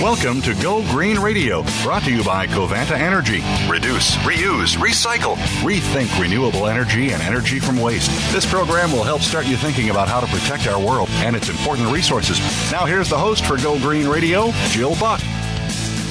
Welcome 0.00 0.40
to 0.42 0.54
Go 0.54 0.84
Green 0.92 1.18
Radio, 1.18 1.64
brought 1.82 2.04
to 2.04 2.12
you 2.12 2.22
by 2.22 2.46
Covanta 2.46 2.92
Energy. 2.92 3.42
Reduce, 3.68 4.14
reuse, 4.18 4.76
recycle, 4.76 5.34
rethink 5.64 6.22
renewable 6.22 6.68
energy 6.68 7.10
and 7.10 7.20
energy 7.20 7.58
from 7.58 7.80
waste. 7.80 8.08
This 8.32 8.48
program 8.48 8.92
will 8.92 9.02
help 9.02 9.22
start 9.22 9.46
you 9.46 9.56
thinking 9.56 9.90
about 9.90 10.06
how 10.06 10.20
to 10.20 10.28
protect 10.28 10.68
our 10.68 10.78
world 10.78 11.08
and 11.14 11.34
its 11.34 11.48
important 11.48 11.90
resources. 11.90 12.38
Now, 12.70 12.86
here's 12.86 13.10
the 13.10 13.18
host 13.18 13.44
for 13.44 13.56
Go 13.56 13.76
Green 13.80 14.06
Radio, 14.06 14.52
Jill 14.68 14.94
Buck. 15.00 15.20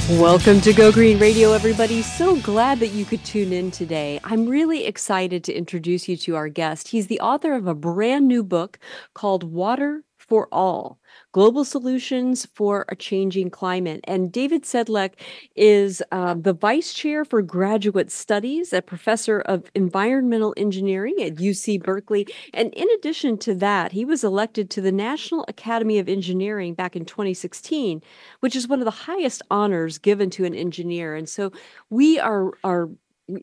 Welcome 0.09 0.59
to 0.62 0.73
Go 0.73 0.91
Green 0.91 1.17
Radio, 1.17 1.54
everybody. 1.54 2.02
So 2.02 2.35
glad 2.41 2.81
that 2.81 2.90
you 2.90 3.05
could 3.05 3.23
tune 3.23 3.54
in 3.54 3.72
today. 3.72 4.20
I'm 4.26 4.48
really 4.48 4.85
excited 4.85 5.45
to 5.45 5.54
introduce 5.54 6.09
you 6.09 6.17
to 6.17 6.35
our 6.35 6.49
guest. 6.49 6.90
He's 6.90 7.08
the 7.08 7.22
author 7.22 7.54
of 7.54 7.67
a 7.67 7.73
brand 7.73 8.27
new 8.27 8.44
book 8.44 8.80
called 9.13 9.45
Water 9.45 10.04
for 10.17 10.49
All 10.52 10.99
Global 11.38 11.64
Solutions 11.64 12.48
for 12.55 12.84
a 12.90 12.96
Changing 12.96 13.52
Climate. 13.52 14.00
And 14.05 14.32
David 14.32 14.64
Sedlak 14.64 15.12
is 15.55 16.02
uh, 16.12 16.34
the 16.34 16.52
Vice 16.52 16.95
Chair 16.95 17.23
for 17.23 17.44
Graduate 17.44 18.12
Studies, 18.12 18.73
a 18.73 18.82
professor 18.82 19.42
of 19.42 19.70
environmental 19.76 20.55
engineering 20.58 21.14
at 21.22 21.36
UC 21.36 21.84
Berkeley. 21.84 22.26
And 22.55 22.73
in 22.73 22.88
addition 22.98 23.38
to 23.38 23.54
that, 23.54 23.92
he 23.92 24.04
was 24.04 24.23
elected 24.23 24.72
to 24.72 24.81
the 24.81 24.92
National 24.92 25.45
Academy 25.48 26.00
of 26.00 26.09
Engineering 26.09 26.73
back 26.73 26.95
in 26.95 27.05
2016, 27.05 28.02
which 28.40 28.56
is 28.56 28.67
one 28.67 28.80
of 28.80 28.86
the 28.86 28.90
highest 28.90 29.44
honors 29.52 30.00
given 30.00 30.31
to 30.31 30.44
an 30.44 30.56
engineer. 30.56 31.14
And 31.14 31.30
so 31.30 31.52
we 31.92 32.17
are, 32.17 32.54
are 32.64 32.90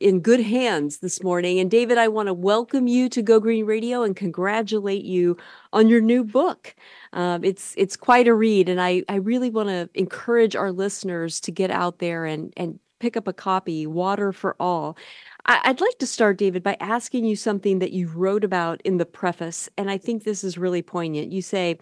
in 0.00 0.20
good 0.20 0.40
hands 0.40 0.98
this 0.98 1.22
morning. 1.22 1.58
And 1.58 1.70
David, 1.70 1.98
I 1.98 2.08
want 2.08 2.28
to 2.28 2.34
welcome 2.34 2.86
you 2.86 3.08
to 3.10 3.22
Go 3.22 3.38
Green 3.38 3.66
Radio 3.66 4.02
and 4.02 4.16
congratulate 4.16 5.04
you 5.04 5.36
on 5.72 5.88
your 5.88 6.00
new 6.00 6.24
book. 6.24 6.74
Um, 7.12 7.44
it's 7.44 7.74
it's 7.76 7.96
quite 7.96 8.26
a 8.26 8.34
read, 8.34 8.68
and 8.68 8.80
I 8.80 9.02
I 9.08 9.16
really 9.16 9.50
want 9.50 9.68
to 9.68 9.88
encourage 9.94 10.56
our 10.56 10.72
listeners 10.72 11.40
to 11.40 11.52
get 11.52 11.70
out 11.70 11.98
there 11.98 12.24
and 12.24 12.52
and 12.56 12.78
pick 12.98 13.16
up 13.16 13.28
a 13.28 13.32
copy. 13.32 13.86
Water 13.86 14.32
for 14.32 14.56
All. 14.58 14.96
I, 15.46 15.60
I'd 15.64 15.80
like 15.80 15.98
to 15.98 16.06
start, 16.06 16.38
David, 16.38 16.62
by 16.62 16.76
asking 16.80 17.26
you 17.26 17.36
something 17.36 17.78
that 17.80 17.92
you 17.92 18.08
wrote 18.08 18.44
about 18.44 18.80
in 18.82 18.96
the 18.96 19.06
preface, 19.06 19.68
and 19.76 19.90
I 19.90 19.98
think 19.98 20.24
this 20.24 20.44
is 20.44 20.56
really 20.56 20.82
poignant. 20.82 21.32
You 21.32 21.42
say, 21.42 21.78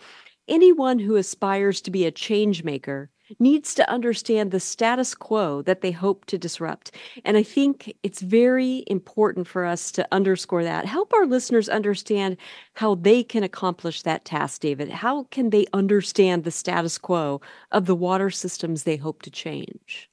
anyone 0.48 0.98
who 0.98 1.16
aspires 1.16 1.80
to 1.82 1.90
be 1.92 2.04
a 2.04 2.10
change 2.10 2.64
maker 2.64 3.10
needs 3.38 3.74
to 3.74 3.90
understand 3.90 4.50
the 4.50 4.60
status 4.60 5.14
quo 5.14 5.62
that 5.62 5.80
they 5.80 5.90
hope 5.90 6.24
to 6.26 6.38
disrupt. 6.38 6.92
And 7.24 7.36
I 7.36 7.42
think 7.42 7.94
it's 8.02 8.20
very 8.20 8.84
important 8.86 9.46
for 9.46 9.64
us 9.64 9.90
to 9.92 10.06
underscore 10.12 10.64
that. 10.64 10.86
Help 10.86 11.12
our 11.12 11.26
listeners 11.26 11.68
understand 11.68 12.36
how 12.74 12.94
they 12.94 13.22
can 13.22 13.42
accomplish 13.42 14.02
that 14.02 14.24
task, 14.24 14.60
David. 14.60 14.90
How 14.90 15.24
can 15.24 15.50
they 15.50 15.66
understand 15.72 16.44
the 16.44 16.50
status 16.50 16.98
quo 16.98 17.40
of 17.70 17.86
the 17.86 17.94
water 17.94 18.30
systems 18.30 18.82
they 18.82 18.96
hope 18.96 19.22
to 19.22 19.30
change? 19.30 20.08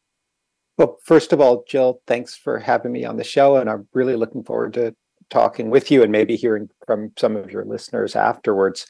Well, 0.78 0.98
first 1.04 1.33
of 1.33 1.42
all, 1.42 1.66
Jill, 1.67 2.02
thanks 2.08 2.36
for 2.36 2.58
having 2.58 2.94
me 2.94 3.04
on 3.04 3.17
the 3.17 3.23
show. 3.23 3.58
And 3.58 3.70
I'm 3.70 3.88
really 3.94 4.16
looking 4.16 4.44
forward 4.44 4.73
to 4.76 4.95
talking 5.30 5.70
with 5.70 5.92
you 5.92 6.04
and 6.04 6.11
maybe 6.11 6.36
hearing 6.36 6.70
from 6.88 7.11
some 7.17 7.36
of 7.36 7.52
your 7.52 7.66
listeners 7.66 8.16
afterwards. 8.16 8.88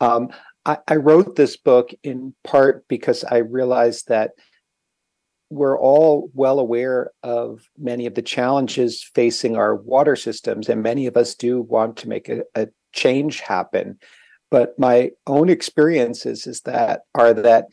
Um, 0.00 0.30
I, 0.64 0.78
I 0.86 0.96
wrote 0.96 1.36
this 1.36 1.56
book 1.56 1.90
in 2.02 2.34
part 2.44 2.86
because 2.88 3.24
I 3.24 3.38
realized 3.38 4.08
that 4.08 4.32
we're 5.50 5.78
all 5.78 6.30
well 6.34 6.58
aware 6.58 7.10
of 7.22 7.62
many 7.78 8.06
of 8.06 8.14
the 8.14 8.22
challenges 8.22 9.02
facing 9.14 9.56
our 9.56 9.74
water 9.74 10.14
systems, 10.14 10.68
and 10.68 10.82
many 10.82 11.06
of 11.06 11.16
us 11.16 11.34
do 11.34 11.62
want 11.62 11.96
to 11.98 12.08
make 12.08 12.28
a, 12.28 12.42
a 12.54 12.68
change 12.92 13.40
happen. 13.40 13.98
But 14.50 14.78
my 14.78 15.10
own 15.26 15.48
experiences 15.48 16.46
is 16.46 16.62
that 16.62 17.02
are 17.14 17.32
that 17.32 17.66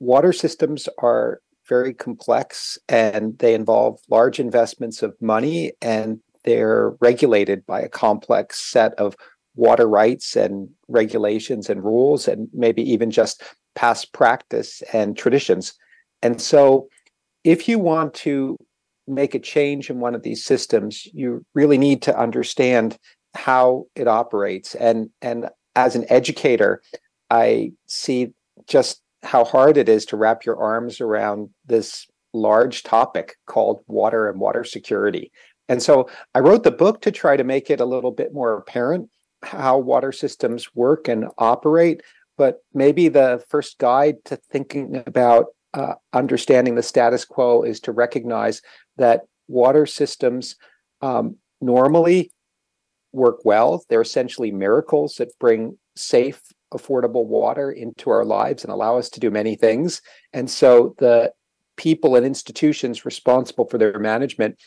water 0.00 0.32
systems 0.32 0.88
are 0.98 1.40
very 1.68 1.94
complex 1.94 2.78
and 2.88 3.38
they 3.38 3.54
involve 3.54 4.00
large 4.08 4.40
investments 4.40 5.02
of 5.02 5.14
money 5.20 5.72
and 5.80 6.20
they're 6.44 6.94
regulated 7.00 7.64
by 7.66 7.80
a 7.80 7.88
complex 7.88 8.58
set 8.60 8.92
of 8.94 9.14
water 9.54 9.88
rights 9.88 10.36
and 10.36 10.68
regulations 10.88 11.68
and 11.68 11.84
rules 11.84 12.28
and 12.28 12.48
maybe 12.52 12.82
even 12.82 13.10
just 13.10 13.42
past 13.74 14.12
practice 14.12 14.82
and 14.92 15.16
traditions. 15.16 15.74
And 16.22 16.40
so 16.40 16.88
if 17.44 17.68
you 17.68 17.78
want 17.78 18.14
to 18.14 18.56
make 19.06 19.34
a 19.34 19.40
change 19.40 19.90
in 19.90 20.00
one 20.00 20.14
of 20.14 20.22
these 20.22 20.44
systems, 20.44 21.06
you 21.12 21.44
really 21.54 21.78
need 21.78 22.02
to 22.02 22.18
understand 22.18 22.96
how 23.34 23.86
it 23.94 24.08
operates. 24.08 24.74
And 24.74 25.10
and 25.22 25.48
as 25.76 25.96
an 25.96 26.04
educator, 26.08 26.82
I 27.30 27.72
see 27.86 28.32
just 28.66 29.02
how 29.22 29.44
hard 29.44 29.76
it 29.76 29.88
is 29.88 30.04
to 30.06 30.16
wrap 30.16 30.44
your 30.44 30.60
arms 30.60 31.00
around 31.00 31.50
this 31.66 32.06
large 32.32 32.82
topic 32.82 33.36
called 33.46 33.80
water 33.86 34.28
and 34.28 34.40
water 34.40 34.64
security. 34.64 35.30
And 35.68 35.82
so 35.82 36.08
I 36.34 36.40
wrote 36.40 36.64
the 36.64 36.70
book 36.70 37.02
to 37.02 37.12
try 37.12 37.36
to 37.36 37.44
make 37.44 37.70
it 37.70 37.80
a 37.80 37.84
little 37.84 38.10
bit 38.10 38.32
more 38.32 38.56
apparent 38.56 39.08
how 39.42 39.78
water 39.78 40.12
systems 40.12 40.74
work 40.74 41.08
and 41.08 41.26
operate, 41.38 42.02
but 42.36 42.58
maybe 42.74 43.08
the 43.08 43.42
first 43.48 43.78
guide 43.78 44.16
to 44.26 44.36
thinking 44.36 45.02
about 45.06 45.46
uh, 45.74 45.94
understanding 46.12 46.74
the 46.74 46.82
status 46.82 47.24
quo 47.24 47.62
is 47.62 47.80
to 47.80 47.92
recognize 47.92 48.60
that 48.96 49.22
water 49.48 49.86
systems 49.86 50.56
um, 51.00 51.36
normally 51.60 52.30
work 53.12 53.44
well. 53.44 53.84
They're 53.88 54.00
essentially 54.00 54.50
miracles 54.50 55.16
that 55.16 55.38
bring 55.38 55.78
safe, 55.96 56.40
affordable 56.72 57.26
water 57.26 57.70
into 57.70 58.10
our 58.10 58.24
lives 58.24 58.62
and 58.62 58.72
allow 58.72 58.96
us 58.96 59.08
to 59.10 59.20
do 59.20 59.30
many 59.30 59.56
things. 59.56 60.00
And 60.32 60.48
so 60.48 60.94
the 60.98 61.32
people 61.76 62.16
and 62.16 62.26
institutions 62.26 63.04
responsible 63.04 63.66
for 63.66 63.78
their 63.78 63.98
management 63.98 64.58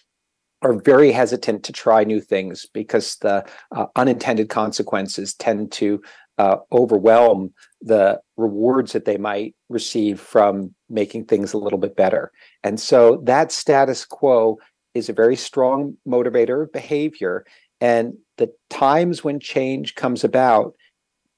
are 0.63 0.74
very 0.74 1.12
hesitant 1.12 1.63
to 1.66 1.74
try 1.74 2.03
new 2.03 2.22
things 2.22 2.66
because 2.74 3.18
the 3.18 3.46
uh, 3.75 3.85
unintended 3.96 4.50
consequences 4.50 5.34
tend 5.34 5.72
to 5.74 6.01
uh, 6.38 6.57
overwhelm 6.72 7.53
the 7.81 8.19
rewards 8.38 8.94
that 8.94 9.06
they 9.06 9.18
might 9.18 9.53
receive 9.69 10.19
from 10.19 10.74
making 10.90 11.25
things 11.25 11.53
a 11.53 11.57
little 11.57 11.78
bit 11.78 11.96
better. 11.96 12.31
And 12.63 12.79
so 12.79 13.22
that 13.25 13.51
status 13.51 14.06
quo 14.06 14.57
is 14.94 15.09
a 15.09 15.13
very 15.13 15.35
strong 15.35 15.97
motivator 16.07 16.63
of 16.63 16.72
behavior. 16.72 17.45
And 17.81 18.13
the 18.38 18.51
times 18.69 19.24
when 19.24 19.40
change 19.40 19.95
comes 19.95 20.24
about 20.24 20.75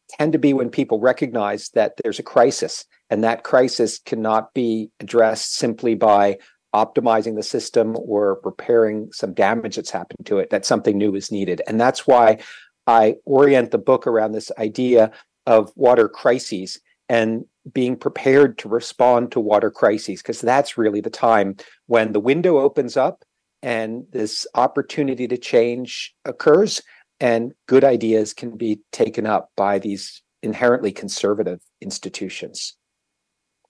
tend 0.09 0.34
to 0.34 0.40
be 0.40 0.53
when 0.53 0.69
people 0.69 1.00
recognize 1.00 1.69
that 1.69 1.94
there's 2.03 2.19
a 2.19 2.24
crisis 2.24 2.86
and 3.09 3.24
that 3.24 3.44
crisis 3.44 4.00
cannot 4.00 4.53
be 4.53 4.90
addressed 5.00 5.56
simply 5.56 5.96
by 5.96 6.38
optimizing 6.75 7.36
the 7.36 7.44
system 7.44 7.96
or 7.97 8.41
repairing 8.44 9.09
some 9.13 9.34
damage 9.34 9.78
that's 9.78 9.90
happened 9.90 10.25
to 10.25 10.38
it, 10.40 10.50
that 10.50 10.66
something 10.66 10.97
new 10.97 11.16
is 11.16 11.31
needed. 11.31 11.62
And 11.68 11.80
that's 11.80 12.06
why 12.06 12.40
I 12.86 13.16
orient 13.25 13.72
the 13.72 13.78
book 13.78 14.06
around 14.06 14.34
this 14.34 14.52
idea 14.59 15.12
of 15.46 15.72
water 15.75 16.09
crises 16.09 16.80
and 17.08 17.46
being 17.72 17.96
prepared 17.96 18.58
to 18.59 18.69
respond 18.69 19.31
to 19.31 19.40
water 19.40 19.72
crises, 19.72 20.22
because 20.22 20.41
that's 20.41 20.78
really 20.78 21.02
the 21.02 21.09
time 21.09 21.56
when 21.88 22.12
the 22.12 22.19
window 22.19 22.59
opens 22.59 22.97
up 22.97 23.24
and 23.63 24.03
this 24.12 24.46
opportunity 24.53 25.28
to 25.28 25.38
change 25.38 26.13
occurs 26.25 26.81
and 27.19 27.53
good 27.68 27.84
ideas 27.84 28.34
can 28.34 28.57
be 28.57 28.81
taken 28.92 29.25
up 29.25 29.50
by 29.56 29.80
these 29.80 30.22
inherently 30.44 30.92
conservative 30.92 31.59
institutions. 31.81 32.75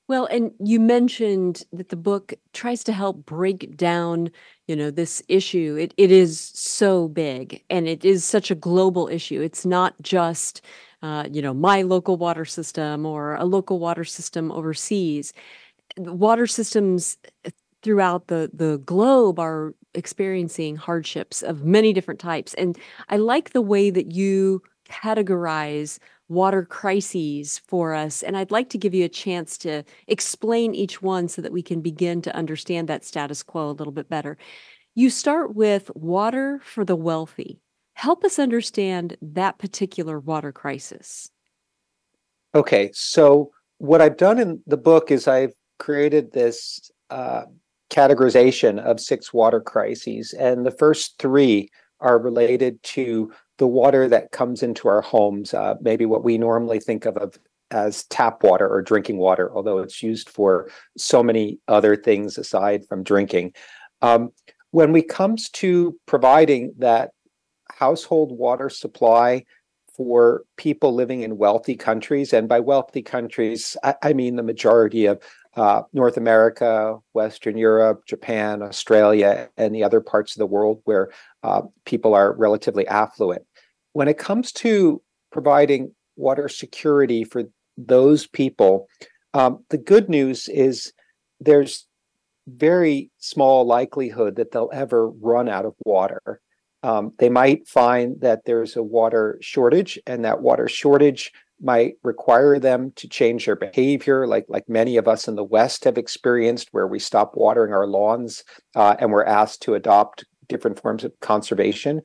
Well, 0.07 0.25
and 0.27 0.51
you 0.59 0.79
mentioned 0.79 1.63
that 1.73 1.89
the 1.89 1.95
book 1.95 2.33
tries 2.53 2.83
to 2.83 2.93
help 2.93 3.25
break 3.25 3.75
down, 3.75 4.29
you 4.67 4.75
know, 4.75 4.91
this 4.91 5.23
issue. 5.27 5.75
It 5.79 5.93
it 5.97 6.11
is 6.11 6.39
so 6.53 7.07
big 7.07 7.63
and 7.71 7.87
it 7.87 8.05
is 8.05 8.23
such 8.23 8.51
a 8.51 8.55
global 8.55 9.07
issue. 9.07 9.41
It's 9.41 9.65
not 9.65 9.95
just 10.01 10.61
uh, 11.01 11.27
you 11.31 11.41
know, 11.41 11.53
my 11.53 11.81
local 11.83 12.17
water 12.17 12.45
system 12.45 13.05
or 13.05 13.35
a 13.35 13.45
local 13.45 13.79
water 13.79 14.03
system 14.03 14.51
overseas. 14.51 15.33
Water 15.97 16.47
systems 16.47 17.17
uh, 17.45 17.51
throughout 17.81 18.27
the 18.27 18.49
the 18.53 18.77
globe 18.85 19.39
are 19.39 19.73
experiencing 19.93 20.75
hardships 20.75 21.41
of 21.41 21.63
many 21.63 21.93
different 21.93 22.19
types. 22.19 22.53
And 22.55 22.77
I 23.09 23.17
like 23.17 23.51
the 23.51 23.61
way 23.61 23.89
that 23.91 24.11
you 24.11 24.61
categorize 24.89 25.99
water 26.27 26.63
crises 26.65 27.61
for 27.67 27.93
us. 27.93 28.23
And 28.23 28.35
I'd 28.35 28.51
like 28.51 28.69
to 28.69 28.77
give 28.77 28.93
you 28.93 29.05
a 29.05 29.09
chance 29.09 29.57
to 29.59 29.83
explain 30.07 30.73
each 30.73 31.01
one 31.01 31.27
so 31.27 31.41
that 31.41 31.51
we 31.51 31.61
can 31.61 31.81
begin 31.81 32.21
to 32.23 32.35
understand 32.35 32.87
that 32.87 33.05
status 33.05 33.43
quo 33.43 33.69
a 33.69 33.71
little 33.71 33.93
bit 33.93 34.09
better. 34.09 34.37
You 34.95 35.09
start 35.09 35.55
with 35.55 35.91
water 35.95 36.59
for 36.63 36.85
the 36.85 36.95
wealthy. 36.95 37.59
Help 37.93 38.23
us 38.23 38.39
understand 38.39 39.17
that 39.21 39.57
particular 39.59 40.19
water 40.19 40.51
crisis. 40.51 41.29
Okay, 42.53 42.89
so 42.93 43.51
what 43.77 44.01
I've 44.01 44.17
done 44.17 44.39
in 44.39 44.61
the 44.65 44.77
book 44.77 45.11
is 45.11 45.27
I've 45.27 45.53
created 45.79 46.31
this 46.31 46.89
uh, 47.09 47.43
categorization 47.89 48.79
of 48.79 48.99
six 48.99 49.33
water 49.33 49.61
crises, 49.61 50.33
and 50.33 50.65
the 50.65 50.71
first 50.71 51.19
three 51.19 51.69
are 51.99 52.17
related 52.19 52.81
to 52.83 53.31
the 53.57 53.67
water 53.67 54.07
that 54.09 54.31
comes 54.31 54.63
into 54.63 54.87
our 54.87 55.01
homes, 55.01 55.53
uh, 55.53 55.75
maybe 55.81 56.05
what 56.05 56.23
we 56.23 56.37
normally 56.37 56.79
think 56.79 57.05
of, 57.05 57.17
of 57.17 57.37
as 57.71 58.03
tap 58.05 58.43
water 58.43 58.67
or 58.67 58.81
drinking 58.81 59.17
water, 59.17 59.51
although 59.53 59.79
it's 59.79 60.03
used 60.03 60.29
for 60.29 60.69
so 60.97 61.23
many 61.23 61.59
other 61.67 61.95
things 61.95 62.37
aside 62.37 62.85
from 62.87 63.03
drinking. 63.03 63.53
Um, 64.01 64.31
when 64.71 64.91
we 64.91 65.01
comes 65.01 65.49
to 65.51 65.97
providing 66.05 66.73
that 66.79 67.11
household 67.71 68.31
water 68.31 68.69
supply 68.69 69.45
for 69.95 70.43
people 70.57 70.93
living 70.93 71.21
in 71.21 71.37
wealthy 71.37 71.75
countries, 71.75 72.33
and 72.33 72.49
by 72.49 72.59
wealthy 72.59 73.01
countries, 73.01 73.77
I, 73.83 73.95
I 74.03 74.13
mean 74.13 74.35
the 74.35 74.43
majority 74.43 75.05
of 75.05 75.21
uh, 75.55 75.83
North 75.93 76.17
America, 76.17 76.97
Western 77.13 77.57
Europe, 77.57 78.05
Japan, 78.05 78.61
Australia, 78.61 79.49
and 79.57 79.73
the 79.73 79.83
other 79.83 80.01
parts 80.01 80.35
of 80.35 80.39
the 80.39 80.45
world 80.45 80.81
where 80.83 81.09
uh, 81.43 81.61
people 81.85 82.13
are 82.13 82.35
relatively 82.35 82.87
affluent. 82.87 83.43
When 83.93 84.07
it 84.07 84.17
comes 84.17 84.51
to 84.53 85.01
providing 85.31 85.93
water 86.17 86.49
security 86.49 87.23
for 87.23 87.43
those 87.77 88.27
people, 88.27 88.87
um, 89.33 89.63
the 89.69 89.77
good 89.77 90.09
news 90.09 90.49
is 90.49 90.93
there's 91.39 91.87
very 92.47 93.11
small 93.17 93.65
likelihood 93.65 94.35
that 94.35 94.51
they'll 94.51 94.69
ever 94.73 95.09
run 95.09 95.49
out 95.49 95.65
of 95.65 95.73
water. 95.85 96.41
Um, 96.83 97.13
they 97.17 97.29
might 97.29 97.67
find 97.67 98.21
that 98.21 98.45
there's 98.45 98.75
a 98.75 98.83
water 98.83 99.37
shortage, 99.41 99.97
and 100.05 100.23
that 100.23 100.41
water 100.41 100.67
shortage 100.67 101.31
might 101.61 101.93
require 102.03 102.59
them 102.59 102.91
to 102.97 103.07
change 103.07 103.45
their 103.45 103.55
behavior, 103.55 104.27
like 104.27 104.45
like 104.49 104.67
many 104.67 104.97
of 104.97 105.07
us 105.07 105.27
in 105.27 105.35
the 105.35 105.43
West 105.43 105.83
have 105.85 105.97
experienced, 105.97 106.69
where 106.71 106.87
we 106.87 106.99
stop 106.99 107.31
watering 107.35 107.73
our 107.73 107.87
lawns 107.87 108.43
uh, 108.75 108.95
and 108.99 109.11
we're 109.11 109.25
asked 109.25 109.61
to 109.63 109.75
adopt 109.75 110.25
different 110.47 110.79
forms 110.79 111.03
of 111.03 111.13
conservation. 111.21 112.01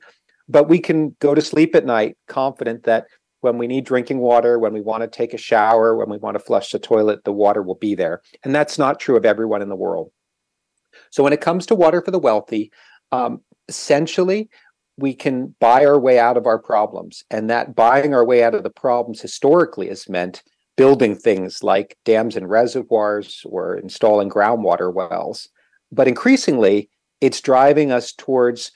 But 0.47 0.67
we 0.67 0.79
can 0.79 1.15
go 1.19 1.35
to 1.35 1.41
sleep 1.41 1.75
at 1.75 1.85
night 1.85 2.17
confident 2.27 2.83
that 2.83 3.05
when 3.41 3.57
we 3.57 3.67
need 3.67 3.85
drinking 3.85 4.19
water, 4.19 4.59
when 4.59 4.73
we 4.73 4.81
want 4.81 5.01
to 5.01 5.07
take 5.07 5.33
a 5.33 5.37
shower, 5.37 5.95
when 5.95 6.09
we 6.09 6.17
want 6.17 6.35
to 6.35 6.43
flush 6.43 6.71
the 6.71 6.79
toilet, 6.79 7.23
the 7.23 7.31
water 7.31 7.61
will 7.61 7.75
be 7.75 7.95
there. 7.95 8.21
And 8.43 8.53
that's 8.53 8.77
not 8.77 8.99
true 8.99 9.17
of 9.17 9.25
everyone 9.25 9.61
in 9.61 9.69
the 9.69 9.75
world. 9.75 10.11
So 11.09 11.23
when 11.23 11.33
it 11.33 11.41
comes 11.41 11.65
to 11.67 11.75
water 11.75 12.01
for 12.01 12.11
the 12.11 12.19
wealthy, 12.19 12.71
um, 13.11 13.41
essentially, 13.67 14.49
we 15.01 15.13
can 15.13 15.55
buy 15.59 15.85
our 15.85 15.99
way 15.99 16.19
out 16.19 16.37
of 16.37 16.45
our 16.45 16.59
problems. 16.59 17.23
And 17.29 17.49
that 17.49 17.75
buying 17.75 18.13
our 18.13 18.23
way 18.23 18.43
out 18.43 18.55
of 18.55 18.63
the 18.63 18.69
problems 18.69 19.21
historically 19.21 19.87
has 19.87 20.07
meant 20.07 20.43
building 20.77 21.15
things 21.15 21.63
like 21.63 21.97
dams 22.05 22.35
and 22.35 22.49
reservoirs 22.49 23.43
or 23.45 23.75
installing 23.75 24.29
groundwater 24.29 24.93
wells. 24.93 25.49
But 25.91 26.07
increasingly, 26.07 26.89
it's 27.19 27.41
driving 27.41 27.91
us 27.91 28.13
towards 28.13 28.71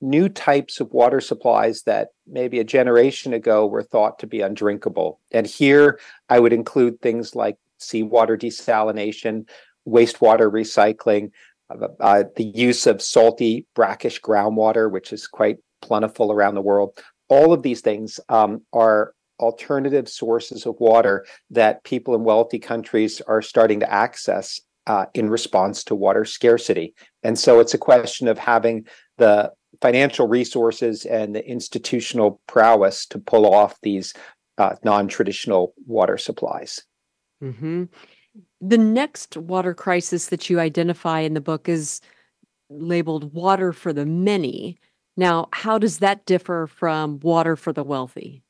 new 0.00 0.28
types 0.28 0.80
of 0.80 0.92
water 0.92 1.20
supplies 1.20 1.82
that 1.82 2.08
maybe 2.26 2.58
a 2.60 2.64
generation 2.64 3.32
ago 3.32 3.66
were 3.66 3.82
thought 3.82 4.18
to 4.20 4.26
be 4.26 4.40
undrinkable. 4.40 5.20
And 5.32 5.46
here 5.46 5.98
I 6.28 6.38
would 6.40 6.52
include 6.52 7.00
things 7.00 7.34
like 7.34 7.56
seawater 7.78 8.36
desalination, 8.36 9.48
wastewater 9.86 10.50
recycling, 10.50 11.30
uh, 12.00 12.24
the 12.36 12.44
use 12.44 12.86
of 12.86 13.02
salty, 13.02 13.66
brackish 13.74 14.20
groundwater, 14.20 14.90
which 14.90 15.12
is 15.12 15.26
quite 15.26 15.58
plentiful 15.82 16.32
around 16.32 16.54
the 16.54 16.62
world. 16.62 16.98
All 17.28 17.52
of 17.52 17.62
these 17.62 17.80
things 17.80 18.18
um, 18.28 18.62
are 18.72 19.12
alternative 19.38 20.08
sources 20.08 20.66
of 20.66 20.74
water 20.80 21.24
that 21.50 21.84
people 21.84 22.14
in 22.14 22.24
wealthy 22.24 22.58
countries 22.58 23.20
are 23.22 23.42
starting 23.42 23.80
to 23.80 23.92
access 23.92 24.60
uh, 24.86 25.06
in 25.14 25.28
response 25.28 25.84
to 25.84 25.94
water 25.94 26.24
scarcity. 26.24 26.94
And 27.22 27.38
so 27.38 27.60
it's 27.60 27.74
a 27.74 27.78
question 27.78 28.26
of 28.26 28.38
having 28.38 28.86
the 29.18 29.52
financial 29.80 30.26
resources 30.26 31.04
and 31.04 31.34
the 31.34 31.46
institutional 31.46 32.40
prowess 32.46 33.06
to 33.06 33.18
pull 33.18 33.52
off 33.52 33.78
these 33.82 34.14
uh, 34.56 34.74
non 34.82 35.06
traditional 35.06 35.74
water 35.86 36.18
supplies. 36.18 36.80
Mm-hmm. 37.42 37.84
The 38.60 38.78
next 38.78 39.36
water 39.36 39.74
crisis 39.74 40.26
that 40.26 40.50
you 40.50 40.58
identify 40.58 41.20
in 41.20 41.34
the 41.34 41.40
book 41.40 41.68
is 41.68 42.00
labeled 42.70 43.32
water 43.32 43.72
for 43.72 43.92
the 43.92 44.06
many. 44.06 44.78
Now, 45.16 45.48
how 45.52 45.78
does 45.78 45.98
that 45.98 46.26
differ 46.26 46.66
from 46.66 47.20
water 47.20 47.56
for 47.56 47.72
the 47.72 47.84
wealthy? 47.84 48.42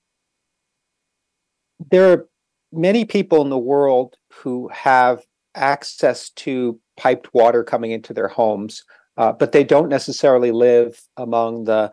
There 1.90 2.12
are 2.12 2.28
many 2.72 3.04
people 3.04 3.42
in 3.42 3.50
the 3.50 3.58
world 3.58 4.16
who 4.32 4.68
have 4.68 5.22
access 5.54 6.30
to 6.30 6.78
piped 6.96 7.32
water 7.34 7.64
coming 7.64 7.90
into 7.90 8.12
their 8.12 8.28
homes, 8.28 8.84
uh, 9.16 9.32
but 9.32 9.52
they 9.52 9.64
don't 9.64 9.88
necessarily 9.88 10.52
live 10.52 11.00
among 11.16 11.64
the 11.64 11.92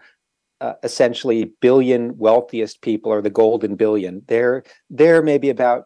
uh, 0.62 0.74
essentially 0.84 1.52
billion 1.62 2.18
wealthiest 2.18 2.82
people 2.82 3.12
or 3.12 3.22
the 3.22 3.30
golden 3.30 3.76
billion. 3.76 4.24
There, 4.28 4.64
there 4.90 5.22
may 5.22 5.38
be 5.38 5.50
about 5.50 5.86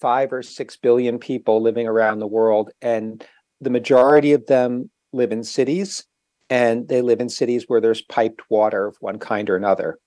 five 0.00 0.32
or 0.32 0.42
six 0.42 0.76
billion 0.76 1.18
people 1.18 1.60
living 1.60 1.86
around 1.86 2.18
the 2.18 2.26
world, 2.26 2.70
and 2.80 3.24
the 3.60 3.70
majority 3.70 4.32
of 4.32 4.46
them 4.46 4.90
live 5.12 5.32
in 5.32 5.44
cities, 5.44 6.04
and 6.50 6.88
they 6.88 7.02
live 7.02 7.20
in 7.20 7.28
cities 7.28 7.64
where 7.66 7.80
there's 7.80 8.02
piped 8.02 8.42
water 8.50 8.86
of 8.86 8.96
one 9.00 9.18
kind 9.18 9.48
or 9.48 9.56
another. 9.56 9.98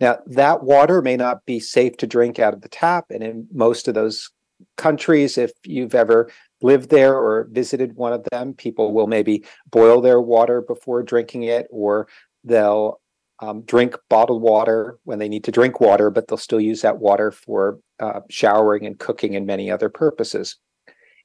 Now, 0.00 0.18
that 0.26 0.62
water 0.62 1.02
may 1.02 1.16
not 1.16 1.44
be 1.44 1.60
safe 1.60 1.96
to 1.98 2.06
drink 2.06 2.38
out 2.38 2.54
of 2.54 2.62
the 2.62 2.68
tap, 2.68 3.06
and 3.10 3.22
in 3.22 3.46
most 3.52 3.88
of 3.88 3.94
those 3.94 4.30
countries, 4.76 5.36
if 5.36 5.52
you've 5.64 5.94
ever 5.94 6.30
lived 6.62 6.90
there 6.90 7.14
or 7.14 7.48
visited 7.50 7.96
one 7.96 8.12
of 8.12 8.24
them, 8.30 8.54
people 8.54 8.92
will 8.92 9.06
maybe 9.06 9.44
boil 9.70 10.00
their 10.00 10.20
water 10.20 10.62
before 10.62 11.02
drinking 11.02 11.44
it, 11.44 11.66
or 11.70 12.08
they'll 12.44 13.00
um, 13.40 13.62
drink 13.62 13.96
bottled 14.08 14.42
water 14.42 14.98
when 15.04 15.18
they 15.18 15.28
need 15.28 15.44
to 15.44 15.50
drink 15.50 15.80
water, 15.80 16.10
but 16.10 16.28
they'll 16.28 16.38
still 16.38 16.60
use 16.60 16.82
that 16.82 16.98
water 16.98 17.30
for 17.30 17.78
uh, 17.98 18.20
showering 18.28 18.86
and 18.86 18.98
cooking 18.98 19.34
and 19.34 19.46
many 19.46 19.70
other 19.70 19.88
purposes. 19.88 20.56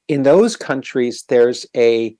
In 0.08 0.22
those 0.22 0.56
countries, 0.56 1.24
there's 1.28 1.66
a 1.76 2.16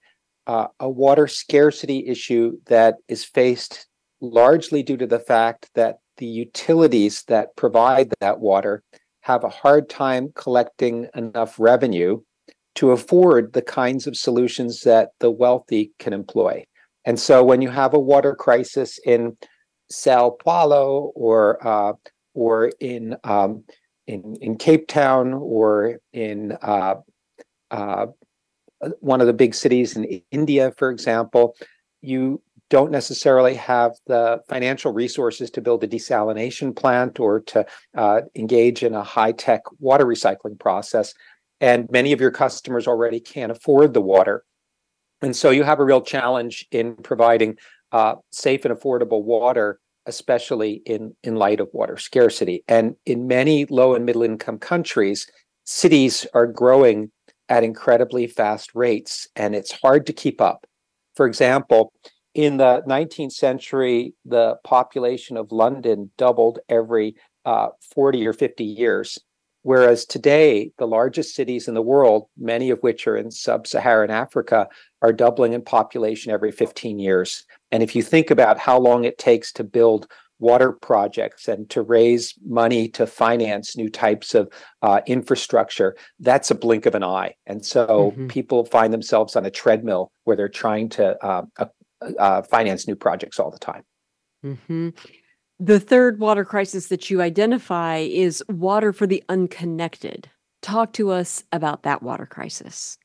uh, 0.46 0.68
a 0.78 0.88
water 0.88 1.26
scarcity 1.26 2.06
issue 2.06 2.56
that 2.66 2.96
is 3.08 3.24
faced 3.24 3.88
largely 4.20 4.82
due 4.82 4.96
to 4.96 5.06
the 5.06 5.18
fact 5.18 5.68
that 5.74 5.96
the 6.18 6.26
utilities 6.26 7.24
that 7.24 7.56
provide 7.56 8.12
that 8.20 8.38
water 8.38 8.82
have 9.22 9.42
a 9.42 9.48
hard 9.48 9.88
time 9.88 10.30
collecting 10.36 11.08
enough 11.14 11.58
revenue 11.58 12.20
to 12.76 12.92
afford 12.92 13.52
the 13.52 13.62
kinds 13.62 14.06
of 14.06 14.16
solutions 14.16 14.82
that 14.82 15.10
the 15.18 15.30
wealthy 15.30 15.90
can 15.98 16.12
employ. 16.12 16.64
And 17.04 17.18
so 17.18 17.42
when 17.42 17.60
you 17.60 17.70
have 17.70 17.92
a 17.94 17.98
water 17.98 18.34
crisis 18.34 19.00
in 19.04 19.36
Sao 19.90 20.30
Paulo 20.30 21.12
or 21.14 21.66
uh, 21.66 21.92
or 22.34 22.72
in 22.80 23.16
um, 23.24 23.64
in 24.06 24.36
in 24.40 24.56
Cape 24.56 24.88
Town 24.88 25.32
or 25.32 25.98
in 26.12 26.56
uh, 26.62 26.96
uh, 27.70 28.06
one 29.00 29.20
of 29.20 29.26
the 29.26 29.32
big 29.32 29.54
cities 29.54 29.96
in 29.96 30.22
India, 30.30 30.72
for 30.76 30.90
example, 30.90 31.56
you 32.02 32.42
don't 32.68 32.90
necessarily 32.90 33.54
have 33.54 33.92
the 34.06 34.40
financial 34.48 34.92
resources 34.92 35.50
to 35.50 35.60
build 35.60 35.84
a 35.84 35.88
desalination 35.88 36.74
plant 36.74 37.20
or 37.20 37.40
to 37.40 37.64
uh, 37.96 38.22
engage 38.34 38.82
in 38.82 38.94
a 38.94 39.04
high 39.04 39.32
tech 39.32 39.62
water 39.78 40.04
recycling 40.04 40.58
process. 40.58 41.14
And 41.60 41.88
many 41.90 42.12
of 42.12 42.20
your 42.20 42.32
customers 42.32 42.86
already 42.86 43.20
can't 43.20 43.52
afford 43.52 43.94
the 43.94 44.00
water. 44.00 44.44
And 45.22 45.34
so 45.34 45.50
you 45.50 45.62
have 45.62 45.80
a 45.80 45.84
real 45.84 46.02
challenge 46.02 46.66
in 46.70 46.96
providing 46.96 47.56
uh, 47.92 48.16
safe 48.30 48.64
and 48.64 48.74
affordable 48.74 49.22
water, 49.22 49.80
especially 50.06 50.82
in, 50.86 51.14
in 51.22 51.36
light 51.36 51.60
of 51.60 51.68
water 51.72 51.96
scarcity. 51.96 52.62
And 52.68 52.96
in 53.04 53.26
many 53.26 53.66
low 53.66 53.94
and 53.94 54.04
middle 54.04 54.22
income 54.22 54.58
countries, 54.58 55.26
cities 55.64 56.26
are 56.34 56.46
growing 56.46 57.10
at 57.48 57.64
incredibly 57.64 58.26
fast 58.26 58.74
rates, 58.74 59.28
and 59.36 59.54
it's 59.54 59.72
hard 59.72 60.06
to 60.06 60.12
keep 60.12 60.40
up. 60.40 60.66
For 61.14 61.26
example, 61.26 61.92
in 62.34 62.58
the 62.58 62.82
19th 62.86 63.32
century, 63.32 64.14
the 64.24 64.56
population 64.64 65.36
of 65.36 65.52
London 65.52 66.10
doubled 66.18 66.58
every 66.68 67.14
uh, 67.44 67.68
40 67.94 68.26
or 68.26 68.32
50 68.32 68.64
years. 68.64 69.18
Whereas 69.62 70.04
today, 70.04 70.70
the 70.78 70.86
largest 70.86 71.34
cities 71.34 71.66
in 71.66 71.74
the 71.74 71.82
world, 71.82 72.28
many 72.38 72.70
of 72.70 72.78
which 72.80 73.06
are 73.06 73.16
in 73.16 73.30
sub 73.30 73.66
Saharan 73.66 74.10
Africa, 74.10 74.68
are 75.02 75.12
doubling 75.12 75.54
in 75.54 75.62
population 75.62 76.30
every 76.30 76.52
15 76.52 76.98
years. 76.98 77.44
And 77.72 77.82
if 77.82 77.94
you 77.94 78.02
think 78.02 78.30
about 78.30 78.58
how 78.58 78.78
long 78.78 79.04
it 79.04 79.18
takes 79.18 79.52
to 79.52 79.64
build 79.64 80.08
water 80.38 80.72
projects 80.72 81.48
and 81.48 81.68
to 81.70 81.82
raise 81.82 82.34
money 82.44 82.88
to 82.88 83.06
finance 83.06 83.76
new 83.76 83.88
types 83.88 84.34
of 84.34 84.52
uh, 84.82 85.00
infrastructure, 85.06 85.96
that's 86.20 86.50
a 86.50 86.54
blink 86.54 86.86
of 86.86 86.94
an 86.94 87.02
eye. 87.02 87.34
And 87.46 87.64
so 87.64 88.12
mm-hmm. 88.12 88.28
people 88.28 88.64
find 88.66 88.92
themselves 88.92 89.34
on 89.34 89.46
a 89.46 89.50
treadmill 89.50 90.12
where 90.24 90.36
they're 90.36 90.48
trying 90.48 90.90
to 90.90 91.16
uh, 91.24 91.42
uh, 92.18 92.42
finance 92.42 92.86
new 92.86 92.96
projects 92.96 93.40
all 93.40 93.50
the 93.50 93.58
time. 93.58 93.82
Mm-hmm. 94.44 94.90
The 95.58 95.80
third 95.80 96.20
water 96.20 96.44
crisis 96.44 96.88
that 96.88 97.08
you 97.08 97.22
identify 97.22 97.98
is 97.98 98.44
water 98.48 98.92
for 98.92 99.06
the 99.06 99.24
unconnected. 99.28 100.30
Talk 100.60 100.92
to 100.94 101.10
us 101.10 101.44
about 101.50 101.82
that 101.84 102.02
water 102.02 102.26
crisis. 102.26 102.98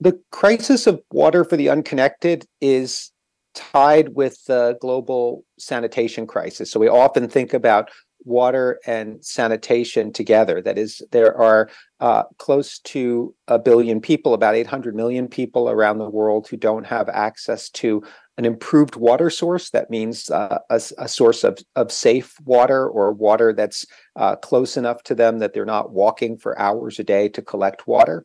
The 0.00 0.20
crisis 0.30 0.86
of 0.86 1.00
water 1.10 1.44
for 1.44 1.56
the 1.56 1.70
unconnected 1.70 2.44
is 2.60 3.10
tied 3.54 4.10
with 4.14 4.44
the 4.46 4.76
global 4.80 5.44
sanitation 5.58 6.26
crisis. 6.26 6.70
So 6.70 6.80
we 6.80 6.88
often 6.88 7.28
think 7.28 7.54
about 7.54 7.90
water 8.24 8.78
and 8.86 9.24
sanitation 9.24 10.12
together. 10.12 10.60
That 10.60 10.78
is, 10.78 11.02
there 11.12 11.36
are 11.36 11.70
uh, 12.00 12.24
close 12.38 12.78
to 12.80 13.34
a 13.46 13.58
billion 13.58 14.00
people, 14.00 14.34
about 14.34 14.54
800 14.54 14.94
million 14.94 15.28
people 15.28 15.70
around 15.70 15.98
the 15.98 16.10
world 16.10 16.48
who 16.48 16.56
don't 16.56 16.86
have 16.86 17.08
access 17.08 17.70
to 17.70 18.02
an 18.36 18.44
improved 18.44 18.96
water 18.96 19.30
source. 19.30 19.70
That 19.70 19.90
means 19.90 20.30
uh, 20.30 20.58
a, 20.70 20.80
a, 20.98 21.08
source 21.08 21.42
of, 21.42 21.58
of 21.74 21.90
safe 21.90 22.34
water 22.44 22.88
or 22.88 23.12
water 23.12 23.52
that's 23.52 23.84
uh, 24.14 24.36
close 24.36 24.76
enough 24.76 25.02
to 25.04 25.14
them 25.14 25.38
that 25.38 25.54
they're 25.54 25.64
not 25.64 25.92
walking 25.92 26.38
for 26.38 26.58
hours 26.58 26.98
a 26.98 27.04
day 27.04 27.28
to 27.30 27.42
collect 27.42 27.88
water. 27.88 28.24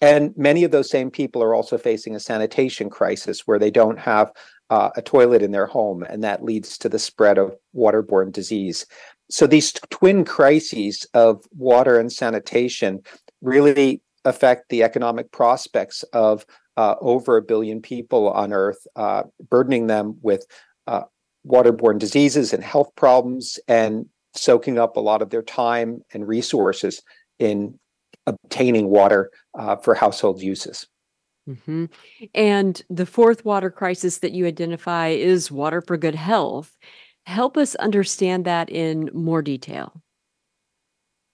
And 0.00 0.34
many 0.36 0.64
of 0.64 0.72
those 0.72 0.90
same 0.90 1.12
people 1.12 1.44
are 1.44 1.54
also 1.54 1.78
facing 1.78 2.16
a 2.16 2.20
sanitation 2.20 2.90
crisis 2.90 3.46
where 3.46 3.60
they 3.60 3.70
don't 3.70 4.00
have 4.00 4.32
uh, 4.72 4.90
a 4.96 5.02
toilet 5.02 5.42
in 5.42 5.50
their 5.50 5.66
home, 5.66 6.02
and 6.02 6.24
that 6.24 6.42
leads 6.42 6.78
to 6.78 6.88
the 6.88 6.98
spread 6.98 7.36
of 7.36 7.54
waterborne 7.76 8.32
disease. 8.32 8.86
So 9.28 9.46
these 9.46 9.72
twin 9.90 10.24
crises 10.24 11.06
of 11.12 11.44
water 11.54 12.00
and 12.00 12.10
sanitation 12.10 13.02
really 13.42 14.00
affect 14.24 14.70
the 14.70 14.82
economic 14.82 15.30
prospects 15.30 16.04
of 16.14 16.46
uh, 16.78 16.94
over 17.02 17.36
a 17.36 17.42
billion 17.42 17.82
people 17.82 18.30
on 18.30 18.54
Earth, 18.54 18.86
uh, 18.96 19.24
burdening 19.50 19.88
them 19.88 20.16
with 20.22 20.46
uh, 20.86 21.02
waterborne 21.46 21.98
diseases 21.98 22.54
and 22.54 22.64
health 22.64 22.90
problems, 22.96 23.58
and 23.68 24.06
soaking 24.34 24.78
up 24.78 24.96
a 24.96 25.00
lot 25.00 25.20
of 25.20 25.28
their 25.28 25.42
time 25.42 26.00
and 26.14 26.26
resources 26.26 27.02
in 27.38 27.78
obtaining 28.26 28.88
water 28.88 29.30
uh, 29.58 29.76
for 29.76 29.94
household 29.94 30.40
uses. 30.40 30.86
Mm-hmm. 31.48 31.86
And 32.34 32.82
the 32.88 33.06
fourth 33.06 33.44
water 33.44 33.70
crisis 33.70 34.18
that 34.18 34.32
you 34.32 34.46
identify 34.46 35.08
is 35.08 35.50
water 35.50 35.80
for 35.80 35.96
good 35.96 36.14
health. 36.14 36.76
Help 37.26 37.56
us 37.56 37.74
understand 37.76 38.44
that 38.44 38.70
in 38.70 39.10
more 39.12 39.42
detail. 39.42 40.02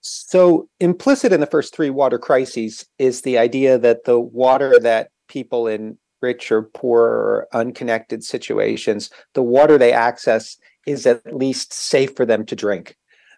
So, 0.01 0.69
implicit 0.79 1.33
in 1.33 1.41
the 1.41 1.45
first 1.45 1.75
three 1.75 1.89
water 1.89 2.17
crises 2.17 2.85
is 2.97 3.21
the 3.21 3.37
idea 3.37 3.77
that 3.77 4.05
the 4.05 4.19
water 4.19 4.79
that 4.79 5.09
people 5.27 5.67
in 5.67 5.97
rich 6.21 6.51
or 6.51 6.63
poor 6.63 7.01
or 7.03 7.47
unconnected 7.53 8.23
situations, 8.23 9.09
the 9.33 9.43
water 9.43 9.77
they 9.77 9.93
access 9.93 10.57
is 10.85 11.05
at 11.05 11.35
least 11.35 11.73
safe 11.73 12.15
for 12.15 12.25
them 12.25 12.45
to 12.45 12.55
drink. 12.55 12.95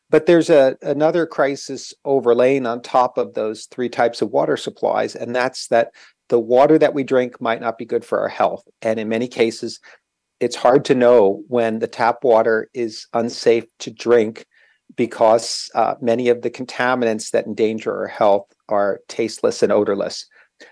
But 0.09 0.25
there's 0.25 0.49
a 0.49 0.77
another 0.81 1.25
crisis 1.25 1.93
overlaying 2.05 2.65
on 2.65 2.81
top 2.81 3.17
of 3.17 3.33
those 3.33 3.65
three 3.65 3.89
types 3.89 4.21
of 4.21 4.31
water 4.31 4.57
supplies, 4.57 5.15
and 5.15 5.35
that's 5.35 5.67
that 5.67 5.91
the 6.31 6.39
water 6.39 6.79
that 6.79 6.93
we 6.93 7.03
drink 7.03 7.41
might 7.41 7.59
not 7.59 7.77
be 7.77 7.83
good 7.83 8.05
for 8.05 8.21
our 8.21 8.29
health. 8.29 8.63
And 8.81 8.97
in 9.01 9.09
many 9.09 9.27
cases, 9.27 9.81
it's 10.39 10.55
hard 10.55 10.85
to 10.85 10.95
know 10.95 11.43
when 11.49 11.79
the 11.79 11.87
tap 11.87 12.23
water 12.23 12.69
is 12.73 13.05
unsafe 13.13 13.65
to 13.79 13.91
drink 13.91 14.45
because 14.95 15.69
uh, 15.75 15.95
many 16.01 16.29
of 16.29 16.41
the 16.41 16.49
contaminants 16.49 17.31
that 17.31 17.47
endanger 17.47 17.93
our 17.93 18.07
health 18.07 18.47
are 18.69 19.01
tasteless 19.09 19.61
and 19.61 19.73
odorless. 19.73 20.25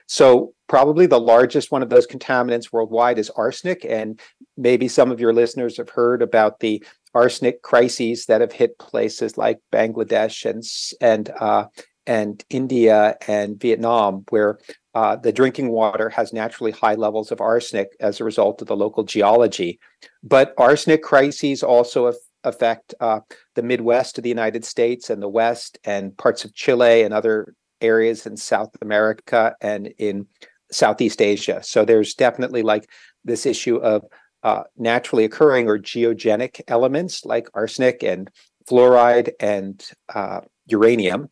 So, 0.08 0.54
probably 0.70 1.08
the 1.08 1.20
largest 1.20 1.72
one 1.72 1.84
of 1.84 1.90
those 1.90 2.08
contaminants 2.08 2.72
worldwide 2.72 3.20
is 3.20 3.30
arsenic. 3.32 3.84
And 3.84 4.18
maybe 4.56 4.88
some 4.88 5.12
of 5.12 5.20
your 5.20 5.34
listeners 5.34 5.76
have 5.76 5.90
heard 5.90 6.22
about 6.22 6.62
the 6.62 6.82
arsenic 7.14 7.64
crises 7.64 8.28
that 8.28 8.40
have 8.40 8.54
hit 8.54 8.80
places 8.80 9.38
like 9.38 9.60
Bangladesh 9.74 10.50
and 10.50 10.64
and 11.02 11.30
uh, 11.38 11.66
and 12.10 12.44
India 12.50 13.16
and 13.28 13.62
Vietnam, 13.62 14.26
where 14.30 14.58
uh, 14.96 15.16
the 15.16 15.32
drinking 15.32 15.70
water 15.70 16.10
has 16.10 16.34
naturally 16.34 16.72
high 16.72 16.96
levels 16.96 17.32
of 17.32 17.40
arsenic 17.40 17.90
as 18.00 18.20
a 18.20 18.24
result 18.24 18.62
of 18.64 18.68
the 18.68 18.76
local 18.76 19.04
geology. 19.04 19.80
But 20.24 20.56
arsenic 20.58 21.04
crises 21.04 21.62
also 21.62 22.08
af- 22.08 22.16
affect 22.44 22.96
uh, 23.00 23.20
the 23.54 23.62
Midwest 23.62 24.18
of 24.18 24.24
the 24.24 24.30
United 24.30 24.66
States 24.66 25.12
and 25.12 25.22
the 25.22 25.30
West 25.30 25.78
and 25.86 26.18
parts 26.18 26.44
of 26.44 26.56
Chile 26.56 27.04
and 27.04 27.14
other 27.14 27.54
areas 27.80 28.26
in 28.26 28.36
South 28.38 28.76
America 28.82 29.56
and 29.62 29.94
in 30.00 30.26
Southeast 30.72 31.22
Asia. 31.22 31.62
So 31.62 31.86
there's 31.86 32.16
definitely 32.16 32.64
like 32.64 32.90
this 33.24 33.46
issue 33.46 33.78
of 33.78 34.04
uh, 34.42 34.64
naturally 34.78 35.26
occurring 35.26 35.68
or 35.68 35.78
geogenic 35.78 36.64
elements 36.68 37.24
like 37.24 37.48
arsenic 37.54 38.04
and 38.04 38.32
fluoride 38.68 39.30
and 39.40 39.86
uh, 40.16 40.42
uranium. 40.66 41.30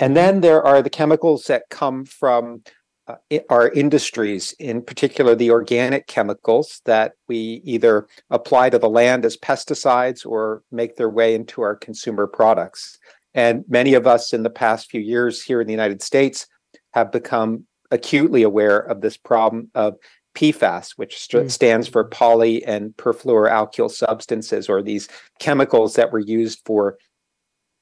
And 0.00 0.16
then 0.16 0.40
there 0.40 0.62
are 0.62 0.82
the 0.82 0.90
chemicals 0.90 1.44
that 1.44 1.64
come 1.70 2.06
from 2.06 2.62
uh, 3.06 3.16
our 3.50 3.68
industries, 3.68 4.52
in 4.58 4.82
particular 4.82 5.34
the 5.34 5.50
organic 5.50 6.06
chemicals 6.06 6.80
that 6.86 7.12
we 7.28 7.60
either 7.64 8.08
apply 8.30 8.70
to 8.70 8.78
the 8.78 8.88
land 8.88 9.24
as 9.24 9.36
pesticides 9.36 10.24
or 10.24 10.62
make 10.72 10.96
their 10.96 11.10
way 11.10 11.34
into 11.34 11.60
our 11.60 11.76
consumer 11.76 12.26
products. 12.26 12.98
And 13.34 13.64
many 13.68 13.94
of 13.94 14.06
us 14.06 14.32
in 14.32 14.42
the 14.42 14.50
past 14.50 14.90
few 14.90 15.00
years 15.00 15.42
here 15.42 15.60
in 15.60 15.66
the 15.66 15.72
United 15.72 16.02
States 16.02 16.46
have 16.92 17.12
become 17.12 17.66
acutely 17.90 18.42
aware 18.42 18.78
of 18.78 19.02
this 19.02 19.16
problem 19.16 19.70
of 19.74 19.96
PFAS, 20.34 20.92
which 20.96 21.18
st- 21.18 21.46
mm. 21.46 21.50
stands 21.50 21.88
for 21.88 22.04
poly 22.04 22.64
and 22.64 22.96
perfluoroalkyl 22.96 23.90
substances, 23.90 24.68
or 24.68 24.82
these 24.82 25.08
chemicals 25.40 25.94
that 25.94 26.12
were 26.12 26.20
used 26.20 26.60
for 26.64 26.96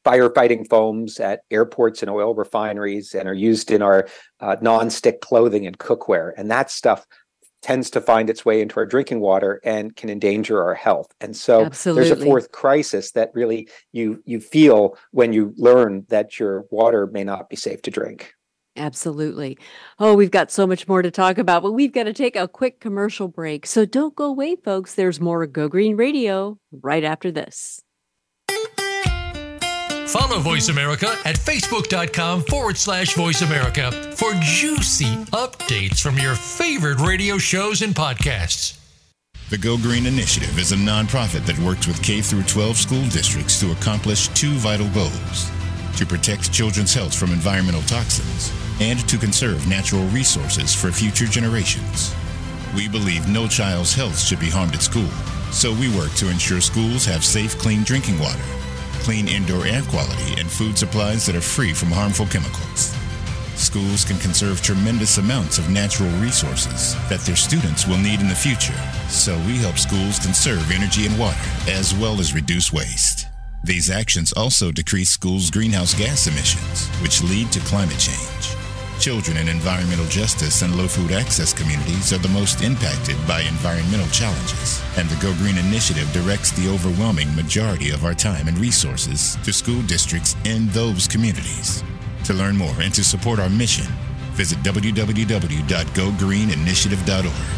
firefighting 0.08 0.66
foams 0.68 1.20
at 1.20 1.40
airports 1.50 2.02
and 2.02 2.10
oil 2.10 2.34
refineries 2.34 3.14
and 3.14 3.28
are 3.28 3.34
used 3.34 3.70
in 3.70 3.82
our 3.82 4.08
uh, 4.40 4.56
non-stick 4.62 5.20
clothing 5.20 5.66
and 5.66 5.78
cookware. 5.78 6.32
And 6.36 6.50
that 6.50 6.70
stuff 6.70 7.06
tends 7.60 7.90
to 7.90 8.00
find 8.00 8.30
its 8.30 8.44
way 8.44 8.60
into 8.60 8.76
our 8.78 8.86
drinking 8.86 9.20
water 9.20 9.60
and 9.64 9.94
can 9.96 10.08
endanger 10.08 10.62
our 10.62 10.74
health. 10.74 11.08
And 11.20 11.36
so 11.36 11.64
Absolutely. 11.64 12.08
there's 12.08 12.20
a 12.20 12.24
fourth 12.24 12.52
crisis 12.52 13.12
that 13.12 13.30
really 13.34 13.68
you 13.92 14.22
you 14.24 14.40
feel 14.40 14.96
when 15.10 15.32
you 15.32 15.52
learn 15.56 16.06
that 16.08 16.38
your 16.38 16.64
water 16.70 17.06
may 17.06 17.24
not 17.24 17.50
be 17.50 17.56
safe 17.56 17.82
to 17.82 17.90
drink. 17.90 18.32
Absolutely. 18.76 19.58
Oh, 19.98 20.14
we've 20.14 20.30
got 20.30 20.52
so 20.52 20.64
much 20.64 20.86
more 20.86 21.02
to 21.02 21.10
talk 21.10 21.36
about, 21.36 21.64
but 21.64 21.72
we've 21.72 21.92
got 21.92 22.04
to 22.04 22.12
take 22.12 22.36
a 22.36 22.46
quick 22.46 22.78
commercial 22.78 23.26
break. 23.26 23.66
So 23.66 23.84
don't 23.84 24.14
go 24.14 24.26
away, 24.26 24.54
folks. 24.54 24.94
There's 24.94 25.20
more 25.20 25.44
Go 25.48 25.68
Green 25.68 25.96
Radio 25.96 26.58
right 26.70 27.02
after 27.02 27.32
this. 27.32 27.82
Follow 30.08 30.38
Voice 30.40 30.70
America 30.70 31.08
at 31.26 31.36
facebook.com 31.36 32.42
forward 32.44 32.78
slash 32.78 33.14
voice 33.14 33.42
America 33.42 33.92
for 34.16 34.32
juicy 34.40 35.16
updates 35.32 36.00
from 36.00 36.16
your 36.16 36.34
favorite 36.34 36.98
radio 37.00 37.36
shows 37.36 37.82
and 37.82 37.94
podcasts. 37.94 38.78
The 39.50 39.58
Go 39.58 39.76
Green 39.76 40.06
Initiative 40.06 40.58
is 40.58 40.72
a 40.72 40.76
nonprofit 40.76 41.44
that 41.44 41.58
works 41.58 41.86
with 41.86 42.02
K 42.02 42.22
through 42.22 42.44
12 42.44 42.76
school 42.78 43.02
districts 43.08 43.60
to 43.60 43.70
accomplish 43.72 44.28
two 44.28 44.52
vital 44.52 44.88
goals 44.90 45.50
to 45.98 46.06
protect 46.06 46.54
children's 46.54 46.94
health 46.94 47.14
from 47.14 47.30
environmental 47.30 47.82
toxins 47.82 48.50
and 48.80 49.06
to 49.10 49.18
conserve 49.18 49.68
natural 49.68 50.04
resources 50.06 50.74
for 50.74 50.90
future 50.90 51.26
generations. 51.26 52.14
We 52.74 52.88
believe 52.88 53.28
no 53.28 53.46
child's 53.46 53.92
health 53.92 54.18
should 54.18 54.40
be 54.40 54.48
harmed 54.48 54.74
at 54.74 54.82
school, 54.82 55.10
so 55.52 55.72
we 55.74 55.94
work 55.94 56.12
to 56.14 56.30
ensure 56.30 56.62
schools 56.62 57.04
have 57.04 57.24
safe, 57.24 57.58
clean 57.58 57.82
drinking 57.82 58.18
water, 58.18 58.40
clean 59.08 59.26
indoor 59.26 59.64
air 59.64 59.80
quality, 59.84 60.38
and 60.38 60.50
food 60.50 60.76
supplies 60.76 61.24
that 61.24 61.34
are 61.34 61.40
free 61.40 61.72
from 61.72 61.88
harmful 61.88 62.26
chemicals. 62.26 62.94
Schools 63.54 64.04
can 64.04 64.18
conserve 64.18 64.60
tremendous 64.60 65.16
amounts 65.16 65.56
of 65.56 65.70
natural 65.70 66.10
resources 66.20 66.94
that 67.08 67.20
their 67.20 67.34
students 67.34 67.86
will 67.86 67.96
need 67.96 68.20
in 68.20 68.28
the 68.28 68.34
future, 68.34 68.78
so 69.08 69.34
we 69.46 69.56
help 69.56 69.78
schools 69.78 70.18
conserve 70.18 70.70
energy 70.70 71.06
and 71.06 71.18
water 71.18 71.48
as 71.68 71.94
well 71.94 72.20
as 72.20 72.34
reduce 72.34 72.70
waste. 72.70 73.28
These 73.64 73.88
actions 73.88 74.34
also 74.34 74.70
decrease 74.70 75.08
schools' 75.08 75.50
greenhouse 75.50 75.94
gas 75.94 76.26
emissions, 76.26 76.88
which 77.00 77.22
lead 77.22 77.50
to 77.52 77.60
climate 77.60 77.98
change. 77.98 78.67
Children 79.00 79.36
in 79.36 79.48
environmental 79.48 80.06
justice 80.06 80.62
and 80.62 80.76
low 80.76 80.88
food 80.88 81.12
access 81.12 81.52
communities 81.52 82.12
are 82.12 82.18
the 82.18 82.28
most 82.30 82.62
impacted 82.62 83.16
by 83.28 83.42
environmental 83.42 84.08
challenges, 84.08 84.82
and 84.96 85.08
the 85.08 85.14
Go 85.22 85.32
Green 85.34 85.56
Initiative 85.56 86.12
directs 86.12 86.50
the 86.50 86.68
overwhelming 86.68 87.32
majority 87.36 87.90
of 87.90 88.04
our 88.04 88.14
time 88.14 88.48
and 88.48 88.58
resources 88.58 89.36
to 89.44 89.52
school 89.52 89.82
districts 89.82 90.34
in 90.44 90.66
those 90.70 91.06
communities. 91.06 91.84
To 92.24 92.34
learn 92.34 92.56
more 92.56 92.74
and 92.80 92.92
to 92.94 93.04
support 93.04 93.38
our 93.38 93.48
mission, 93.48 93.86
visit 94.32 94.58
www.gogreeninitiative.org. 94.58 97.57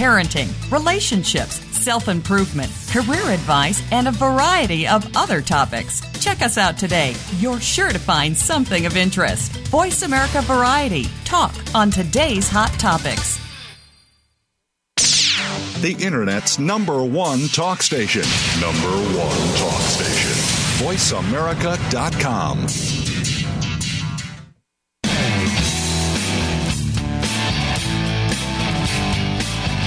parenting, 0.00 0.48
relationships, 0.72 1.56
self 1.76 2.08
improvement, 2.08 2.72
career 2.88 3.30
advice, 3.30 3.82
and 3.92 4.08
a 4.08 4.12
variety 4.12 4.88
of 4.88 5.06
other 5.14 5.42
topics. 5.42 6.00
Check 6.24 6.40
us 6.40 6.56
out 6.56 6.78
today. 6.78 7.14
You're 7.38 7.60
sure 7.60 7.90
to 7.90 7.98
find 7.98 8.34
something 8.34 8.86
of 8.86 8.96
interest. 8.96 9.52
Voice 9.68 10.00
America 10.02 10.40
Variety. 10.42 11.04
Talk 11.24 11.54
on 11.74 11.90
today's 11.90 12.48
hot 12.48 12.70
topics. 12.78 13.38
the 15.82 15.92
Internet's 16.04 16.58
number 16.58 17.02
one 17.04 17.48
talk 17.48 17.82
station. 17.82 18.22
Number 18.60 18.90
one 19.16 19.54
talk 19.56 19.80
station. 19.80 20.32
VoiceAmerica.com. 20.84 23.09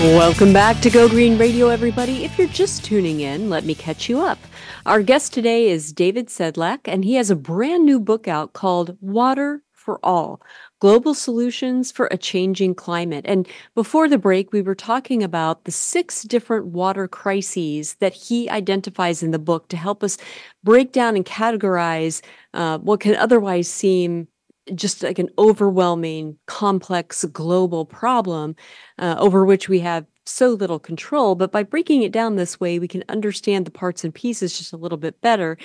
Welcome 0.00 0.52
back 0.52 0.80
to 0.82 0.90
Go 0.90 1.08
Green 1.08 1.36
Radio, 1.38 1.70
everybody. 1.70 2.24
If 2.24 2.38
you're 2.38 2.46
just 2.46 2.84
tuning 2.84 3.18
in, 3.18 3.50
let 3.50 3.64
me 3.64 3.74
catch 3.74 4.08
you 4.08 4.20
up. 4.20 4.38
Our 4.86 5.02
guest 5.02 5.32
today 5.32 5.68
is 5.70 5.92
David 5.92 6.28
Sedlak, 6.28 6.82
and 6.84 7.04
he 7.04 7.14
has 7.14 7.30
a 7.30 7.36
brand 7.36 7.84
new 7.84 7.98
book 7.98 8.28
out 8.28 8.52
called 8.52 8.96
Water 9.00 9.60
for 9.72 9.98
All 10.04 10.40
Global 10.78 11.14
Solutions 11.14 11.90
for 11.90 12.06
a 12.12 12.16
Changing 12.16 12.76
Climate. 12.76 13.24
And 13.26 13.48
before 13.74 14.08
the 14.08 14.18
break, 14.18 14.52
we 14.52 14.62
were 14.62 14.76
talking 14.76 15.20
about 15.20 15.64
the 15.64 15.72
six 15.72 16.22
different 16.22 16.66
water 16.66 17.08
crises 17.08 17.94
that 17.94 18.14
he 18.14 18.48
identifies 18.48 19.24
in 19.24 19.32
the 19.32 19.38
book 19.40 19.66
to 19.70 19.76
help 19.76 20.04
us 20.04 20.16
break 20.62 20.92
down 20.92 21.16
and 21.16 21.24
categorize 21.24 22.22
uh, 22.54 22.78
what 22.78 23.00
can 23.00 23.16
otherwise 23.16 23.66
seem 23.66 24.28
just 24.74 25.02
like 25.02 25.18
an 25.18 25.30
overwhelming, 25.38 26.38
complex 26.46 27.24
global 27.26 27.84
problem 27.84 28.56
uh, 28.98 29.16
over 29.18 29.44
which 29.44 29.68
we 29.68 29.80
have 29.80 30.06
so 30.28 30.50
little 30.50 30.78
control. 30.78 31.34
But 31.34 31.52
by 31.52 31.62
breaking 31.62 32.02
it 32.02 32.12
down 32.12 32.36
this 32.36 32.60
way, 32.60 32.78
we 32.78 32.88
can 32.88 33.04
understand 33.08 33.64
the 33.64 33.70
parts 33.70 34.04
and 34.04 34.14
pieces 34.14 34.58
just 34.58 34.72
a 34.72 34.76
little 34.76 34.98
bit 34.98 35.20
better. 35.20 35.56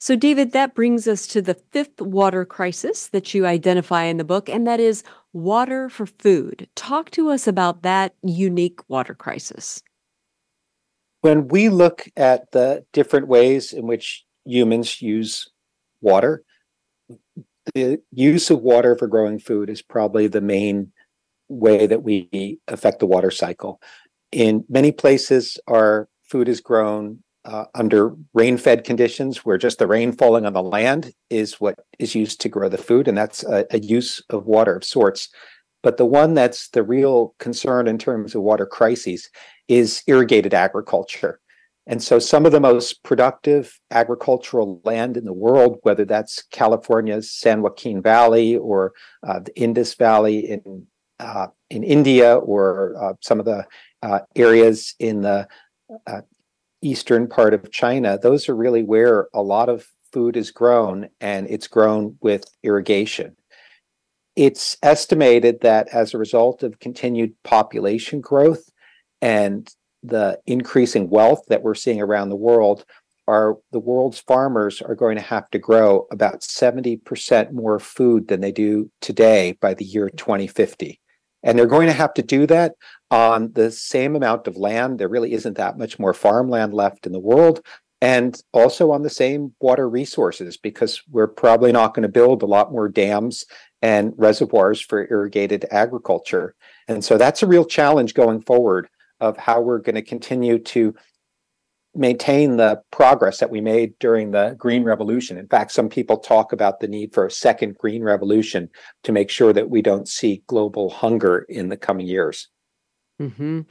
So, 0.00 0.16
David, 0.16 0.52
that 0.52 0.74
brings 0.74 1.08
us 1.08 1.26
to 1.28 1.42
the 1.42 1.54
fifth 1.72 2.00
water 2.00 2.44
crisis 2.44 3.08
that 3.08 3.34
you 3.34 3.46
identify 3.46 4.04
in 4.04 4.16
the 4.16 4.24
book, 4.24 4.48
and 4.48 4.66
that 4.66 4.80
is 4.80 5.02
water 5.32 5.88
for 5.88 6.06
food. 6.06 6.68
Talk 6.74 7.10
to 7.12 7.30
us 7.30 7.46
about 7.46 7.82
that 7.82 8.14
unique 8.22 8.80
water 8.88 9.14
crisis. 9.14 9.82
When 11.20 11.48
we 11.48 11.68
look 11.68 12.08
at 12.16 12.52
the 12.52 12.84
different 12.92 13.26
ways 13.26 13.72
in 13.72 13.86
which 13.86 14.24
humans 14.44 15.02
use 15.02 15.48
water, 16.00 16.44
the 17.74 18.00
use 18.12 18.50
of 18.50 18.60
water 18.60 18.96
for 18.96 19.06
growing 19.06 19.38
food 19.38 19.70
is 19.70 19.82
probably 19.82 20.26
the 20.26 20.40
main 20.40 20.92
way 21.48 21.86
that 21.86 22.02
we 22.02 22.58
affect 22.68 23.00
the 23.00 23.06
water 23.06 23.30
cycle. 23.30 23.80
In 24.32 24.64
many 24.68 24.92
places, 24.92 25.58
our 25.66 26.08
food 26.24 26.48
is 26.48 26.60
grown 26.60 27.22
uh, 27.44 27.64
under 27.74 28.14
rain 28.34 28.58
fed 28.58 28.84
conditions 28.84 29.38
where 29.38 29.56
just 29.56 29.78
the 29.78 29.86
rain 29.86 30.12
falling 30.12 30.44
on 30.44 30.52
the 30.52 30.62
land 30.62 31.12
is 31.30 31.54
what 31.54 31.78
is 31.98 32.14
used 32.14 32.40
to 32.42 32.48
grow 32.48 32.68
the 32.68 32.76
food. 32.76 33.08
And 33.08 33.16
that's 33.16 33.42
a, 33.44 33.64
a 33.70 33.78
use 33.78 34.22
of 34.28 34.46
water 34.46 34.76
of 34.76 34.84
sorts. 34.84 35.30
But 35.82 35.96
the 35.96 36.04
one 36.04 36.34
that's 36.34 36.68
the 36.70 36.82
real 36.82 37.34
concern 37.38 37.88
in 37.88 37.96
terms 37.96 38.34
of 38.34 38.42
water 38.42 38.66
crises 38.66 39.30
is 39.68 40.02
irrigated 40.06 40.52
agriculture. 40.52 41.40
And 41.88 42.02
so 42.02 42.18
some 42.18 42.44
of 42.44 42.52
the 42.52 42.60
most 42.60 43.02
productive 43.02 43.80
agricultural 43.90 44.82
land 44.84 45.16
in 45.16 45.24
the 45.24 45.32
world, 45.32 45.78
whether 45.82 46.04
that's 46.04 46.42
California's 46.52 47.32
San 47.32 47.62
Joaquin 47.62 48.02
Valley 48.02 48.56
or 48.56 48.92
uh, 49.26 49.40
the 49.40 49.58
Indus 49.58 49.94
Valley 49.94 50.50
in 50.50 50.86
uh, 51.18 51.48
in 51.70 51.82
India 51.82 52.36
or 52.36 52.94
uh, 53.02 53.14
some 53.22 53.40
of 53.40 53.46
the 53.46 53.66
uh, 54.02 54.20
areas 54.36 54.94
in 55.00 55.22
the 55.22 55.48
uh, 56.06 56.20
eastern 56.82 57.26
part 57.26 57.54
of 57.54 57.72
China, 57.72 58.18
those 58.22 58.48
are 58.48 58.54
really 58.54 58.82
where 58.82 59.28
a 59.34 59.42
lot 59.42 59.68
of 59.68 59.88
food 60.12 60.36
is 60.36 60.50
grown, 60.52 61.08
and 61.20 61.48
it's 61.50 61.66
grown 61.66 62.16
with 62.20 62.44
irrigation. 62.62 63.34
It's 64.36 64.76
estimated 64.82 65.62
that 65.62 65.88
as 65.88 66.14
a 66.14 66.18
result 66.18 66.62
of 66.62 66.78
continued 66.78 67.34
population 67.42 68.20
growth 68.20 68.70
and 69.20 69.68
the 70.02 70.38
increasing 70.46 71.10
wealth 71.10 71.42
that 71.48 71.62
we're 71.62 71.74
seeing 71.74 72.00
around 72.00 72.28
the 72.28 72.36
world, 72.36 72.84
are 73.28 73.56
the 73.72 73.78
world's 73.78 74.20
farmers 74.20 74.80
are 74.80 74.94
going 74.94 75.16
to 75.16 75.22
have 75.22 75.50
to 75.50 75.58
grow 75.58 76.06
about 76.10 76.40
70% 76.40 77.52
more 77.52 77.78
food 77.78 78.28
than 78.28 78.40
they 78.40 78.52
do 78.52 78.90
today 79.02 79.58
by 79.60 79.74
the 79.74 79.84
year 79.84 80.08
2050. 80.08 80.98
And 81.42 81.58
they're 81.58 81.66
going 81.66 81.88
to 81.88 81.92
have 81.92 82.14
to 82.14 82.22
do 82.22 82.46
that 82.46 82.74
on 83.10 83.52
the 83.52 83.70
same 83.70 84.16
amount 84.16 84.46
of 84.46 84.56
land. 84.56 84.98
There 84.98 85.10
really 85.10 85.34
isn't 85.34 85.58
that 85.58 85.78
much 85.78 85.98
more 85.98 86.14
farmland 86.14 86.72
left 86.72 87.06
in 87.06 87.12
the 87.12 87.20
world. 87.20 87.60
And 88.00 88.40
also 88.52 88.92
on 88.92 89.02
the 89.02 89.10
same 89.10 89.52
water 89.60 89.88
resources, 89.88 90.56
because 90.56 91.02
we're 91.10 91.26
probably 91.28 91.70
not 91.70 91.94
going 91.94 92.04
to 92.04 92.08
build 92.08 92.42
a 92.42 92.46
lot 92.46 92.72
more 92.72 92.88
dams 92.88 93.44
and 93.82 94.14
reservoirs 94.16 94.80
for 94.80 95.06
irrigated 95.10 95.66
agriculture. 95.70 96.54
And 96.86 97.04
so 97.04 97.18
that's 97.18 97.42
a 97.42 97.46
real 97.46 97.64
challenge 97.64 98.14
going 98.14 98.40
forward 98.40 98.88
of 99.20 99.36
how 99.36 99.60
we're 99.60 99.78
going 99.78 99.94
to 99.94 100.02
continue 100.02 100.58
to 100.58 100.94
maintain 101.94 102.56
the 102.56 102.80
progress 102.90 103.38
that 103.40 103.50
we 103.50 103.60
made 103.60 103.98
during 103.98 104.30
the 104.30 104.54
green 104.58 104.84
revolution. 104.84 105.36
In 105.36 105.48
fact 105.48 105.72
some 105.72 105.88
people 105.88 106.18
talk 106.18 106.52
about 106.52 106.80
the 106.80 106.88
need 106.88 107.12
for 107.12 107.26
a 107.26 107.30
second 107.30 107.76
green 107.76 108.02
revolution 108.02 108.68
to 109.02 109.12
make 109.12 109.30
sure 109.30 109.52
that 109.52 109.70
we 109.70 109.82
don't 109.82 110.08
see 110.08 110.42
global 110.46 110.90
hunger 110.90 111.40
in 111.48 111.68
the 111.68 111.76
coming 111.76 112.06
years. 112.06 112.48
Mm-hmm. 113.20 113.62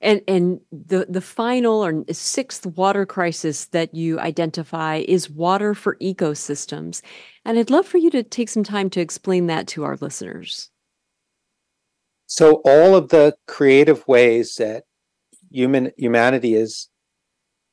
and 0.00 0.20
and 0.26 0.60
the 0.72 1.06
the 1.08 1.20
final 1.20 1.84
or 1.84 2.04
sixth 2.10 2.66
water 2.66 3.06
crisis 3.06 3.66
that 3.66 3.94
you 3.94 4.18
identify 4.18 4.96
is 5.06 5.30
water 5.30 5.74
for 5.74 5.94
ecosystems. 5.96 7.02
And 7.44 7.56
i'd 7.56 7.70
love 7.70 7.86
for 7.86 7.98
you 7.98 8.10
to 8.10 8.24
take 8.24 8.48
some 8.48 8.64
time 8.64 8.90
to 8.90 9.00
explain 9.00 9.46
that 9.46 9.68
to 9.68 9.84
our 9.84 9.96
listeners 10.00 10.70
so 12.30 12.62
all 12.64 12.94
of 12.94 13.08
the 13.08 13.34
creative 13.48 14.06
ways 14.06 14.54
that 14.54 14.84
human 15.50 15.90
humanity 15.96 16.52
has 16.52 16.86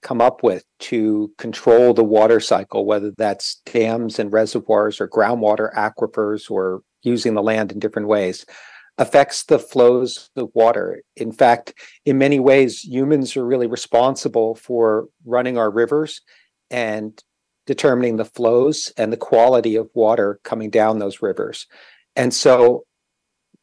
come 0.01 0.19
up 0.19 0.41
with 0.41 0.63
to 0.79 1.31
control 1.37 1.93
the 1.93 2.03
water 2.03 2.39
cycle, 2.39 2.83
whether 2.83 3.11
that's 3.15 3.61
dams 3.67 4.17
and 4.17 4.33
reservoirs 4.33 4.99
or 4.99 5.07
groundwater 5.07 5.71
aquifers 5.75 6.49
or 6.49 6.81
using 7.03 7.35
the 7.35 7.43
land 7.43 7.71
in 7.71 7.77
different 7.77 8.07
ways, 8.07 8.47
affects 8.97 9.43
the 9.43 9.59
flows 9.59 10.31
of 10.35 10.49
water. 10.55 11.03
In 11.15 11.31
fact, 11.31 11.75
in 12.03 12.17
many 12.17 12.39
ways, 12.39 12.83
humans 12.83 13.37
are 13.37 13.45
really 13.45 13.67
responsible 13.67 14.55
for 14.55 15.05
running 15.23 15.59
our 15.59 15.69
rivers 15.69 16.21
and 16.71 17.21
determining 17.67 18.15
the 18.15 18.25
flows 18.25 18.91
and 18.97 19.13
the 19.13 19.17
quality 19.17 19.75
of 19.75 19.87
water 19.93 20.39
coming 20.43 20.71
down 20.71 20.97
those 20.97 21.21
rivers. 21.21 21.67
And 22.15 22.33
so 22.33 22.85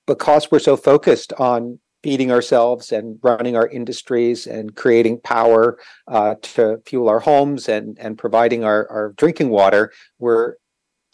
because 0.07 0.51
we're 0.51 0.59
so 0.59 0.77
focused 0.77 1.33
on 1.35 1.79
feeding 2.03 2.31
ourselves 2.31 2.93
and 2.93 3.19
running 3.23 3.57
our 3.57 3.67
industries 3.69 4.47
and 4.47 4.77
creating 4.77 5.19
power 5.21 5.79
uh, 6.07 6.35
to 6.43 6.79
fuel 6.85 7.09
our 7.09 7.21
homes 7.21 7.69
and 7.69 7.99
and 7.99 8.19
providing 8.19 8.63
our, 8.63 8.87
our 8.91 9.15
drinking 9.17 9.49
water, 9.49 9.91
we're 10.19 10.57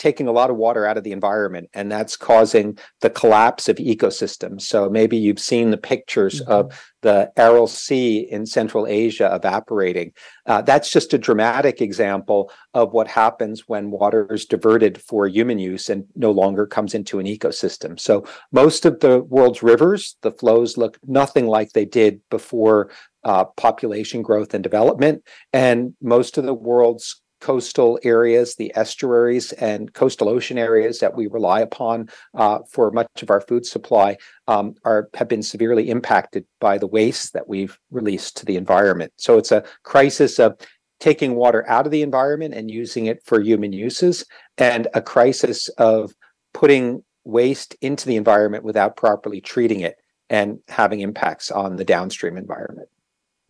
taking 0.01 0.27
a 0.27 0.33
lot 0.33 0.49
of 0.49 0.57
water 0.57 0.87
out 0.87 0.97
of 0.97 1.05
the 1.05 1.13
environment 1.13 1.69
and 1.75 1.93
that's 1.93 2.17
causing 2.17 2.77
the 3.03 3.11
collapse 3.11 3.69
of 3.69 3.77
ecosystems. 3.77 4.63
So 4.63 4.89
maybe 4.89 5.17
you've 5.19 5.39
seen 5.39 5.71
the 5.71 5.77
pictures 5.77 6.41
mm-hmm. 6.41 6.51
of 6.51 6.91
the 7.03 7.31
aral 7.37 7.67
sea 7.67 8.21
in 8.31 8.47
central 8.47 8.87
asia 8.87 9.31
evaporating. 9.35 10.13
Uh, 10.47 10.63
that's 10.63 10.91
just 10.91 11.13
a 11.13 11.19
dramatic 11.19 11.83
example 11.83 12.51
of 12.73 12.93
what 12.93 13.09
happens 13.09 13.69
when 13.69 13.91
water 13.91 14.27
is 14.33 14.47
diverted 14.47 15.01
for 15.03 15.29
human 15.29 15.59
use 15.59 15.91
and 15.91 16.05
no 16.17 16.31
longer 16.31 16.67
comes 16.67 16.95
into 16.95 17.19
an 17.19 17.27
ecosystem. 17.27 18.01
So 18.01 18.25
most 18.53 18.87
of 18.87 19.01
the 19.01 19.23
world's 19.25 19.63
rivers 19.63 20.17
the 20.23 20.33
flows 20.33 20.79
look 20.79 20.99
nothing 21.07 21.47
like 21.47 21.73
they 21.73 21.85
did 21.85 22.23
before 22.31 22.91
uh, 23.25 23.45
population 23.45 24.23
growth 24.23 24.55
and 24.55 24.63
development 24.63 25.23
and 25.53 25.93
most 26.01 26.39
of 26.39 26.45
the 26.45 26.55
world's 26.55 27.21
coastal 27.41 27.99
areas, 28.03 28.55
the 28.55 28.73
estuaries 28.77 29.53
and 29.53 29.93
coastal 29.95 30.29
ocean 30.29 30.59
areas 30.59 31.01
that 31.01 31.17
we 31.17 31.27
rely 31.27 31.61
upon 31.61 32.09
uh, 32.35 32.59
for 32.71 32.91
much 32.91 33.23
of 33.23 33.31
our 33.31 33.41
food 33.41 33.67
supply 33.67 34.17
um, 34.47 34.75
are 34.85 35.09
have 35.15 35.29
been 35.29 35.43
severely 35.43 35.91
impacted 35.91 36.45
by 36.61 36.79
the 36.79 36.87
waste 36.87 37.33
that 37.33 37.49
we've 37.49 37.79
released 37.91 38.37
to 38.37 38.47
the 38.47 38.57
environment. 38.57 39.13
So 39.17 39.39
it's 39.39 39.53
a 39.53 39.65
crisis 39.83 40.39
of 40.39 40.57
taking 41.01 41.35
water 41.35 41.69
out 41.69 41.87
of 41.87 41.93
the 41.93 42.03
environment 42.03 42.55
and 42.55 42.71
using 42.71 43.07
it 43.07 43.23
for 43.25 43.41
human 43.41 43.73
uses, 43.73 44.25
and 44.59 44.87
a 44.95 45.01
crisis 45.01 45.69
of 45.79 46.13
putting 46.53 47.03
waste 47.25 47.75
into 47.81 48.07
the 48.07 48.17
environment 48.17 48.65
without 48.65 48.97
properly 48.97 49.41
treating 49.41 49.81
it 49.81 49.97
and 50.29 50.59
having 50.69 51.01
impacts 51.01 51.51
on 51.51 51.77
the 51.77 51.85
downstream 51.85 52.37
environment. 52.37 52.89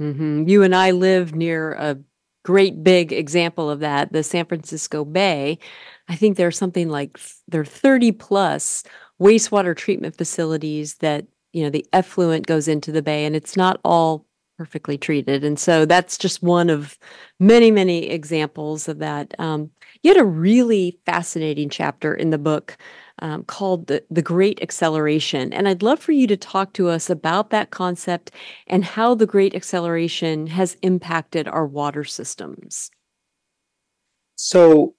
Mm-hmm. 0.01 0.49
You 0.49 0.63
and 0.63 0.75
I 0.75 0.93
live 0.93 1.35
near 1.35 1.73
a 1.73 1.99
great 2.45 2.83
big 2.83 3.13
example 3.13 3.71
of 3.71 3.81
that, 3.81 4.13
the 4.13 4.23
San 4.23 4.47
Francisco 4.47 5.05
Bay. 5.05 5.59
I 6.09 6.17
think 6.17 6.37
there's 6.37 6.59
something 6.59 6.89
like 6.89 7.19
there 7.49 7.61
are 7.61 7.65
30 7.65 8.13
plus 8.13 8.85
wastewater 9.21 9.77
treatment 9.77 10.17
facilities 10.17 10.97
that 10.97 11.27
you 11.53 11.63
know 11.63 11.71
the 11.71 11.87
effluent 11.93 12.47
goes 12.47 12.69
into 12.69 12.91
the 12.91 13.03
bay 13.03 13.25
and 13.25 13.37
it's 13.37 13.57
not 13.57 13.81
all 13.85 14.27
perfectly 14.57 14.99
treated 14.99 15.45
and 15.45 15.59
so 15.59 15.85
that's 15.85 16.19
just 16.19 16.43
one 16.43 16.69
of 16.71 16.99
many 17.39 17.71
many 17.71 18.09
examples 18.11 18.89
of 18.89 18.99
that 18.99 19.35
um, 19.39 19.71
you 20.03 20.13
had 20.13 20.21
a 20.21 20.25
really 20.25 20.99
fascinating 21.07 21.69
chapter 21.69 22.15
in 22.15 22.31
the 22.31 22.39
book 22.39 22.77
um, 23.21 23.45
called 23.45 23.87
the, 23.87 24.03
the 24.11 24.23
great 24.23 24.61
acceleration 24.63 25.53
and 25.53 25.69
i'd 25.69 25.83
love 25.83 26.01
for 26.01 26.13
you 26.13 26.27
to 26.27 26.37
talk 26.37 26.73
to 26.73 26.89
us 26.89 27.09
about 27.09 27.51
that 27.51 27.71
concept 27.71 28.31
and 28.67 28.85
how 28.85 29.15
the 29.15 29.27
great 29.27 29.55
acceleration 29.55 30.47
has 30.47 30.77
impacted 30.83 31.47
our 31.49 31.67
water 31.67 32.05
systems 32.05 32.91
so 34.37 34.95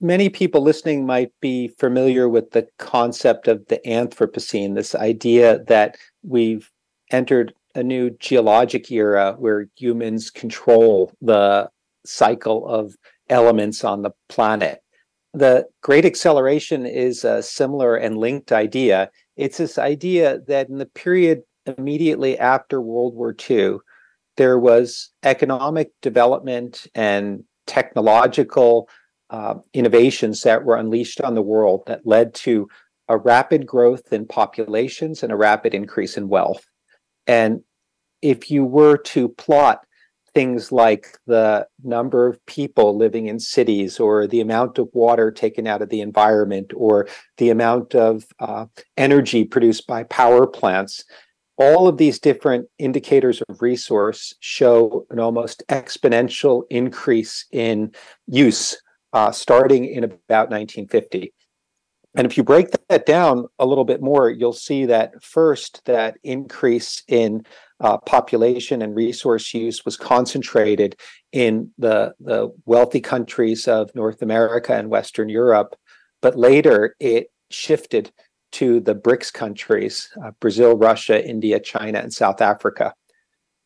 many 0.00 0.28
people 0.28 0.60
listening 0.60 1.06
might 1.06 1.32
be 1.40 1.66
familiar 1.66 2.28
with 2.28 2.50
the 2.50 2.68
concept 2.78 3.48
of 3.48 3.66
the 3.68 3.80
Anthropocene, 3.86 4.74
this 4.74 4.94
idea 4.94 5.64
that 5.64 5.96
we've 6.22 6.70
entered 7.10 7.54
a 7.74 7.82
new 7.82 8.10
geologic 8.20 8.90
era 8.92 9.34
where 9.38 9.66
humans 9.76 10.30
control 10.30 11.12
the 11.20 11.68
cycle 12.06 12.68
of 12.68 12.94
elements 13.28 13.82
on 13.82 14.02
the 14.02 14.10
planet. 14.28 14.83
The 15.34 15.66
Great 15.82 16.04
Acceleration 16.04 16.86
is 16.86 17.24
a 17.24 17.42
similar 17.42 17.96
and 17.96 18.16
linked 18.16 18.52
idea. 18.52 19.10
It's 19.36 19.58
this 19.58 19.78
idea 19.78 20.38
that 20.46 20.68
in 20.68 20.78
the 20.78 20.86
period 20.86 21.42
immediately 21.66 22.38
after 22.38 22.80
World 22.80 23.16
War 23.16 23.34
II, 23.50 23.78
there 24.36 24.58
was 24.60 25.10
economic 25.24 25.90
development 26.02 26.86
and 26.94 27.42
technological 27.66 28.88
uh, 29.30 29.54
innovations 29.72 30.42
that 30.42 30.64
were 30.64 30.76
unleashed 30.76 31.20
on 31.20 31.34
the 31.34 31.42
world 31.42 31.82
that 31.88 32.06
led 32.06 32.32
to 32.34 32.68
a 33.08 33.18
rapid 33.18 33.66
growth 33.66 34.12
in 34.12 34.26
populations 34.26 35.24
and 35.24 35.32
a 35.32 35.36
rapid 35.36 35.74
increase 35.74 36.16
in 36.16 36.28
wealth. 36.28 36.64
And 37.26 37.60
if 38.22 38.52
you 38.52 38.64
were 38.64 38.98
to 38.98 39.28
plot 39.30 39.80
things 40.34 40.72
like 40.72 41.18
the 41.26 41.66
number 41.82 42.26
of 42.26 42.44
people 42.46 42.96
living 42.96 43.26
in 43.26 43.38
cities 43.38 44.00
or 44.00 44.26
the 44.26 44.40
amount 44.40 44.78
of 44.78 44.88
water 44.92 45.30
taken 45.30 45.66
out 45.66 45.80
of 45.80 45.88
the 45.88 46.00
environment 46.00 46.72
or 46.76 47.06
the 47.38 47.50
amount 47.50 47.94
of 47.94 48.24
uh, 48.40 48.66
energy 48.96 49.44
produced 49.44 49.86
by 49.86 50.02
power 50.04 50.46
plants 50.46 51.04
all 51.56 51.86
of 51.86 51.98
these 51.98 52.18
different 52.18 52.68
indicators 52.78 53.40
of 53.48 53.62
resource 53.62 54.34
show 54.40 55.06
an 55.10 55.20
almost 55.20 55.62
exponential 55.68 56.64
increase 56.70 57.46
in 57.52 57.92
use 58.26 58.76
uh, 59.12 59.30
starting 59.30 59.84
in 59.84 60.02
about 60.02 60.50
1950. 60.50 61.32
And 62.16 62.26
if 62.26 62.36
you 62.36 62.44
break 62.44 62.68
that 62.88 63.06
down 63.06 63.46
a 63.58 63.66
little 63.66 63.84
bit 63.84 64.00
more, 64.00 64.30
you'll 64.30 64.52
see 64.52 64.86
that 64.86 65.22
first, 65.22 65.84
that 65.84 66.16
increase 66.22 67.02
in 67.08 67.44
uh, 67.80 67.98
population 67.98 68.82
and 68.82 68.94
resource 68.94 69.52
use 69.52 69.84
was 69.84 69.96
concentrated 69.96 70.96
in 71.32 71.70
the, 71.76 72.14
the 72.20 72.50
wealthy 72.66 73.00
countries 73.00 73.66
of 73.66 73.92
North 73.94 74.22
America 74.22 74.74
and 74.74 74.90
Western 74.90 75.28
Europe. 75.28 75.74
But 76.22 76.38
later, 76.38 76.94
it 77.00 77.28
shifted 77.50 78.12
to 78.52 78.78
the 78.78 78.94
BRICS 78.94 79.32
countries 79.32 80.08
uh, 80.24 80.30
Brazil, 80.38 80.76
Russia, 80.76 81.26
India, 81.28 81.58
China, 81.58 81.98
and 81.98 82.14
South 82.14 82.40
Africa. 82.40 82.94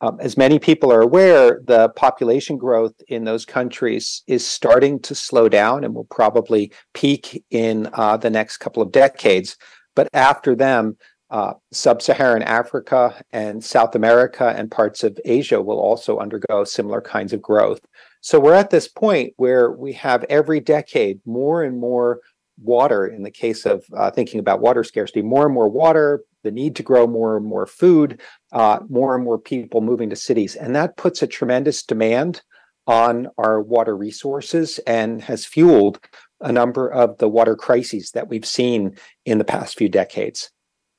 Um, 0.01 0.19
as 0.21 0.37
many 0.37 0.59
people 0.59 0.93
are 0.93 1.01
aware, 1.01 1.61
the 1.65 1.89
population 1.91 2.57
growth 2.57 2.95
in 3.09 3.25
those 3.25 3.45
countries 3.45 4.23
is 4.29 4.47
starting 4.47 5.01
to 5.01 5.15
slow 5.15 5.49
down 5.49 5.83
and 5.83 5.95
will 5.95 6.05
probably 6.05 6.73
peak 6.95 7.45
in 7.51 7.89
uh, 7.95 8.17
the 8.17 8.31
next 8.31 8.59
couple 8.59 8.83
of 8.83 8.93
decades. 8.93 9.57
But 9.97 10.09
after 10.13 10.55
them, 10.55 10.97
uh, 11.31 11.55
Sub 11.73 12.01
Saharan 12.01 12.43
Africa 12.43 13.23
and 13.33 13.63
South 13.63 13.95
America 13.95 14.55
and 14.57 14.71
parts 14.71 15.03
of 15.03 15.19
Asia 15.25 15.61
will 15.61 15.81
also 15.81 16.19
undergo 16.19 16.65
similar 16.65 17.01
kinds 17.01 17.33
of 17.33 17.43
growth. 17.43 17.81
So 18.21 18.41
we're 18.41 18.55
at 18.55 18.71
this 18.71 18.89
point 18.89 19.35
where 19.37 19.73
we 19.73 19.93
have 19.95 20.25
every 20.31 20.61
decade 20.61 21.21
more 21.27 21.65
and 21.65 21.79
more 21.79 22.21
water 22.63 23.07
in 23.07 23.23
the 23.23 23.31
case 23.31 23.67
of 23.67 23.85
uh, 23.97 24.11
thinking 24.11 24.41
about 24.41 24.61
water 24.61 24.83
scarcity 24.83 25.23
more 25.23 25.45
and 25.47 25.55
more 25.55 25.69
water 25.69 26.23
the 26.44 26.51
need 26.51 26.77
to 26.77 26.83
grow 26.83 27.07
more 27.07 27.37
and 27.37 27.46
more 27.46 27.66
food, 27.66 28.20
uh, 28.53 28.81
more 28.88 29.14
and 29.14 29.24
more 29.24 29.38
people 29.38 29.81
moving 29.81 30.11
to 30.11 30.16
cities. 30.16 30.57
And 30.57 30.74
that 30.77 30.96
puts 30.96 31.22
a 31.22 31.27
tremendous 31.27 31.83
demand 31.83 32.42
on 32.87 33.29
our 33.37 33.61
water 33.61 33.96
resources 33.96 34.79
and 34.87 35.22
has 35.22 35.44
fueled 35.44 36.01
a 36.40 36.53
number 36.53 36.88
of 36.88 37.18
the 37.18 37.29
water 37.29 37.57
crises 37.57 38.12
that 38.12 38.29
we've 38.29 38.46
seen 38.46 38.96
in 39.27 39.38
the 39.38 39.44
past 39.44 39.77
few 39.77 39.88
decades. 39.88 40.51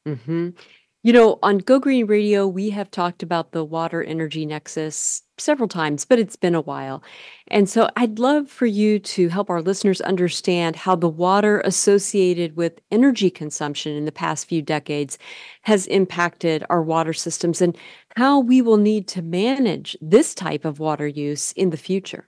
Mm-hmm. 0.08 0.50
You 1.02 1.14
know, 1.14 1.40
on 1.42 1.60
Go 1.60 1.80
Green 1.80 2.08
Radio, 2.08 2.46
we 2.46 2.72
have 2.72 2.92
talked 2.92 3.24
about 3.24 3.54
the 3.54 3.64
water 3.64 4.04
energy 4.04 4.46
nexus 4.46 5.22
several 5.38 5.70
times, 5.70 6.04
but 6.04 6.20
it's 6.20 6.36
been 6.36 6.56
a 6.56 6.60
while. 6.60 7.02
And 7.48 7.70
so 7.70 7.90
I'd 7.96 8.20
love 8.20 8.50
for 8.50 8.66
you 8.66 9.00
to 9.00 9.30
help 9.30 9.50
our 9.50 9.62
listeners 9.62 10.02
understand 10.02 10.76
how 10.76 10.98
the 10.98 11.08
water 11.08 11.62
associated 11.62 12.58
with 12.58 12.82
energy 12.92 13.30
consumption 13.30 13.96
in 13.96 14.04
the 14.04 14.12
past 14.12 14.50
few 14.50 14.62
decades 14.62 15.18
has 15.62 15.88
impacted 15.88 16.66
our 16.70 16.84
water 16.84 17.14
systems 17.14 17.62
and 17.62 17.78
how 18.18 18.42
we 18.42 18.62
will 18.62 18.76
need 18.76 19.08
to 19.08 19.22
manage 19.22 19.96
this 20.02 20.36
type 20.36 20.66
of 20.66 20.80
water 20.80 21.08
use 21.08 21.54
in 21.54 21.70
the 21.70 21.78
future. 21.78 22.28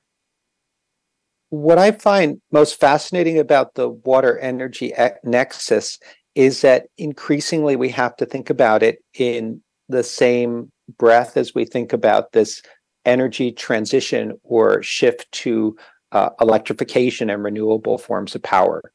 What 1.50 1.78
I 1.78 1.92
find 1.92 2.40
most 2.54 2.80
fascinating 2.80 3.38
about 3.38 3.76
the 3.76 3.90
water 3.90 4.40
energy 4.40 4.94
nexus 5.26 6.00
is 6.36 6.62
that 6.62 6.88
increasingly 6.98 7.76
we 7.76 7.89
have 7.89 8.15
to 8.17 8.26
think 8.26 8.50
about 8.50 8.84
it 8.84 9.04
in 9.13 9.62
the 9.89 10.04
same 10.04 10.72
breath 10.98 11.38
as 11.38 11.54
we 11.54 11.65
think 11.65 11.94
about 11.94 12.32
this 12.32 12.62
energy 13.06 13.52
transition 13.52 14.39
or 14.44 14.82
shift 14.84 15.32
to 15.32 15.76
uh, 16.12 16.30
electrification 16.39 17.30
and 17.30 17.44
renewable 17.44 17.98
forms 17.98 18.36
of 18.36 18.44
power. 18.44 18.94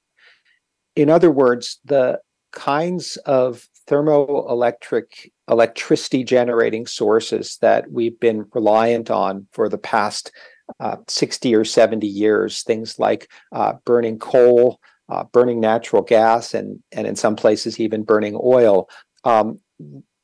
In 0.94 1.10
other 1.10 1.30
words, 1.30 1.78
the 1.84 2.20
kinds 2.52 3.16
of 3.26 3.68
thermoelectric 3.88 5.30
electricity 5.48 6.24
generating 6.24 6.86
sources 6.86 7.58
that 7.60 7.90
we've 7.90 8.18
been 8.18 8.46
reliant 8.52 9.10
on 9.10 9.46
for 9.52 9.68
the 9.68 9.78
past 9.78 10.32
uh, 10.80 10.96
60 11.06 11.54
or 11.54 11.64
70 11.64 12.06
years, 12.06 12.62
things 12.62 12.98
like 12.98 13.30
uh, 13.52 13.74
burning 13.84 14.18
coal, 14.18 14.80
uh, 15.08 15.24
burning 15.32 15.60
natural 15.60 16.02
gas 16.02 16.54
and 16.54 16.82
and 16.92 17.06
in 17.06 17.16
some 17.16 17.36
places 17.36 17.78
even 17.78 18.02
burning 18.02 18.38
oil 18.42 18.88
um, 19.24 19.58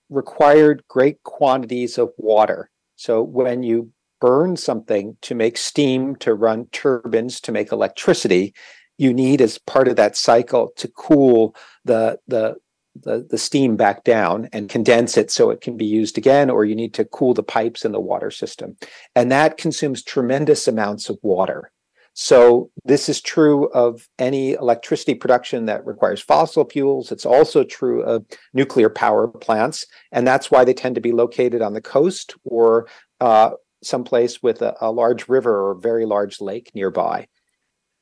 required 0.09 0.83
great 0.89 1.23
quantities 1.23 1.99
of 1.99 2.11
water. 2.17 2.71
So 2.97 3.23
when 3.23 3.63
you 3.63 3.91
burn 4.21 4.57
something 4.57 5.17
to 5.23 5.35
make 5.35 5.57
steam 5.57 6.15
to 6.17 6.35
run 6.35 6.67
turbines 6.71 7.41
to 7.41 7.53
make 7.53 7.73
electricity, 7.73 8.55
you 8.99 9.13
need 9.13 9.41
as 9.41 9.59
part 9.59 9.89
of 9.89 9.97
that 9.97 10.17
cycle 10.17 10.73
to 10.77 10.89
cool 10.89 11.57
the 11.85 12.19
the 12.29 12.57
the, 12.95 13.27
the 13.31 13.39
steam 13.39 13.75
back 13.77 14.05
down 14.05 14.49
and 14.53 14.69
condense 14.69 15.17
it 15.17 15.31
so 15.31 15.49
it 15.49 15.63
can 15.63 15.79
be 15.79 15.87
used 15.87 16.19
again, 16.19 16.51
or 16.51 16.65
you 16.67 16.75
need 16.75 16.93
to 16.95 17.07
cool 17.07 17.33
the 17.33 17.43
pipes 17.43 17.87
in 17.87 17.93
the 17.93 18.01
water 18.01 18.31
system. 18.31 18.77
And 19.17 19.33
that 19.33 19.57
consumes 19.57 20.03
tremendous 20.03 20.69
amounts 20.69 21.09
of 21.09 21.19
water. 21.23 21.73
So 22.15 22.71
this 22.85 23.09
is 23.09 23.23
true 23.23 23.71
of 23.71 24.07
any 24.19 24.53
electricity 24.53 25.15
production 25.15 25.67
that 25.67 25.87
requires 25.87 26.21
fossil 26.21 26.69
fuels. 26.69 27.11
It's 27.11 27.25
also 27.25 27.65
true 27.65 28.03
of 28.03 28.27
nuclear 28.53 28.91
power 28.91 29.29
plants, 29.29 29.87
and 30.11 30.27
that's 30.27 30.51
why 30.51 30.65
they 30.65 30.75
tend 30.75 30.95
to 30.97 31.01
be 31.01 31.13
located 31.13 31.63
on 31.63 31.73
the 31.73 31.81
coast 31.81 32.35
or 32.45 32.87
uh, 33.21 33.53
someplace 33.83 34.43
with 34.43 34.61
a, 34.61 34.75
a 34.81 34.93
large 34.93 35.29
river 35.29 35.71
or 35.71 35.75
very 35.75 36.05
large 36.05 36.41
lake 36.41 36.71
nearby. 36.75 37.29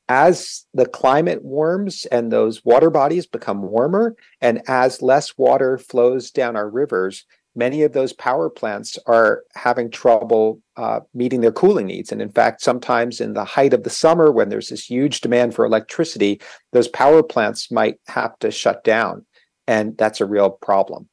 As 0.09 0.65
the 0.73 0.87
climate 0.87 1.41
warms 1.41 2.05
and 2.11 2.31
those 2.31 2.65
water 2.65 2.89
bodies 2.89 3.27
become 3.27 3.61
warmer, 3.61 4.15
and 4.41 4.61
as 4.67 5.01
less 5.01 5.37
water 5.37 5.77
flows 5.77 6.31
down 6.31 6.57
our 6.57 6.69
rivers, 6.69 7.25
many 7.55 7.83
of 7.83 7.93
those 7.93 8.13
power 8.13 8.49
plants 8.49 8.97
are 9.07 9.43
having 9.55 9.91
trouble 9.91 10.61
uh, 10.77 11.01
meeting 11.13 11.41
their 11.41 11.51
cooling 11.51 11.87
needs. 11.87 12.11
And 12.11 12.21
in 12.21 12.31
fact, 12.31 12.61
sometimes 12.61 13.19
in 13.19 13.33
the 13.33 13.45
height 13.45 13.73
of 13.73 13.83
the 13.83 13.89
summer, 13.89 14.31
when 14.31 14.49
there's 14.49 14.69
this 14.69 14.89
huge 14.89 15.21
demand 15.21 15.53
for 15.53 15.65
electricity, 15.65 16.41
those 16.71 16.87
power 16.87 17.21
plants 17.21 17.71
might 17.71 17.99
have 18.07 18.37
to 18.39 18.51
shut 18.51 18.83
down. 18.83 19.25
And 19.67 19.97
that's 19.97 20.21
a 20.21 20.25
real 20.25 20.49
problem. 20.49 21.09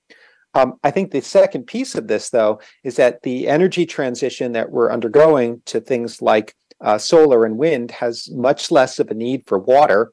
Um, 0.55 0.75
I 0.83 0.91
think 0.91 1.11
the 1.11 1.21
second 1.21 1.65
piece 1.67 1.95
of 1.95 2.09
this, 2.09 2.31
though, 2.31 2.61
is 2.83 2.97
that 2.97 3.23
the 3.23 3.49
energy 3.49 3.85
transition 3.85 4.53
that 4.53 4.71
we're 4.71 4.91
undergoing 4.91 5.63
to 5.67 5.81
things 5.81 6.23
like 6.23 6.55
uh, 6.81 6.99
solar 6.99 7.45
and 7.45 7.59
wind 7.59 7.91
has 7.91 8.29
much 8.33 8.71
less 8.71 8.99
of 8.99 9.11
a 9.11 9.15
need 9.15 9.43
for 9.47 9.59
water 9.59 10.13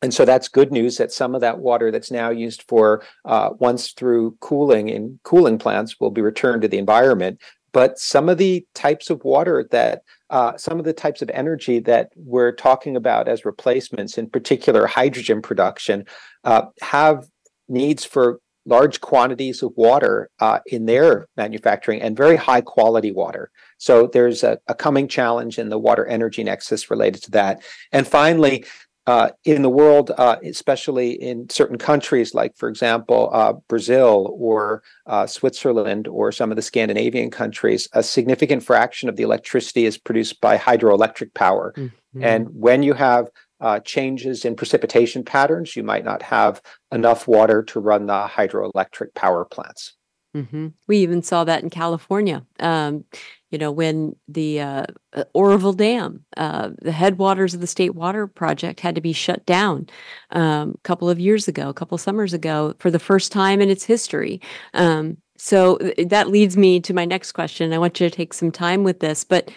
and 0.00 0.14
so 0.14 0.24
that's 0.24 0.48
good 0.48 0.70
news 0.70 0.96
that 0.98 1.12
some 1.12 1.34
of 1.34 1.40
that 1.40 1.58
water 1.58 1.90
that's 1.90 2.10
now 2.10 2.30
used 2.30 2.62
for 2.68 3.02
uh, 3.24 3.50
once 3.58 3.92
through 3.92 4.36
cooling 4.40 4.88
in 4.88 5.18
cooling 5.24 5.58
plants 5.58 5.98
will 5.98 6.10
be 6.10 6.20
returned 6.20 6.62
to 6.62 6.68
the 6.68 6.78
environment. 6.78 7.40
But 7.72 7.98
some 7.98 8.28
of 8.28 8.38
the 8.38 8.66
types 8.74 9.10
of 9.10 9.22
water 9.24 9.66
that 9.70 10.02
uh, 10.30 10.56
some 10.56 10.78
of 10.78 10.84
the 10.84 10.92
types 10.92 11.20
of 11.20 11.30
energy 11.30 11.80
that 11.80 12.10
we're 12.16 12.52
talking 12.52 12.96
about 12.96 13.28
as 13.28 13.44
replacements, 13.44 14.18
in 14.18 14.30
particular 14.30 14.86
hydrogen 14.86 15.42
production, 15.42 16.04
uh, 16.44 16.66
have 16.80 17.26
needs 17.68 18.04
for 18.04 18.40
large 18.68 19.00
quantities 19.00 19.62
of 19.62 19.72
water 19.76 20.28
uh, 20.40 20.60
in 20.66 20.86
their 20.86 21.26
manufacturing 21.36 22.02
and 22.02 22.16
very 22.16 22.36
high 22.36 22.60
quality 22.60 23.10
water. 23.10 23.50
So 23.78 24.06
there's 24.06 24.42
a, 24.42 24.58
a, 24.66 24.74
coming 24.74 25.08
challenge 25.08 25.58
in 25.58 25.70
the 25.70 25.78
water 25.78 26.04
energy 26.06 26.44
nexus 26.44 26.90
related 26.90 27.22
to 27.24 27.30
that. 27.30 27.62
And 27.92 28.06
finally, 28.06 28.66
uh, 29.08 29.30
in 29.44 29.62
the 29.62 29.70
world, 29.70 30.10
uh, 30.18 30.36
especially 30.44 31.12
in 31.12 31.48
certain 31.48 31.78
countries, 31.78 32.34
like, 32.34 32.54
for 32.58 32.68
example, 32.68 33.30
uh, 33.32 33.54
Brazil 33.66 34.36
or 34.38 34.82
uh, 35.06 35.26
Switzerland 35.26 36.06
or 36.06 36.30
some 36.30 36.50
of 36.52 36.56
the 36.56 36.62
Scandinavian 36.62 37.30
countries, 37.30 37.88
a 37.94 38.02
significant 38.02 38.62
fraction 38.62 39.08
of 39.08 39.16
the 39.16 39.22
electricity 39.22 39.86
is 39.86 39.96
produced 39.96 40.42
by 40.42 40.58
hydroelectric 40.58 41.32
power. 41.32 41.72
Mm-hmm. 41.78 42.22
And 42.22 42.48
when 42.52 42.82
you 42.82 42.92
have 42.92 43.30
uh, 43.62 43.80
changes 43.80 44.44
in 44.44 44.54
precipitation 44.54 45.24
patterns, 45.24 45.74
you 45.74 45.82
might 45.82 46.04
not 46.04 46.20
have 46.20 46.60
enough 46.92 47.26
water 47.26 47.62
to 47.62 47.80
run 47.80 48.04
the 48.08 48.26
hydroelectric 48.26 49.14
power 49.14 49.46
plants. 49.46 49.96
Mm-hmm. 50.36 50.68
We 50.86 50.98
even 50.98 51.22
saw 51.22 51.44
that 51.44 51.62
in 51.62 51.70
California. 51.70 52.44
Um, 52.60 53.06
you 53.50 53.58
know, 53.58 53.70
when 53.70 54.14
the 54.28 54.60
uh, 54.60 54.84
uh, 55.14 55.24
Oroville 55.32 55.72
Dam, 55.72 56.24
uh, 56.36 56.70
the 56.82 56.92
headwaters 56.92 57.54
of 57.54 57.60
the 57.60 57.66
State 57.66 57.94
Water 57.94 58.26
Project 58.26 58.80
had 58.80 58.94
to 58.94 59.00
be 59.00 59.12
shut 59.12 59.46
down 59.46 59.88
um, 60.30 60.74
a 60.74 60.80
couple 60.82 61.08
of 61.08 61.18
years 61.18 61.48
ago, 61.48 61.68
a 61.68 61.74
couple 61.74 61.96
summers 61.96 62.34
ago, 62.34 62.74
for 62.78 62.90
the 62.90 62.98
first 62.98 63.32
time 63.32 63.60
in 63.60 63.70
its 63.70 63.84
history. 63.84 64.40
Um, 64.74 65.16
so 65.38 65.78
that 65.98 66.28
leads 66.28 66.56
me 66.56 66.80
to 66.80 66.92
my 66.92 67.04
next 67.04 67.32
question. 67.32 67.72
I 67.72 67.78
want 67.78 68.00
you 68.00 68.08
to 68.08 68.14
take 68.14 68.34
some 68.34 68.50
time 68.50 68.84
with 68.84 69.00
this, 69.00 69.24
but 69.24 69.50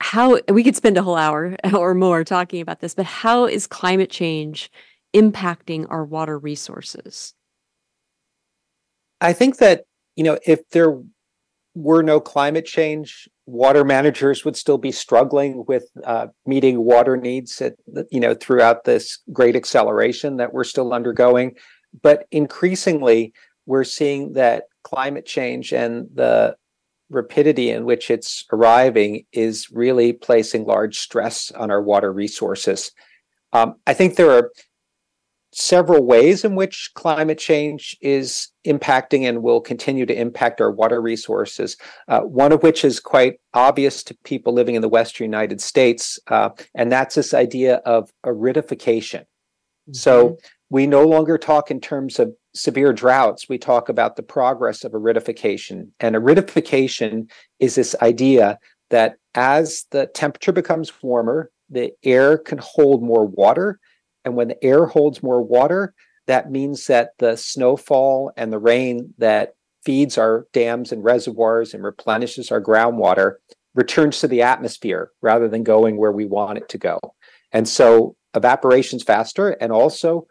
how 0.00 0.38
we 0.48 0.64
could 0.64 0.76
spend 0.76 0.96
a 0.96 1.02
whole 1.02 1.16
hour 1.16 1.56
or 1.74 1.94
more 1.94 2.24
talking 2.24 2.62
about 2.62 2.80
this, 2.80 2.94
but 2.94 3.06
how 3.06 3.44
is 3.44 3.66
climate 3.66 4.10
change 4.10 4.70
impacting 5.14 5.86
our 5.90 6.04
water 6.04 6.38
resources? 6.38 7.34
I 9.20 9.34
think 9.34 9.58
that, 9.58 9.84
you 10.16 10.24
know, 10.24 10.38
if 10.46 10.66
there 10.70 10.98
were 11.74 12.02
no 12.02 12.20
climate 12.20 12.66
change, 12.66 13.28
water 13.46 13.84
managers 13.84 14.44
would 14.44 14.56
still 14.56 14.78
be 14.78 14.92
struggling 14.92 15.64
with 15.66 15.88
uh, 16.04 16.26
meeting 16.46 16.84
water 16.84 17.16
needs 17.16 17.60
at, 17.60 17.74
you 18.10 18.20
know, 18.20 18.34
throughout 18.34 18.84
this 18.84 19.18
great 19.32 19.56
acceleration 19.56 20.36
that 20.36 20.52
we're 20.52 20.64
still 20.64 20.92
undergoing. 20.92 21.54
But 22.02 22.26
increasingly, 22.30 23.32
we're 23.66 23.84
seeing 23.84 24.32
that 24.32 24.64
climate 24.82 25.26
change 25.26 25.72
and 25.72 26.08
the 26.14 26.56
rapidity 27.10 27.70
in 27.70 27.84
which 27.84 28.10
it's 28.10 28.44
arriving 28.52 29.24
is 29.32 29.68
really 29.70 30.12
placing 30.12 30.64
large 30.64 30.98
stress 30.98 31.50
on 31.52 31.70
our 31.70 31.82
water 31.82 32.12
resources. 32.12 32.92
Um, 33.52 33.74
I 33.86 33.94
think 33.94 34.14
there 34.14 34.30
are 34.30 34.52
several 35.52 36.04
ways 36.04 36.44
in 36.44 36.54
which 36.54 36.90
climate 36.94 37.38
change 37.38 37.96
is 38.00 38.48
impacting 38.66 39.28
and 39.28 39.42
will 39.42 39.60
continue 39.60 40.06
to 40.06 40.18
impact 40.18 40.60
our 40.60 40.70
water 40.70 41.00
resources. 41.00 41.76
Uh, 42.08 42.20
one 42.20 42.52
of 42.52 42.62
which 42.62 42.84
is 42.84 43.00
quite 43.00 43.40
obvious 43.54 44.02
to 44.04 44.16
people 44.24 44.52
living 44.52 44.74
in 44.74 44.82
the 44.82 44.88
Western 44.88 45.24
United 45.24 45.60
States, 45.60 46.18
uh, 46.28 46.50
and 46.74 46.92
that's 46.92 47.14
this 47.16 47.34
idea 47.34 47.76
of 47.84 48.10
aridification. 48.24 49.22
Mm-hmm. 49.22 49.94
So 49.94 50.38
we 50.70 50.86
no 50.86 51.04
longer 51.04 51.36
talk 51.36 51.70
in 51.70 51.80
terms 51.80 52.18
of 52.18 52.32
severe 52.54 52.92
droughts, 52.92 53.48
we 53.48 53.58
talk 53.58 53.88
about 53.88 54.16
the 54.16 54.22
progress 54.22 54.84
of 54.84 54.92
aridification. 54.92 55.88
And 56.00 56.14
aridification 56.14 57.30
is 57.58 57.74
this 57.74 57.94
idea 58.02 58.58
that 58.90 59.16
as 59.34 59.86
the 59.90 60.06
temperature 60.06 60.52
becomes 60.52 60.92
warmer, 61.02 61.50
the 61.68 61.92
air 62.02 62.38
can 62.38 62.58
hold 62.58 63.02
more 63.02 63.26
water. 63.26 63.78
And 64.24 64.36
when 64.36 64.48
the 64.48 64.64
air 64.64 64.86
holds 64.86 65.22
more 65.22 65.42
water, 65.42 65.94
that 66.26 66.50
means 66.50 66.86
that 66.86 67.10
the 67.18 67.36
snowfall 67.36 68.32
and 68.36 68.52
the 68.52 68.58
rain 68.58 69.14
that 69.18 69.54
feeds 69.84 70.18
our 70.18 70.46
dams 70.52 70.92
and 70.92 71.02
reservoirs 71.02 71.74
and 71.74 71.82
replenishes 71.82 72.50
our 72.50 72.60
groundwater 72.60 73.34
returns 73.74 74.20
to 74.20 74.28
the 74.28 74.42
atmosphere 74.42 75.10
rather 75.22 75.48
than 75.48 75.62
going 75.62 75.96
where 75.96 76.12
we 76.12 76.26
want 76.26 76.58
it 76.58 76.68
to 76.68 76.78
go. 76.78 76.98
And 77.52 77.68
so 77.68 78.16
evaporation's 78.34 79.02
faster 79.02 79.50
and 79.60 79.72
also 79.72 80.26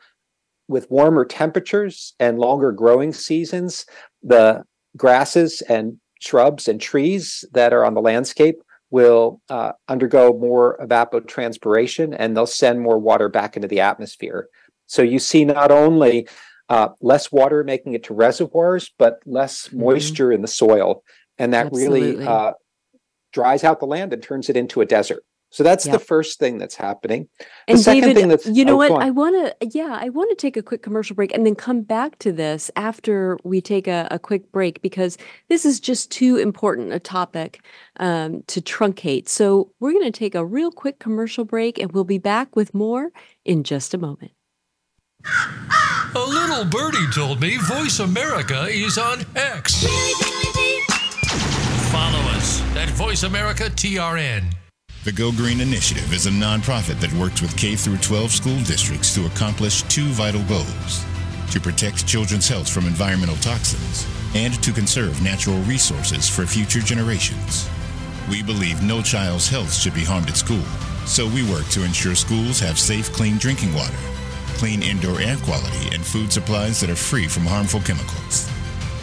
with 0.68 0.90
warmer 0.92 1.26
temperatures 1.26 2.14
and 2.20 2.38
longer 2.38 2.72
growing 2.72 3.12
seasons, 3.12 3.86
the 4.22 4.64
grasses 4.96 5.62
and 5.64 5.98
shrubs 6.22 6.68
and 6.68 6.80
trees 6.80 7.44
that 7.54 7.74
are 7.74 7.84
on 7.84 7.94
the 7.94 8.02
landscape 8.02 8.62
will 8.92 9.42
uh, 9.50 9.74
undergo 9.88 10.34
more 10.34 10.78
evapotranspiration 10.82 12.16
and 12.18 12.36
they'll 12.36 12.46
send 12.46 12.82
more 12.82 12.98
water 12.98 13.30
back 13.30 13.56
into 13.56 13.68
the 13.68 13.80
atmosphere. 13.80 14.48
So 14.88 15.02
you 15.02 15.20
see 15.20 15.46
not 15.46 15.72
only 15.72 16.28
uh, 16.70 16.90
less 17.02 17.32
water 17.32 17.64
making 17.64 17.94
it 17.94 18.04
to 18.06 18.14
reservoirs, 18.14 18.92
but 18.98 19.20
less 19.26 19.68
mm-hmm. 19.68 19.82
moisture 19.82 20.32
in 20.32 20.42
the 20.42 20.48
soil. 20.48 21.04
And 21.38 21.54
that 21.54 21.68
Absolutely. 21.68 22.02
really 22.16 22.28
uh, 22.28 22.54
dries 23.32 23.64
out 23.64 23.80
the 23.80 23.86
land 23.86 24.14
and 24.14 24.22
turns 24.22 24.50
it 24.50 24.58
into 24.58 24.82
a 24.82 24.86
desert. 24.86 25.24
So 25.52 25.64
that's 25.64 25.86
the 25.86 26.00
first 26.00 26.38
thing 26.38 26.60
that's 26.60 26.76
happening. 26.76 27.28
The 27.40 27.46
and 27.68 27.80
second 27.80 28.02
David, 28.02 28.16
thing 28.18 28.28
that's 28.28 28.46
you 28.46 28.64
know 28.64 28.74
oh, 28.74 28.78
what 28.78 29.02
I 29.02 29.10
want 29.10 29.36
to 29.60 29.68
yeah 29.68 29.98
I 30.00 30.10
want 30.10 30.30
to 30.30 30.36
take 30.36 30.56
a 30.56 30.62
quick 30.62 30.84
commercial 30.84 31.16
break 31.16 31.34
and 31.34 31.46
then 31.46 31.56
come 31.56 31.82
back 31.82 32.20
to 32.20 32.32
this 32.32 32.70
after 32.76 33.38
we 33.44 33.60
take 33.60 33.88
a, 33.88 34.08
a 34.12 34.20
quick 34.20 34.52
break 34.52 34.82
because 34.84 35.18
this 35.48 35.66
is 35.66 35.80
just 35.80 36.12
too 36.12 36.38
important 36.38 36.94
a 36.94 37.00
topic 37.00 37.64
um, 38.00 38.44
to 38.48 38.62
truncate. 38.62 39.28
So 39.28 39.72
we're 39.80 39.92
going 39.92 40.06
to 40.06 40.12
take 40.12 40.36
a 40.36 40.46
real 40.46 40.72
quick 40.72 41.00
commercial 41.00 41.46
break 41.46 41.80
and 41.80 41.92
we'll 41.92 42.04
be 42.04 42.20
back 42.20 42.56
with 42.56 42.74
more 42.74 43.12
in 43.44 43.64
just 43.64 43.94
a 43.94 43.98
moment. 43.98 44.32
A 46.16 46.20
little 46.20 46.66
birdie 46.66 47.10
told 47.14 47.42
me 47.42 47.58
Voice 47.58 48.00
America 48.00 48.68
is 48.70 48.98
on 48.98 49.26
X. 49.36 49.84
Follow 51.92 52.20
us 52.38 52.62
at 52.76 52.90
Voice 52.92 53.24
America 53.24 53.64
TRN. 53.64 54.59
The 55.06 55.14
Go 55.14 55.32
Green 55.32 55.62
Initiative 55.62 56.12
is 56.12 56.26
a 56.26 56.30
nonprofit 56.30 57.00
that 57.00 57.14
works 57.14 57.42
with 57.42 57.56
K 57.56 57.78
through 57.78 58.00
12 58.00 58.32
school 58.32 58.60
districts 58.64 59.16
to 59.16 59.28
accomplish 59.28 59.82
two 59.84 60.08
vital 60.08 60.44
goals 60.44 61.06
to 61.52 61.62
protect 61.62 62.06
children's 62.06 62.50
health 62.50 62.68
from 62.68 62.86
environmental 62.86 63.38
toxins 63.38 64.06
and 64.36 64.62
to 64.62 64.74
conserve 64.74 65.24
natural 65.24 65.58
resources 65.62 66.28
for 66.28 66.46
future 66.46 66.82
generations. 66.82 67.70
We 68.30 68.44
believe 68.44 68.84
no 68.84 69.02
child's 69.02 69.48
health 69.48 69.74
should 69.74 69.94
be 69.94 70.04
harmed 70.04 70.28
at 70.28 70.36
school, 70.36 70.66
so 71.06 71.28
we 71.28 71.50
work 71.50 71.68
to 71.70 71.86
ensure 71.86 72.14
schools 72.14 72.60
have 72.60 72.78
safe, 72.78 73.14
clean 73.14 73.38
drinking 73.38 73.74
water, 73.74 73.96
clean 74.58 74.84
indoor 74.84 75.22
air 75.22 75.38
quality, 75.38 75.96
and 75.96 76.06
food 76.06 76.30
supplies 76.30 76.82
that 76.82 76.90
are 76.90 76.96
free 76.96 77.30
from 77.30 77.46
harmful 77.46 77.80
chemicals 77.80 78.52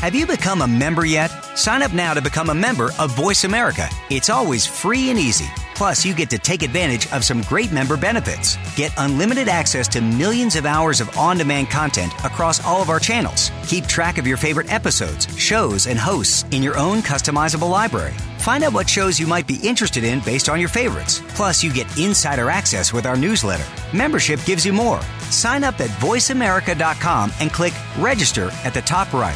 Have 0.04 0.14
you 0.14 0.26
become 0.26 0.60
a 0.60 0.68
member 0.68 1.06
yet? 1.06 1.30
Sign 1.56 1.82
up 1.82 1.94
now 1.94 2.12
to 2.12 2.20
become 2.20 2.50
a 2.50 2.54
member 2.54 2.90
of 2.98 3.16
Voice 3.16 3.44
America. 3.44 3.88
It's 4.10 4.28
always 4.28 4.66
free 4.66 5.08
and 5.08 5.18
easy. 5.18 5.46
Plus, 5.74 6.04
you 6.04 6.14
get 6.14 6.28
to 6.30 6.38
take 6.38 6.62
advantage 6.62 7.10
of 7.10 7.24
some 7.24 7.40
great 7.42 7.72
member 7.72 7.96
benefits. 7.96 8.58
Get 8.76 8.92
unlimited 8.98 9.48
access 9.48 9.88
to 9.88 10.02
millions 10.02 10.56
of 10.56 10.66
hours 10.66 11.00
of 11.00 11.16
on 11.16 11.38
demand 11.38 11.70
content 11.70 12.12
across 12.22 12.62
all 12.64 12.82
of 12.82 12.90
our 12.90 13.00
channels. 13.00 13.50
Keep 13.66 13.86
track 13.86 14.18
of 14.18 14.26
your 14.26 14.36
favorite 14.36 14.70
episodes, 14.70 15.26
shows, 15.38 15.86
and 15.86 15.98
hosts 15.98 16.44
in 16.50 16.62
your 16.62 16.76
own 16.76 16.98
customizable 16.98 17.70
library. 17.70 18.14
Find 18.44 18.62
out 18.62 18.74
what 18.74 18.90
shows 18.90 19.18
you 19.18 19.26
might 19.26 19.46
be 19.46 19.58
interested 19.62 20.04
in 20.04 20.20
based 20.20 20.50
on 20.50 20.60
your 20.60 20.68
favorites. 20.68 21.22
Plus, 21.28 21.64
you 21.64 21.72
get 21.72 21.88
insider 21.98 22.50
access 22.50 22.92
with 22.92 23.06
our 23.06 23.16
newsletter. 23.16 23.64
Membership 23.96 24.44
gives 24.44 24.66
you 24.66 24.74
more. 24.74 25.00
Sign 25.30 25.64
up 25.64 25.80
at 25.80 25.88
voiceamerica.com 25.88 27.32
and 27.40 27.50
click 27.50 27.72
register 27.98 28.50
at 28.64 28.74
the 28.74 28.82
top 28.82 29.10
right. 29.14 29.34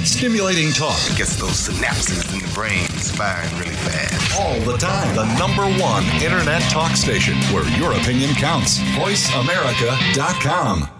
Stimulating 0.00 0.72
talk 0.72 0.98
gets 1.14 1.36
those 1.36 1.68
synapses 1.68 2.32
in 2.32 2.38
the 2.40 2.50
brain 2.54 2.88
firing 2.88 3.54
really 3.58 3.74
fast. 3.74 4.40
All 4.40 4.58
the 4.60 4.78
time. 4.78 5.14
The 5.14 5.26
number 5.38 5.66
one 5.78 6.04
internet 6.22 6.62
talk 6.70 6.96
station 6.96 7.36
where 7.52 7.68
your 7.78 7.92
opinion 7.92 8.30
counts. 8.30 8.78
VoiceAmerica.com. 8.96 10.99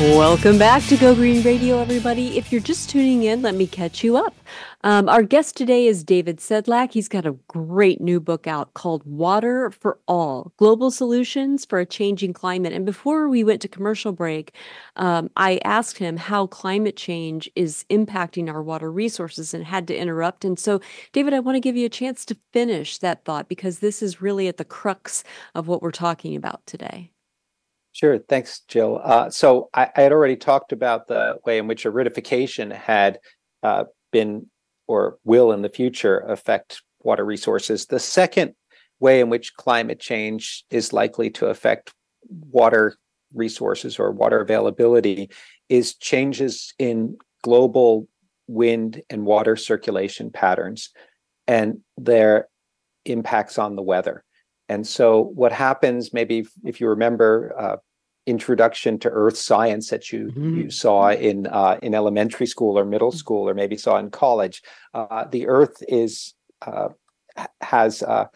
Welcome 0.00 0.58
back 0.58 0.82
to 0.84 0.96
Go 0.96 1.14
Green 1.14 1.42
Radio, 1.42 1.78
everybody. 1.78 2.38
If 2.38 2.50
you're 2.50 2.62
just 2.62 2.88
tuning 2.88 3.24
in, 3.24 3.42
let 3.42 3.54
me 3.54 3.66
catch 3.66 4.02
you 4.02 4.16
up. 4.16 4.34
Um, 4.82 5.08
our 5.08 5.22
guest 5.22 5.54
today 5.54 5.86
is 5.86 6.02
David 6.02 6.38
Sedlak. 6.38 6.92
He's 6.92 7.08
got 7.08 7.26
a 7.26 7.36
great 7.46 8.00
new 8.00 8.18
book 8.18 8.46
out 8.46 8.72
called 8.74 9.04
Water 9.04 9.70
for 9.70 10.00
All 10.08 10.52
Global 10.56 10.90
Solutions 10.90 11.64
for 11.64 11.78
a 11.78 11.86
Changing 11.86 12.32
Climate. 12.32 12.72
And 12.72 12.84
before 12.84 13.28
we 13.28 13.44
went 13.44 13.60
to 13.62 13.68
commercial 13.68 14.12
break, 14.12 14.56
um, 14.96 15.30
I 15.36 15.60
asked 15.62 15.98
him 15.98 16.16
how 16.16 16.46
climate 16.48 16.96
change 16.96 17.48
is 17.54 17.84
impacting 17.88 18.52
our 18.52 18.62
water 18.62 18.90
resources 18.90 19.54
and 19.54 19.64
had 19.64 19.86
to 19.88 19.96
interrupt. 19.96 20.44
And 20.44 20.58
so, 20.58 20.80
David, 21.12 21.32
I 21.32 21.38
want 21.38 21.56
to 21.56 21.60
give 21.60 21.76
you 21.76 21.86
a 21.86 21.90
chance 21.90 22.24
to 22.24 22.36
finish 22.52 22.98
that 22.98 23.24
thought 23.24 23.48
because 23.48 23.78
this 23.78 24.02
is 24.02 24.22
really 24.22 24.48
at 24.48 24.56
the 24.56 24.64
crux 24.64 25.22
of 25.54 25.68
what 25.68 25.80
we're 25.80 25.92
talking 25.92 26.34
about 26.34 26.66
today. 26.66 27.11
Sure. 27.92 28.18
Thanks, 28.18 28.60
Jill. 28.68 29.00
Uh, 29.02 29.28
so 29.28 29.68
I, 29.74 29.90
I, 29.94 30.00
had 30.02 30.12
already 30.12 30.36
talked 30.36 30.72
about 30.72 31.08
the 31.08 31.36
way 31.44 31.58
in 31.58 31.66
which 31.66 31.84
aridification 31.84 32.72
had 32.74 33.18
uh, 33.62 33.84
been 34.10 34.46
or 34.86 35.18
will 35.24 35.52
in 35.52 35.62
the 35.62 35.68
future 35.68 36.20
affect 36.20 36.82
water 37.00 37.24
resources. 37.24 37.86
The 37.86 37.98
second 38.00 38.54
way 38.98 39.20
in 39.20 39.28
which 39.28 39.54
climate 39.56 40.00
change 40.00 40.64
is 40.70 40.92
likely 40.92 41.28
to 41.30 41.46
affect 41.46 41.92
water 42.28 42.96
resources 43.34 43.98
or 43.98 44.10
water 44.10 44.40
availability 44.40 45.30
is 45.68 45.94
changes 45.94 46.72
in 46.78 47.16
global 47.42 48.08
wind 48.46 49.02
and 49.10 49.24
water 49.24 49.56
circulation 49.56 50.30
patterns 50.30 50.90
and 51.46 51.78
their 51.96 52.48
impacts 53.04 53.58
on 53.58 53.76
the 53.76 53.82
weather. 53.82 54.24
And 54.72 54.86
so, 54.86 55.24
what 55.34 55.52
happens, 55.52 56.14
maybe 56.14 56.46
if 56.64 56.80
you 56.80 56.88
remember, 56.88 57.54
uh, 57.58 57.76
introduction 58.26 58.98
to 59.00 59.10
earth 59.10 59.36
science 59.36 59.90
that 59.90 60.12
you 60.12 60.28
mm-hmm. 60.28 60.56
you 60.60 60.70
saw 60.70 61.10
in 61.10 61.46
uh, 61.46 61.78
in 61.82 61.94
elementary 61.94 62.46
school 62.46 62.78
or 62.78 62.84
middle 62.86 63.12
school, 63.12 63.46
or 63.48 63.54
maybe 63.54 63.76
saw 63.76 63.98
in 63.98 64.10
college, 64.10 64.62
uh, 64.94 65.24
the 65.30 65.46
Earth 65.46 65.82
is 65.88 66.32
uh, 66.62 66.88
has 67.60 68.02
uh, 68.02 68.26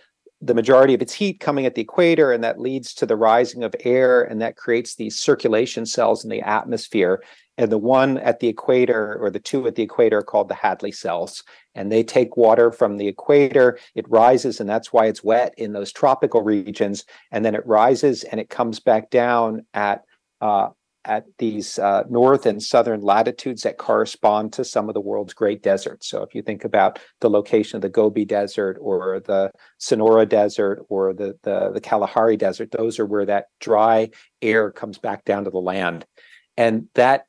the 0.42 0.55
majority 0.55 0.92
of 0.92 1.01
its 1.01 1.14
heat 1.14 1.40
coming 1.40 1.64
at 1.64 1.75
the 1.75 1.83
equator, 1.83 2.33
and 2.33 2.44
that 2.44 2.61
leads 2.61 2.92
to 2.94 3.07
the 3.07 3.16
rising 3.16 3.64
of 3.64 3.75
air, 3.85 4.22
and 4.22 4.42
that 4.42 4.57
creates 4.57 4.94
these 4.94 5.18
circulation 5.18 5.87
cells 5.87 6.22
in 6.22 6.29
the 6.29 6.42
atmosphere. 6.42 7.22
And 7.59 7.73
the 7.73 7.79
one 7.79 8.19
at 8.19 8.40
the 8.40 8.49
equator, 8.49 9.19
or 9.21 9.31
the 9.31 9.38
two 9.38 9.66
at 9.66 9.75
the 9.75 9.83
equator, 9.83 10.19
are 10.19 10.23
called 10.23 10.49
the 10.49 10.55
Hadley 10.55 10.92
cells. 10.92 11.42
And 11.75 11.90
they 11.90 12.03
take 12.03 12.37
water 12.37 12.71
from 12.71 12.97
the 12.97 13.09
equator, 13.09 13.79
it 13.95 14.09
rises, 14.09 14.61
and 14.61 14.69
that's 14.69 14.92
why 14.92 15.07
it's 15.07 15.25
wet 15.25 15.55
in 15.57 15.73
those 15.73 15.92
tropical 15.92 16.42
regions. 16.42 17.05
And 17.31 17.45
then 17.45 17.55
it 17.55 17.66
rises 17.66 18.25
and 18.25 18.40
it 18.40 18.51
comes 18.51 18.81
back 18.81 19.11
down 19.11 19.66
at 19.75 20.05
uh, 20.40 20.69
at 21.07 21.25
these 21.38 21.79
uh, 21.79 22.03
north 22.11 22.47
and 22.47 22.62
southern 22.62 23.01
latitudes 23.01 23.62
that 23.62 23.79
correspond 23.79 24.53
to 24.53 24.64
some 24.64 24.88
of 24.88 24.95
the 24.95 25.01
world's 25.01 25.33
great 25.33 25.62
deserts. 25.62 26.09
So 26.09 26.23
if 26.23 26.35
you 26.35 26.42
think 26.42 26.64
about 26.64 26.99
the 27.21 27.31
location 27.31 27.77
of 27.77 27.83
the 27.83 27.88
Gobi 27.88 28.25
Desert 28.25 28.77
or 28.81 29.21
the 29.21 29.53
Sonora 29.79 30.27
Desert 30.27 30.85
or 30.88 31.14
the, 31.14 31.38
the, 31.42 31.71
the 31.73 31.81
Kalahari 31.81 32.37
Desert, 32.37 32.73
those 32.73 32.99
are 32.99 33.07
where 33.07 33.25
that 33.27 33.47
dry 33.61 34.11
air 34.42 34.71
comes 34.73 34.99
back 34.99 35.25
down 35.25 35.45
to 35.45 35.51
the 35.51 35.59
land. 35.59 36.05
And 36.57 36.88
that 36.95 37.27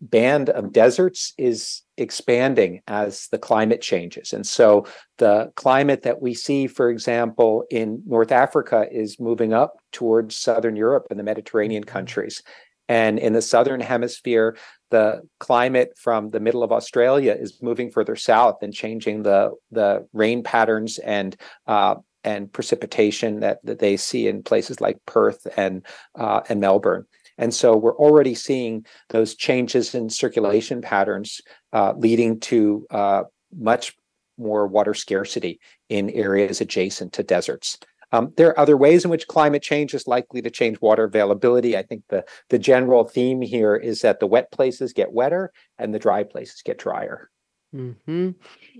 band 0.00 0.50
of 0.50 0.72
deserts 0.72 1.32
is 1.38 1.82
expanding 1.96 2.82
as 2.86 3.28
the 3.28 3.38
climate 3.38 3.80
changes. 3.80 4.32
And 4.32 4.46
so 4.46 4.86
the 5.18 5.52
climate 5.56 6.02
that 6.02 6.20
we 6.22 6.34
see, 6.34 6.66
for 6.66 6.90
example, 6.90 7.64
in 7.70 8.02
North 8.06 8.32
Africa 8.32 8.86
is 8.90 9.20
moving 9.20 9.52
up 9.52 9.74
towards 9.92 10.36
Southern 10.36 10.76
Europe 10.76 11.06
and 11.10 11.18
the 11.18 11.24
Mediterranean 11.24 11.82
mm-hmm. 11.82 11.92
countries. 11.92 12.42
And 12.88 13.18
in 13.18 13.32
the 13.32 13.42
southern 13.42 13.80
hemisphere, 13.80 14.56
the 14.90 15.22
climate 15.40 15.92
from 15.96 16.30
the 16.30 16.40
middle 16.40 16.62
of 16.62 16.72
Australia 16.72 17.34
is 17.38 17.62
moving 17.62 17.90
further 17.90 18.16
south 18.16 18.58
and 18.62 18.74
changing 18.74 19.22
the 19.22 19.52
the 19.70 20.06
rain 20.12 20.42
patterns 20.42 20.98
and 20.98 21.36
uh, 21.66 21.94
and 22.24 22.52
precipitation 22.52 23.40
that, 23.40 23.58
that 23.64 23.78
they 23.78 23.96
see 23.96 24.28
in 24.28 24.42
places 24.42 24.80
like 24.80 24.98
Perth 25.06 25.46
and 25.56 25.86
uh, 26.18 26.42
and 26.48 26.60
Melbourne. 26.60 27.06
And 27.38 27.52
so 27.52 27.76
we're 27.76 27.96
already 27.96 28.34
seeing 28.34 28.86
those 29.10 29.34
changes 29.34 29.94
in 29.94 30.10
circulation 30.10 30.82
patterns 30.82 31.40
uh, 31.72 31.94
leading 31.96 32.40
to 32.40 32.86
uh, 32.90 33.22
much 33.56 33.96
more 34.38 34.66
water 34.66 34.94
scarcity 34.94 35.60
in 35.88 36.10
areas 36.10 36.60
adjacent 36.60 37.12
to 37.14 37.22
deserts. 37.22 37.78
Um, 38.12 38.32
there 38.36 38.48
are 38.48 38.60
other 38.60 38.76
ways 38.76 39.04
in 39.04 39.10
which 39.10 39.26
climate 39.26 39.62
change 39.62 39.94
is 39.94 40.06
likely 40.06 40.42
to 40.42 40.50
change 40.50 40.80
water 40.82 41.04
availability. 41.04 41.76
I 41.76 41.82
think 41.82 42.02
the, 42.08 42.24
the 42.50 42.58
general 42.58 43.04
theme 43.04 43.40
here 43.40 43.74
is 43.74 44.02
that 44.02 44.20
the 44.20 44.26
wet 44.26 44.52
places 44.52 44.92
get 44.92 45.12
wetter 45.12 45.50
and 45.78 45.94
the 45.94 45.98
dry 45.98 46.22
places 46.22 46.60
get 46.62 46.78
drier. 46.78 47.30
Mm-hmm. 47.74 48.30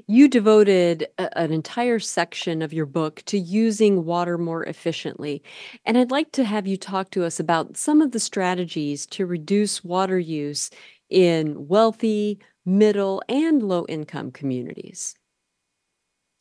You 0.07 0.29
devoted 0.29 1.09
a, 1.19 1.39
an 1.39 1.53
entire 1.53 1.99
section 1.99 2.61
of 2.61 2.73
your 2.73 2.85
book 2.85 3.23
to 3.27 3.39
using 3.39 4.05
water 4.05 4.37
more 4.37 4.65
efficiently. 4.65 5.43
And 5.87 5.97
I'd 5.97 6.11
like 6.11 6.33
to 6.33 6.45
have 6.45 6.67
you 6.67 6.77
talk 6.77 7.11
to 7.13 7.25
us 7.25 7.41
about 7.41 7.77
some 7.77 8.03
of 8.03 8.13
the 8.13 8.21
strategies 8.21 9.07
to 9.07 9.25
reduce 9.25 9.83
water 9.83 10.19
use 10.19 10.71
in 11.09 11.69
wealthy, 11.69 12.39
middle, 12.67 13.23
and 13.29 13.63
low 13.63 13.87
income 13.89 14.31
communities. 14.31 15.15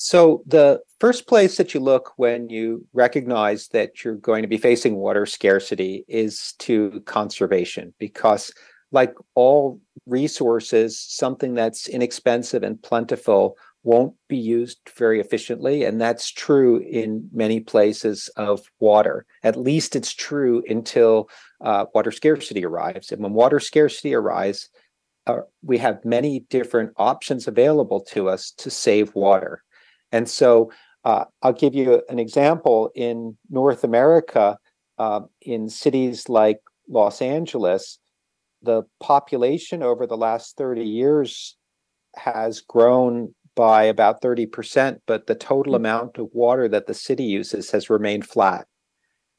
So, 0.03 0.41
the 0.47 0.81
first 0.99 1.27
place 1.27 1.57
that 1.57 1.75
you 1.75 1.79
look 1.79 2.13
when 2.15 2.49
you 2.49 2.87
recognize 2.91 3.67
that 3.67 4.03
you're 4.03 4.15
going 4.15 4.41
to 4.41 4.47
be 4.47 4.57
facing 4.57 4.95
water 4.95 5.27
scarcity 5.27 6.05
is 6.07 6.53
to 6.59 7.03
conservation, 7.05 7.93
because, 7.99 8.51
like 8.91 9.13
all 9.35 9.79
resources, 10.05 10.99
something 10.99 11.53
that's 11.53 11.87
inexpensive 11.87 12.63
and 12.63 12.81
plentiful 12.81 13.57
won't 13.83 14.13
be 14.27 14.37
used 14.37 14.79
very 14.95 15.19
efficiently. 15.19 15.83
And 15.83 15.99
that's 15.99 16.29
true 16.29 16.77
in 16.77 17.27
many 17.33 17.59
places 17.59 18.29
of 18.35 18.61
water. 18.79 19.25
At 19.43 19.57
least 19.57 19.95
it's 19.95 20.13
true 20.13 20.63
until 20.67 21.29
uh, 21.61 21.85
water 21.93 22.11
scarcity 22.11 22.63
arrives. 22.63 23.11
And 23.11 23.23
when 23.23 23.33
water 23.33 23.59
scarcity 23.59 24.13
arrives, 24.13 24.69
uh, 25.25 25.39
we 25.63 25.77
have 25.79 26.03
many 26.05 26.41
different 26.49 26.91
options 26.97 27.47
available 27.47 28.01
to 28.01 28.29
us 28.29 28.51
to 28.57 28.69
save 28.69 29.15
water. 29.15 29.63
And 30.11 30.29
so 30.29 30.71
uh, 31.03 31.25
I'll 31.41 31.53
give 31.53 31.73
you 31.73 32.03
an 32.09 32.19
example 32.19 32.91
in 32.93 33.37
North 33.49 33.83
America, 33.83 34.57
uh, 34.99 35.21
in 35.41 35.69
cities 35.69 36.29
like 36.29 36.59
Los 36.87 37.21
Angeles, 37.21 37.97
the 38.61 38.83
population 38.99 39.83
over 39.83 40.05
the 40.05 40.17
last 40.17 40.57
30 40.57 40.83
years 40.83 41.57
has 42.15 42.61
grown 42.61 43.33
by 43.55 43.83
about 43.83 44.21
30%, 44.21 44.99
but 45.05 45.27
the 45.27 45.35
total 45.35 45.73
mm-hmm. 45.73 45.85
amount 45.85 46.17
of 46.17 46.29
water 46.33 46.67
that 46.67 46.87
the 46.87 46.93
city 46.93 47.23
uses 47.23 47.71
has 47.71 47.89
remained 47.89 48.27
flat. 48.27 48.67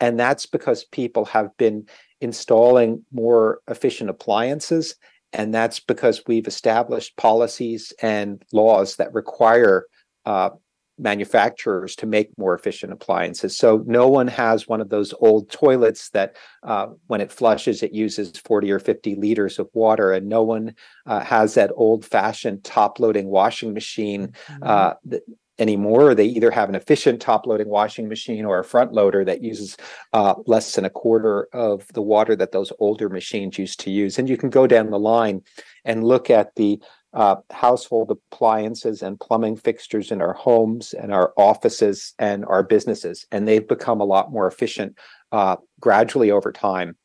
And 0.01 0.19
that's 0.19 0.47
because 0.47 0.85
people 0.85 1.25
have 1.27 1.57
been 1.57 1.87
installing 2.21 3.05
more 3.13 3.61
efficient 3.69 4.11
appliances. 4.11 4.97
And 5.33 5.55
that's 5.55 5.81
because 5.81 6.23
we've 6.27 6.47
established 6.47 7.17
policies 7.17 7.93
and 8.03 8.43
laws 8.53 8.97
that 8.97 9.15
require 9.15 9.87
uh, 10.27 10.51
manufacturers 10.99 11.97
to 11.97 12.07
make 12.07 12.37
more 12.39 12.55
efficient 12.55 12.93
appliances. 12.93 13.57
So 13.57 13.83
no 13.87 14.09
one 14.09 14.29
has 14.29 14.69
one 14.69 14.81
of 14.81 14.89
those 14.89 15.15
old 15.21 15.51
toilets 15.51 16.11
that 16.11 16.37
uh, 16.63 16.89
when 17.07 17.21
it 17.21 17.33
flushes, 17.33 17.83
it 17.83 17.93
uses 17.93 18.33
40 18.39 18.71
or 18.71 18.79
50 18.79 19.17
liters 19.17 19.59
of 19.59 19.69
water. 19.73 20.13
And 20.13 20.29
no 20.29 20.43
one 20.43 20.75
uh, 21.07 21.21
has 21.21 21.55
that 21.55 21.73
old 21.75 22.05
fashioned 22.05 22.65
top 22.65 23.01
loading 23.01 23.29
washing 23.29 23.73
machine 23.73 24.35
uh, 24.63 24.95
mm-hmm. 25.07 25.17
anymore. 25.59 26.15
They 26.15 26.27
either 26.27 26.51
have 26.51 26.69
an 26.69 26.75
efficient 26.75 27.21
top 27.21 27.47
loading 27.47 27.69
washing 27.69 28.09
machine 28.09 28.45
or 28.45 28.59
a 28.59 28.65
front 28.65 28.93
loader 28.93 29.25
that 29.25 29.43
uses 29.43 29.77
uh, 30.13 30.35
less 30.47 30.75
than 30.75 30.85
a 30.85 30.91
quarter 30.91 31.49
of 31.53 31.87
the 31.95 32.03
water 32.03 32.37
that 32.37 32.53
those 32.53 32.73
older 32.79 33.09
machines 33.09 33.59
used 33.59 33.81
to 33.81 33.91
use. 33.91 34.19
And 34.19 34.29
you 34.29 34.37
can 34.37 34.51
go 34.51 34.67
down 34.67 34.91
the 34.91 34.99
line 34.99 35.43
and 35.85 36.05
look 36.05 36.31
at 36.31 36.55
the 36.55 36.81
uh, 37.15 37.37
household 37.51 38.11
appliances 38.11 39.03
and 39.03 39.21
plumbing 39.21 39.57
fixtures 39.57 40.11
in 40.11 40.23
our 40.23 40.33
homes 40.33 40.95
and 40.95 41.13
our 41.13 41.33
offices 41.37 42.15
and 42.19 42.45
our 42.47 42.63
businesses. 42.63 43.27
And 43.31 43.47
they've 43.47 43.67
become 43.67 44.01
a 44.01 44.07
lot 44.07 44.33
more 44.33 44.47
efficient 44.47 44.97
uh, 45.31 45.57
gradually 45.81 46.31
over 46.31 46.53
time. 46.53 46.97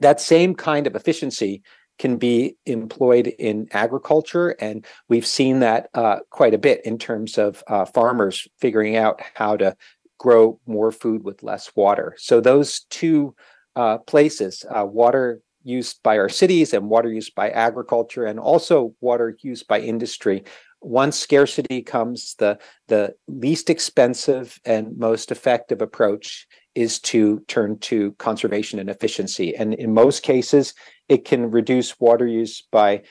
That 0.00 0.20
same 0.20 0.54
kind 0.54 0.86
of 0.86 0.94
efficiency 0.94 1.62
can 1.98 2.16
be 2.16 2.56
employed 2.66 3.28
in 3.38 3.68
agriculture. 3.72 4.50
And 4.60 4.84
we've 5.08 5.26
seen 5.26 5.60
that 5.60 5.88
uh, 5.94 6.18
quite 6.30 6.54
a 6.54 6.58
bit 6.58 6.84
in 6.84 6.98
terms 6.98 7.38
of 7.38 7.62
uh, 7.68 7.84
farmers 7.84 8.48
figuring 8.58 8.96
out 8.96 9.20
how 9.34 9.56
to 9.56 9.76
grow 10.18 10.58
more 10.66 10.90
food 10.90 11.22
with 11.24 11.42
less 11.42 11.70
water. 11.76 12.14
So, 12.18 12.40
those 12.40 12.80
two 12.90 13.34
uh, 13.76 13.98
places, 13.98 14.64
uh, 14.68 14.84
water 14.84 15.40
used 15.64 16.02
by 16.02 16.18
our 16.18 16.28
cities 16.28 16.72
and 16.72 16.88
water 16.88 17.12
used 17.12 17.34
by 17.34 17.50
agriculture, 17.50 18.24
and 18.24 18.38
also 18.38 18.94
water 19.00 19.36
used 19.42 19.66
by 19.66 19.80
industry. 19.80 20.44
Once 20.80 21.18
scarcity 21.18 21.82
comes, 21.82 22.34
the, 22.38 22.58
the 22.88 23.14
least 23.26 23.70
expensive 23.70 24.60
and 24.64 24.98
most 24.98 25.32
effective 25.32 25.80
approach 25.80 26.46
is 26.74 27.00
to 27.00 27.40
turn 27.48 27.78
to 27.78 28.12
conservation 28.12 28.78
and 28.78 28.90
efficiency. 28.90 29.56
And 29.56 29.74
in 29.74 29.94
most 29.94 30.22
cases, 30.22 30.74
it 31.08 31.24
can 31.24 31.50
reduce 31.50 31.98
water 31.98 32.26
use 32.26 32.62
by 32.70 33.02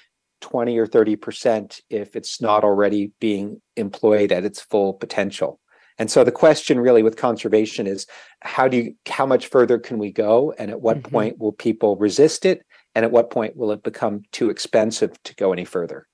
20 0.42 0.78
or 0.78 0.86
30% 0.86 1.80
if 1.90 2.16
it's 2.16 2.42
not 2.42 2.64
already 2.64 3.12
being 3.20 3.62
employed 3.78 4.32
at 4.32 4.44
its 4.44 4.62
full 4.62 4.94
potential. 4.94 5.60
And 6.04 6.12
so 6.12 6.26
the 6.26 6.34
question 6.34 6.82
really 6.82 7.02
with 7.02 7.16
conservation 7.16 7.88
is 7.88 8.08
how 8.42 8.68
do 8.68 8.76
you 8.76 8.96
how 9.08 9.26
much 9.26 9.48
further 9.48 9.80
can 9.80 9.98
we 9.98 10.12
go 10.12 10.54
and 10.58 10.70
at 10.70 10.82
what 10.82 10.98
mm-hmm. 10.98 11.10
point 11.10 11.40
will 11.40 11.54
people 11.54 11.96
resist 11.96 12.44
it 12.44 12.66
and 12.94 13.06
at 13.06 13.12
what 13.14 13.30
point 13.30 13.56
will 13.56 13.72
it 13.72 13.84
become 13.84 14.24
too 14.34 14.50
expensive 14.50 15.12
to 15.24 15.34
go 15.36 15.54
any 15.54 15.64
further? 15.64 16.06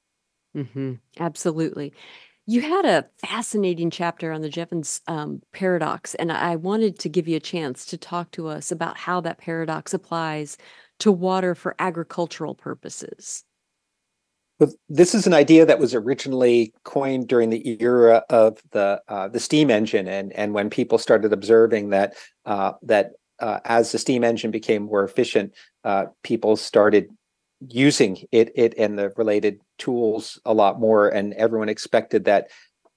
Mm-hmm. 0.56 0.94
Absolutely. 1.20 1.92
You 2.46 2.62
had 2.62 2.86
a 2.86 3.08
fascinating 3.18 3.90
chapter 3.90 4.32
on 4.32 4.42
the 4.42 4.50
Jevons 4.50 5.02
um, 5.08 5.42
paradox, 5.54 6.14
and 6.14 6.32
I 6.32 6.56
wanted 6.56 7.00
to 7.00 7.10
give 7.10 7.28
you 7.28 7.38
a 7.38 7.40
chance 7.40 7.88
to 7.88 7.98
talk 7.98 8.30
to 8.34 8.48
us 8.48 8.72
about 8.72 8.96
how 8.96 9.22
that 9.22 9.40
paradox 9.40 9.96
applies 9.96 10.56
to 11.00 11.12
water 11.12 11.56
for 11.56 11.76
agricultural 11.80 12.54
purposes. 12.54 13.44
Well, 14.60 14.74
this 14.90 15.16
is 15.16 15.26
an 15.26 15.34
idea 15.34 15.66
that 15.66 15.80
was 15.80 15.94
originally 15.96 16.74
coined 16.84 17.28
during 17.30 17.50
the 17.50 17.78
era 17.82 18.24
of 18.30 18.58
the 18.72 19.02
uh, 19.08 19.30
the 19.30 19.40
steam 19.40 19.70
engine, 19.72 20.08
and 20.08 20.34
and 20.34 20.54
when 20.54 20.70
people 20.70 20.98
started 20.98 21.32
observing 21.32 21.90
that 21.92 22.16
uh, 22.46 22.74
that 22.84 23.12
uh, 23.40 23.60
as 23.64 23.92
the 23.92 23.98
steam 23.98 24.24
engine 24.24 24.52
became 24.52 24.84
more 24.84 25.04
efficient, 25.04 25.54
uh, 25.86 26.08
people 26.24 26.58
started 26.58 27.08
using 27.70 28.18
it 28.32 28.52
it 28.56 28.74
and 28.78 28.98
the 28.98 29.12
related 29.18 29.60
tools 29.78 30.40
a 30.46 30.54
lot 30.54 30.80
more 30.80 31.10
and 31.10 31.34
everyone 31.34 31.68
expected 31.68 32.24
that 32.24 32.48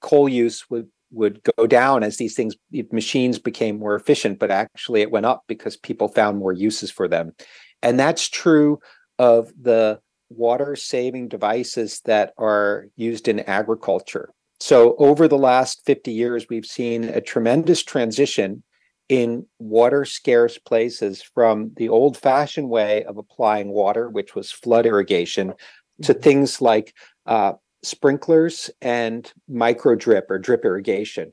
coal 0.01 0.29
use 0.29 0.65
would 0.71 0.87
would 1.11 1.41
go 1.59 1.67
down 1.67 2.05
as 2.05 2.17
these 2.17 2.37
things 2.37 2.55
machines 2.93 3.41
became 3.41 3.77
more 3.81 3.97
efficient 3.97 4.39
but 4.39 4.53
actually 4.53 5.01
it 5.03 5.11
went 5.11 5.27
up 5.27 5.43
because 5.49 5.77
people 5.77 6.07
found 6.07 6.39
more 6.39 6.53
uses 6.53 6.91
for 6.93 7.09
them. 7.09 7.33
And 7.83 7.99
that's 7.99 8.29
true 8.29 8.79
of 9.19 9.53
the 9.61 9.99
water 10.37 10.77
saving 10.77 11.29
devices 11.29 12.01
that 12.05 12.33
are 12.39 12.87
used 12.97 13.29
in 13.29 13.41
agriculture 13.41 14.31
so 14.61 14.95
over 14.99 15.27
the 15.27 15.39
last 15.39 15.83
50 15.87 16.13
years 16.13 16.47
we've 16.49 16.67
seen 16.67 17.05
a 17.05 17.21
tremendous 17.21 17.83
transition 17.83 18.63
in 19.09 19.47
water 19.59 20.07
scarce 20.07 20.57
places 20.57 21.23
from 21.23 21.73
the 21.77 21.89
old 21.89 22.17
fashioned 22.17 22.71
way 22.71 23.05
of 23.05 23.19
applying 23.19 23.69
water, 23.69 24.09
which 24.09 24.35
was 24.35 24.51
flood 24.51 24.87
irrigation, 24.87 25.53
to 26.03 26.15
mm-hmm. 26.15 26.23
things 26.23 26.63
like 26.63 26.95
uh, 27.27 27.53
sprinklers 27.83 28.71
and 28.81 29.31
micro 29.49 29.95
drip 29.95 30.31
or 30.31 30.39
drip 30.39 30.65
irrigation. 30.65 31.33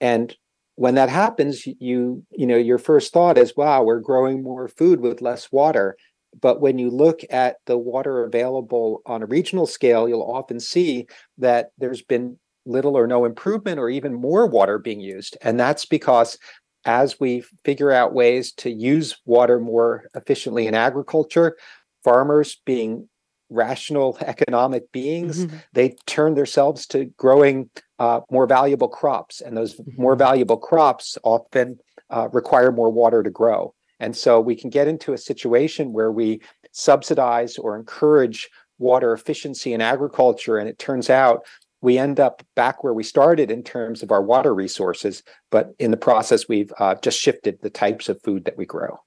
And 0.00 0.34
when 0.76 0.94
that 0.94 1.10
happens, 1.10 1.66
you 1.66 2.24
you 2.30 2.46
know 2.46 2.56
your 2.56 2.78
first 2.78 3.12
thought 3.12 3.36
is, 3.36 3.54
"Wow, 3.54 3.82
we're 3.82 4.00
growing 4.00 4.42
more 4.42 4.66
food 4.66 5.00
with 5.00 5.20
less 5.20 5.52
water." 5.52 5.96
But 6.40 6.60
when 6.60 6.78
you 6.78 6.90
look 6.90 7.20
at 7.30 7.56
the 7.66 7.78
water 7.78 8.24
available 8.24 9.02
on 9.06 9.22
a 9.22 9.26
regional 9.26 9.66
scale, 9.66 10.08
you'll 10.08 10.22
often 10.22 10.60
see 10.60 11.06
that 11.38 11.70
there's 11.78 12.02
been 12.02 12.38
little 12.66 12.96
or 12.96 13.06
no 13.06 13.24
improvement 13.24 13.78
or 13.78 13.88
even 13.88 14.14
more 14.14 14.46
water 14.46 14.78
being 14.78 15.00
used. 15.00 15.36
And 15.42 15.58
that's 15.58 15.86
because 15.86 16.38
as 16.84 17.20
we 17.20 17.42
figure 17.64 17.90
out 17.90 18.14
ways 18.14 18.52
to 18.52 18.70
use 18.70 19.18
water 19.24 19.58
more 19.58 20.04
efficiently 20.14 20.66
in 20.66 20.74
agriculture, 20.74 21.56
farmers 22.04 22.60
being 22.64 23.08
rational 23.50 24.16
economic 24.26 24.90
beings, 24.92 25.44
mm-hmm. 25.44 25.56
they 25.72 25.96
turn 26.06 26.34
themselves 26.34 26.86
to 26.86 27.06
growing 27.16 27.68
uh, 27.98 28.20
more 28.30 28.46
valuable 28.46 28.88
crops. 28.88 29.40
And 29.40 29.56
those 29.56 29.74
mm-hmm. 29.74 30.00
more 30.00 30.16
valuable 30.16 30.56
crops 30.56 31.18
often 31.22 31.78
uh, 32.08 32.28
require 32.32 32.72
more 32.72 32.90
water 32.90 33.22
to 33.22 33.30
grow. 33.30 33.74
And 34.00 34.16
so 34.16 34.40
we 34.40 34.56
can 34.56 34.70
get 34.70 34.88
into 34.88 35.12
a 35.12 35.18
situation 35.18 35.92
where 35.92 36.10
we 36.10 36.40
subsidize 36.72 37.58
or 37.58 37.76
encourage 37.76 38.48
water 38.78 39.12
efficiency 39.12 39.72
in 39.72 39.80
agriculture. 39.80 40.58
And 40.58 40.68
it 40.68 40.78
turns 40.78 41.10
out 41.10 41.46
we 41.82 41.98
end 41.98 42.18
up 42.18 42.42
back 42.56 42.82
where 42.82 42.94
we 42.94 43.02
started 43.02 43.50
in 43.50 43.62
terms 43.62 44.02
of 44.02 44.10
our 44.10 44.22
water 44.22 44.54
resources, 44.54 45.22
but 45.50 45.74
in 45.78 45.90
the 45.90 45.96
process, 45.96 46.48
we've 46.48 46.72
uh, 46.78 46.94
just 46.96 47.18
shifted 47.18 47.58
the 47.62 47.70
types 47.70 48.08
of 48.08 48.20
food 48.22 48.44
that 48.44 48.58
we 48.58 48.66
grow. 48.66 48.98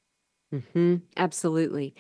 Mm-hmm. 0.54 0.98
Absolutely. 1.18 1.96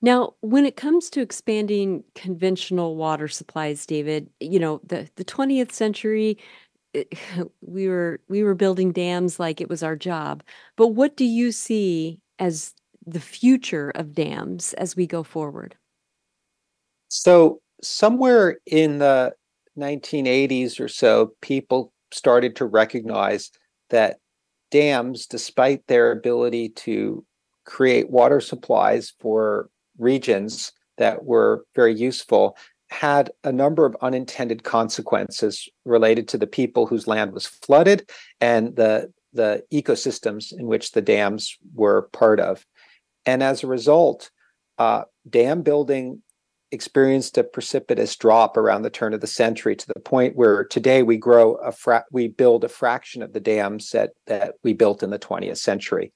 Now, 0.00 0.34
when 0.40 0.66
it 0.66 0.76
comes 0.76 1.10
to 1.10 1.20
expanding 1.20 2.02
conventional 2.14 2.96
water 2.96 3.28
supplies, 3.28 3.86
David, 3.86 4.28
you 4.40 4.58
know 4.58 4.80
the 4.84 5.08
the 5.14 5.24
twentieth 5.24 5.72
century, 5.72 6.38
we 7.60 7.88
were 7.88 8.20
we 8.28 8.42
were 8.42 8.54
building 8.54 8.92
dams 8.92 9.38
like 9.38 9.60
it 9.60 9.68
was 9.68 9.82
our 9.82 9.96
job. 9.96 10.42
But 10.76 10.88
what 10.88 11.16
do 11.16 11.24
you 11.24 11.52
see 11.52 12.20
as 12.42 12.74
the 13.06 13.20
future 13.20 13.90
of 13.94 14.14
dams 14.14 14.72
as 14.74 14.96
we 14.96 15.06
go 15.06 15.22
forward? 15.22 15.76
So 17.08 17.60
somewhere 17.82 18.58
in 18.66 18.98
the 18.98 19.32
1980s 19.78 20.80
or 20.80 20.88
so, 20.88 21.34
people 21.40 21.92
started 22.10 22.56
to 22.56 22.66
recognize 22.66 23.50
that 23.90 24.16
dams, 24.72 25.26
despite 25.26 25.86
their 25.86 26.10
ability 26.10 26.70
to 26.70 27.24
create 27.64 28.10
water 28.10 28.40
supplies 28.40 29.12
for 29.20 29.68
regions 29.98 30.72
that 30.98 31.24
were 31.24 31.64
very 31.76 31.94
useful, 31.94 32.56
had 32.90 33.30
a 33.44 33.52
number 33.52 33.86
of 33.86 33.96
unintended 34.02 34.64
consequences 34.64 35.68
related 35.84 36.26
to 36.28 36.38
the 36.38 36.46
people 36.46 36.86
whose 36.86 37.06
land 37.06 37.32
was 37.32 37.46
flooded 37.46 38.10
and 38.40 38.74
the 38.76 39.10
the 39.32 39.62
ecosystems 39.72 40.52
in 40.52 40.66
which 40.66 40.92
the 40.92 41.02
dams 41.02 41.56
were 41.74 42.02
part 42.12 42.40
of. 42.40 42.66
And 43.26 43.42
as 43.42 43.62
a 43.62 43.68
result, 43.68 44.30
uh, 44.78 45.02
dam 45.28 45.62
building 45.62 46.22
experienced 46.72 47.36
a 47.36 47.44
precipitous 47.44 48.16
drop 48.16 48.56
around 48.56 48.82
the 48.82 48.90
turn 48.90 49.12
of 49.12 49.20
the 49.20 49.26
century 49.26 49.76
to 49.76 49.86
the 49.86 50.00
point 50.00 50.34
where 50.36 50.64
today 50.64 51.02
we 51.02 51.18
grow 51.18 51.54
a 51.56 51.70
fra- 51.70 52.06
we 52.10 52.28
build 52.28 52.64
a 52.64 52.68
fraction 52.68 53.22
of 53.22 53.34
the 53.34 53.40
dams 53.40 53.90
that 53.90 54.12
that 54.26 54.54
we 54.64 54.72
built 54.72 55.02
in 55.02 55.10
the 55.10 55.18
20th 55.18 55.58
century. 55.58 56.12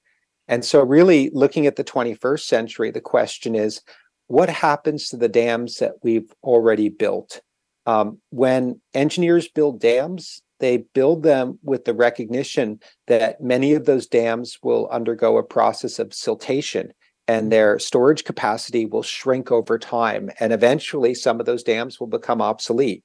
And 0.49 0.65
so 0.65 0.83
really 0.83 1.31
looking 1.35 1.67
at 1.67 1.77
the 1.77 1.85
21st 1.85 2.41
century 2.41 2.91
the 2.91 3.01
question 3.01 3.55
is 3.55 3.83
what 4.29 4.49
happens 4.49 5.09
to 5.09 5.17
the 5.17 5.29
dams 5.29 5.77
that 5.77 5.93
we've 6.03 6.33
already 6.43 6.89
built? 6.89 7.41
Um, 7.85 8.19
when 8.31 8.81
engineers 8.95 9.47
build 9.47 9.81
dams, 9.81 10.43
they 10.61 10.79
build 10.95 11.23
them 11.23 11.59
with 11.63 11.85
the 11.85 11.95
recognition 11.95 12.81
that 13.07 13.41
many 13.41 13.75
of 13.75 13.85
those 13.85 14.07
dams 14.07 14.59
will 14.63 14.89
undergo 14.89 15.37
a 15.37 15.43
process 15.43 15.99
of 15.99 16.09
siltation 16.11 16.91
and 17.29 17.51
their 17.51 17.79
storage 17.79 18.25
capacity 18.25 18.87
will 18.87 19.03
shrink 19.03 19.51
over 19.51 19.79
time. 19.79 20.31
And 20.39 20.53
eventually, 20.53 21.15
some 21.15 21.41
of 21.41 21.47
those 21.47 21.63
dams 21.63 21.99
will 21.99 22.07
become 22.07 22.41
obsolete. 22.41 23.03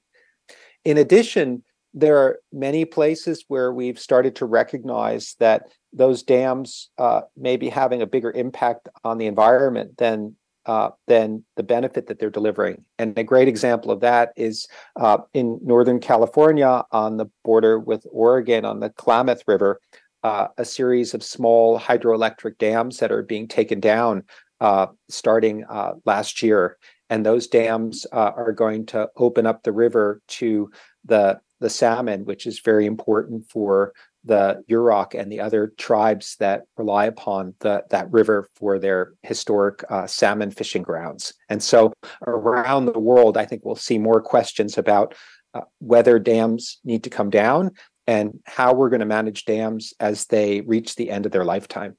In 0.86 0.98
addition, 0.98 1.64
there 1.94 2.18
are 2.18 2.40
many 2.54 2.86
places 2.86 3.46
where 3.48 3.74
we've 3.74 4.00
started 4.00 4.36
to 4.38 4.46
recognize 4.46 5.36
that 5.40 5.64
those 5.92 6.24
dams 6.24 6.90
uh, 6.98 7.22
may 7.36 7.58
be 7.58 7.70
having 7.70 8.02
a 8.02 8.08
bigger 8.08 8.32
impact 8.32 8.88
on 9.04 9.18
the 9.18 9.26
environment 9.26 9.98
than 9.98 10.36
uh, 10.66 10.90
than 11.08 11.44
the 11.56 11.64
benefit 11.64 12.08
that 12.08 12.20
they're 12.20 12.30
delivering. 12.30 12.84
And 13.00 13.18
a 13.18 13.24
great 13.24 13.48
example 13.48 13.92
of 13.92 14.02
that 14.02 14.32
is 14.36 14.68
uh, 15.00 15.20
in 15.34 15.60
Northern 15.64 16.00
California 16.00 16.84
on 16.92 17.18
the 17.18 17.28
border 17.44 17.80
with 17.80 18.06
Oregon 18.12 18.66
on 18.66 18.80
the 18.80 18.90
Klamath 18.90 19.44
River 19.48 19.80
uh, 20.24 20.48
a 20.58 20.66
series 20.66 21.14
of 21.14 21.24
small 21.24 21.80
hydroelectric 21.80 22.58
dams 22.58 22.98
that 22.98 23.12
are 23.12 23.24
being 23.24 23.48
taken 23.48 23.80
down 23.80 24.24
uh, 24.60 24.88
starting 25.10 25.66
uh, 25.70 25.94
last 26.06 26.44
year. 26.44 26.78
And 27.10 27.26
those 27.26 27.48
dams 27.48 28.06
uh, 28.12 28.32
are 28.36 28.54
going 28.54 28.86
to 28.88 29.10
open 29.18 29.46
up 29.46 29.64
the 29.64 29.72
river 29.72 30.22
to 30.28 30.72
the, 31.04 31.42
the 31.60 31.70
salmon, 31.70 32.26
which 32.26 32.46
is 32.46 32.60
very 32.60 32.86
important 32.86 33.50
for 33.50 33.94
the 34.24 34.64
Yurok 34.70 35.20
and 35.20 35.32
the 35.32 35.40
other 35.40 35.74
tribes 35.78 36.36
that 36.40 36.64
rely 36.78 37.06
upon 37.06 37.56
the, 37.60 37.84
that 37.90 38.12
river 38.12 38.48
for 38.56 38.78
their 38.78 39.14
historic 39.24 39.84
uh, 39.90 40.06
salmon 40.06 40.52
fishing 40.52 40.84
grounds. 40.84 41.34
And 41.50 41.62
so 41.62 41.94
around 42.26 42.86
the 42.86 43.00
world, 43.00 43.38
I 43.38 43.46
think 43.46 43.64
we'll 43.66 43.76
see 43.76 43.98
more 43.98 44.22
questions 44.22 44.78
about 44.78 45.16
uh, 45.54 45.62
whether 45.80 46.20
dams 46.20 46.80
need 46.84 47.04
to 47.04 47.10
come 47.10 47.30
down 47.30 47.72
and 48.08 48.40
how 48.46 48.74
we're 48.74 48.90
going 48.90 49.00
to 49.00 49.06
manage 49.06 49.46
dams 49.46 49.94
as 50.00 50.26
they 50.28 50.62
reach 50.62 50.96
the 50.96 51.10
end 51.10 51.26
of 51.26 51.32
their 51.32 51.46
lifetime. 51.46 51.98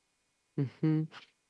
Mm-hmm. 0.58 1.04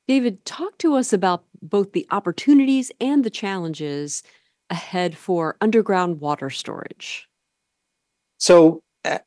David, 0.07 0.43
talk 0.45 0.77
to 0.79 0.95
us 0.95 1.13
about 1.13 1.45
both 1.61 1.93
the 1.93 2.07
opportunities 2.11 2.91
and 2.99 3.23
the 3.23 3.29
challenges 3.29 4.23
ahead 4.69 5.17
for 5.17 5.55
underground 5.61 6.19
water 6.19 6.49
storage. 6.49 7.27
So, 8.37 8.81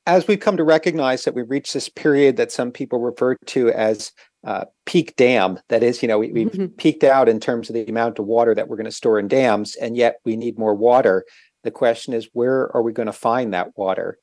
as 0.07 0.27
we've 0.27 0.41
come 0.41 0.57
to 0.57 0.65
recognize 0.65 1.25
that 1.25 1.35
we've 1.35 1.51
reached 1.51 1.75
this 1.75 1.89
period 1.89 2.37
that 2.37 2.53
some 2.53 2.71
people 2.71 2.99
refer 2.99 3.37
to 3.47 3.71
as 3.71 4.13
uh, 4.47 4.65
peak 4.87 5.15
dam, 5.17 5.59
that 5.69 5.83
is, 5.83 6.03
you 6.03 6.09
know, 6.09 6.19
we, 6.19 6.29
have 6.29 6.53
mm-hmm. 6.53 6.67
peaked 6.77 7.05
out 7.05 7.29
in 7.29 7.41
terms 7.41 7.69
of 7.69 7.75
the 7.75 7.85
amount 7.87 8.19
of 8.19 8.27
water 8.27 8.55
that 8.55 8.69
we're 8.69 8.77
going 8.77 8.85
to 8.87 8.93
store 8.93 9.19
in 9.19 9.29
dams, 9.29 9.75
and 9.77 9.97
yet 9.97 10.17
we 10.25 10.37
need 10.37 10.59
more 10.59 10.75
water. 10.75 11.25
The 11.65 11.71
question 11.71 12.15
is, 12.15 12.29
where 12.33 12.75
are 12.75 12.83
we 12.83 12.93
going 12.93 13.07
to 13.07 13.13
find 13.13 13.53
that 13.53 13.77
water? 13.77 14.19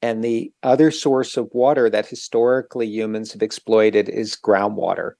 And 0.00 0.22
the 0.22 0.52
other 0.62 0.90
source 0.90 1.36
of 1.36 1.48
water 1.52 1.90
that 1.90 2.06
historically 2.06 2.86
humans 2.86 3.32
have 3.32 3.42
exploited 3.42 4.08
is 4.08 4.36
groundwater. 4.36 5.12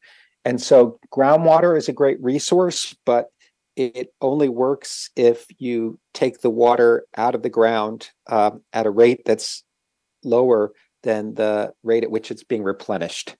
And 0.44 0.60
so, 0.60 0.98
groundwater 1.12 1.76
is 1.76 1.88
a 1.88 1.92
great 1.92 2.22
resource, 2.22 2.94
but 3.04 3.28
it 3.76 4.12
only 4.20 4.48
works 4.48 5.10
if 5.16 5.46
you 5.58 5.98
take 6.12 6.40
the 6.40 6.50
water 6.50 7.06
out 7.16 7.34
of 7.34 7.42
the 7.42 7.50
ground 7.50 8.10
uh, 8.28 8.52
at 8.72 8.86
a 8.86 8.90
rate 8.90 9.22
that's 9.24 9.64
lower 10.24 10.72
than 11.02 11.34
the 11.34 11.72
rate 11.82 12.04
at 12.04 12.10
which 12.10 12.30
it's 12.30 12.44
being 12.44 12.62
replenished. 12.62 13.36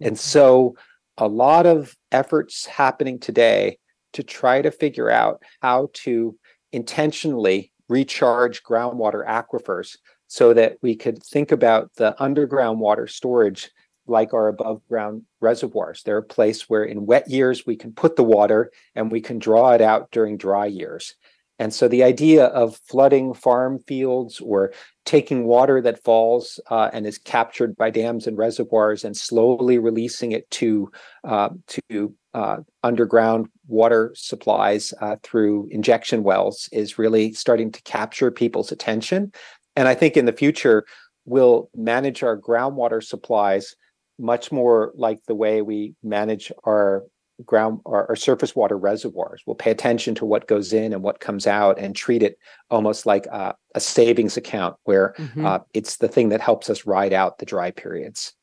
And 0.00 0.12
mm-hmm. 0.12 0.16
so, 0.16 0.76
a 1.18 1.28
lot 1.28 1.66
of 1.66 1.94
efforts 2.12 2.64
happening 2.64 3.18
today 3.18 3.78
to 4.14 4.22
try 4.22 4.62
to 4.62 4.70
figure 4.70 5.10
out 5.10 5.42
how 5.60 5.90
to 5.92 6.36
intentionally 6.72 7.72
recharge 7.88 8.62
groundwater 8.62 9.26
aquifers 9.26 9.96
so 10.28 10.54
that 10.54 10.78
we 10.80 10.94
could 10.94 11.22
think 11.22 11.52
about 11.52 11.90
the 11.96 12.20
underground 12.22 12.78
water 12.78 13.06
storage 13.06 13.70
like 14.06 14.32
our 14.32 14.48
above 14.48 14.80
ground 14.88 15.22
reservoirs. 15.40 16.02
They're 16.02 16.18
a 16.18 16.22
place 16.22 16.68
where 16.68 16.84
in 16.84 17.06
wet 17.06 17.28
years 17.28 17.66
we 17.66 17.76
can 17.76 17.92
put 17.92 18.16
the 18.16 18.24
water 18.24 18.70
and 18.94 19.10
we 19.10 19.20
can 19.20 19.38
draw 19.38 19.72
it 19.72 19.80
out 19.80 20.10
during 20.10 20.36
dry 20.36 20.66
years. 20.66 21.14
And 21.60 21.74
so 21.74 21.88
the 21.88 22.02
idea 22.02 22.46
of 22.46 22.80
flooding 22.88 23.34
farm 23.34 23.80
fields 23.86 24.40
or 24.40 24.72
taking 25.04 25.44
water 25.44 25.82
that 25.82 26.02
falls 26.02 26.58
uh, 26.70 26.88
and 26.94 27.06
is 27.06 27.18
captured 27.18 27.76
by 27.76 27.90
dams 27.90 28.26
and 28.26 28.38
reservoirs 28.38 29.04
and 29.04 29.14
slowly 29.14 29.76
releasing 29.76 30.32
it 30.32 30.50
to 30.52 30.90
uh, 31.22 31.50
to 31.68 32.14
uh, 32.32 32.56
underground 32.82 33.48
water 33.68 34.10
supplies 34.14 34.94
uh, 35.02 35.16
through 35.22 35.68
injection 35.70 36.22
wells 36.22 36.66
is 36.72 36.98
really 36.98 37.34
starting 37.34 37.70
to 37.72 37.82
capture 37.82 38.30
people's 38.30 38.72
attention. 38.72 39.30
And 39.76 39.86
I 39.86 39.94
think 39.94 40.16
in 40.16 40.24
the 40.24 40.32
future 40.32 40.86
we'll 41.26 41.68
manage 41.76 42.22
our 42.22 42.40
groundwater 42.40 43.04
supplies 43.04 43.76
much 44.18 44.50
more 44.50 44.92
like 44.94 45.18
the 45.26 45.34
way 45.34 45.60
we 45.60 45.94
manage 46.02 46.50
our 46.64 47.04
ground 47.46 47.80
or, 47.84 48.08
our, 48.08 48.16
surface 48.16 48.54
water 48.54 48.76
reservoirs. 48.76 49.42
We'll 49.46 49.56
pay 49.56 49.70
attention 49.70 50.14
to 50.16 50.24
what 50.24 50.48
goes 50.48 50.72
in 50.72 50.92
and 50.92 51.02
what 51.02 51.20
comes 51.20 51.46
out 51.46 51.78
and 51.78 51.94
treat 51.94 52.22
it 52.22 52.38
almost 52.70 53.06
like 53.06 53.26
a, 53.26 53.54
a 53.74 53.80
savings 53.80 54.36
account 54.36 54.76
where 54.84 55.14
mm-hmm. 55.18 55.44
uh, 55.44 55.58
it's 55.74 55.96
the 55.98 56.08
thing 56.08 56.28
that 56.30 56.40
helps 56.40 56.70
us 56.70 56.86
ride 56.86 57.12
out 57.12 57.38
the 57.38 57.46
dry 57.46 57.70
periods. 57.70 58.34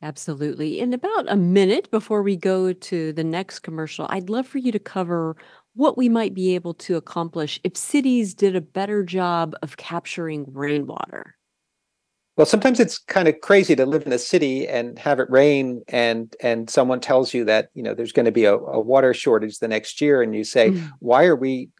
Absolutely. 0.00 0.78
In 0.78 0.92
about 0.92 1.26
a 1.28 1.36
minute 1.36 1.90
before 1.90 2.22
we 2.22 2.36
go 2.36 2.72
to 2.72 3.12
the 3.12 3.24
next 3.24 3.60
commercial, 3.60 4.06
I'd 4.10 4.30
love 4.30 4.46
for 4.46 4.58
you 4.58 4.70
to 4.70 4.78
cover 4.78 5.36
what 5.74 5.96
we 5.96 6.08
might 6.08 6.34
be 6.34 6.54
able 6.54 6.74
to 6.74 6.96
accomplish 6.96 7.58
if 7.64 7.76
cities 7.76 8.34
did 8.34 8.54
a 8.54 8.60
better 8.60 9.02
job 9.02 9.54
of 9.62 9.76
capturing 9.76 10.44
rainwater. 10.52 11.37
Well, 12.38 12.46
sometimes 12.46 12.78
it's 12.78 12.98
kind 12.98 13.26
of 13.26 13.40
crazy 13.40 13.74
to 13.74 13.84
live 13.84 14.06
in 14.06 14.12
a 14.12 14.18
city 14.18 14.68
and 14.68 14.96
have 15.00 15.18
it 15.18 15.28
rain, 15.28 15.82
and 15.88 16.34
and 16.40 16.70
someone 16.70 17.00
tells 17.00 17.34
you 17.34 17.44
that 17.46 17.70
you 17.74 17.82
know 17.82 17.94
there's 17.94 18.12
going 18.12 18.26
to 18.26 18.32
be 18.32 18.44
a, 18.44 18.54
a 18.54 18.78
water 18.78 19.12
shortage 19.12 19.58
the 19.58 19.66
next 19.66 20.00
year, 20.00 20.22
and 20.22 20.36
you 20.36 20.44
say, 20.44 20.70
mm. 20.70 20.88
"Why 21.00 21.24
are 21.24 21.34
we 21.34 21.70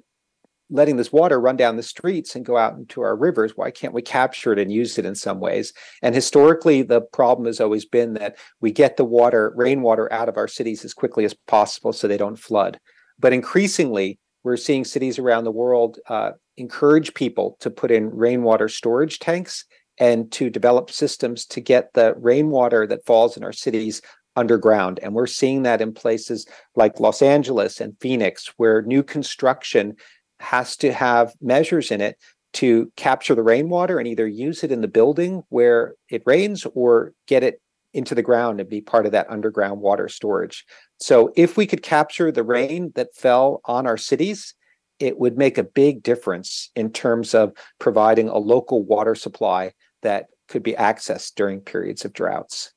letting 0.69 0.97
this 0.97 1.13
water 1.13 1.41
run 1.41 1.57
down 1.57 1.77
the 1.77 1.83
streets 1.85 2.35
and 2.35 2.45
go 2.45 2.57
out 2.57 2.75
into 2.75 3.03
our 3.03 3.15
rivers? 3.15 3.53
Why 3.55 3.71
can't 3.71 3.95
we 3.95 4.03
capture 4.03 4.53
it 4.53 4.59
and 4.59 4.73
use 4.73 4.99
it 4.99 5.07
in 5.07 5.15
some 5.15 5.39
ways?" 5.39 5.73
And 6.03 6.13
historically, 6.13 6.83
the 6.83 7.03
problem 7.03 7.47
has 7.47 7.61
always 7.61 7.85
been 7.85 8.15
that 8.15 8.37
we 8.61 8.73
get 8.73 8.97
the 8.97 9.05
water, 9.05 9.53
rainwater, 9.55 10.13
out 10.13 10.29
of 10.29 10.37
our 10.37 10.49
cities 10.49 10.85
as 10.85 10.93
quickly 10.93 11.25
as 11.25 11.35
possible 11.47 11.93
so 11.93 12.09
they 12.09 12.17
don't 12.17 12.37
flood. 12.37 12.81
But 13.17 13.33
increasingly, 13.33 14.19
we're 14.43 14.57
seeing 14.57 14.85
cities 14.85 15.21
around 15.21 15.45
the 15.45 15.53
world 15.53 16.01
uh, 16.09 16.33
encourage 16.57 17.15
people 17.15 17.57
to 17.61 17.71
put 17.71 17.93
in 17.93 18.11
rainwater 18.11 18.69
storage 18.69 19.21
tanks 19.21 19.65
and 19.99 20.31
to 20.33 20.51
develop 20.51 20.91
systems 20.91 21.45
to 21.47 21.61
get 21.61 21.93
the 21.95 22.15
rainwater 22.19 22.87
that 22.87 23.05
falls 23.05 23.37
in 23.37 23.45
our 23.45 23.53
cities 23.53 24.01
underground. 24.37 25.01
And 25.03 25.15
we're 25.15 25.27
seeing 25.27 25.65
that 25.65 25.81
in 25.81 25.93
places 25.93 26.47
like 26.77 27.01
Los 27.01 27.23
Angeles 27.23 27.81
and 27.81 27.97
Phoenix, 28.01 28.53
where 28.57 28.83
new 28.83 29.03
construction 29.03 29.97
has 30.41 30.77
to 30.79 30.93
have 30.93 31.35
measures 31.41 31.91
in 31.91 32.01
it 32.01 32.17
to 32.55 32.91
capture 32.97 33.35
the 33.35 33.43
rainwater 33.43 33.99
and 33.99 34.09
either 34.09 34.27
use 34.27 34.65
it 34.65 34.73
in 34.73 34.81
the 34.81 34.89
building 34.89 35.43
where 35.49 35.95
it 36.09 36.23
rains 36.25 36.67
or 36.75 37.13
get 37.27 37.43
it 37.43 37.61
into 37.93 38.15
the 38.15 38.23
ground 38.23 38.61
and 38.61 38.69
be 38.69 38.81
part 38.81 39.07
of 39.07 39.13
that 39.13 39.29
underground 39.31 39.81
water 39.81 40.09
storage. 40.09 40.65
So 41.01 41.33
if 41.37 41.57
we 41.57 41.67
could 41.67 41.83
capture 41.83 42.31
the 42.31 42.45
rain 42.45 42.93
that 42.95 43.15
fell 43.15 43.61
on 43.65 43.87
our 43.87 43.97
cities, 43.97 44.55
it 44.99 45.19
would 45.19 45.37
make 45.37 45.59
a 45.59 45.65
big 45.65 46.03
difference 46.03 46.71
in 46.75 46.93
terms 46.93 47.35
of 47.35 47.53
providing 47.79 48.29
a 48.29 48.39
local 48.39 48.85
water 48.85 49.15
supply 49.15 49.73
that 50.03 50.29
could 50.49 50.63
be 50.63 50.73
accessed 50.73 51.35
during 51.35 51.61
periods 51.61 52.05
of 52.05 52.13
droughts. 52.13 52.73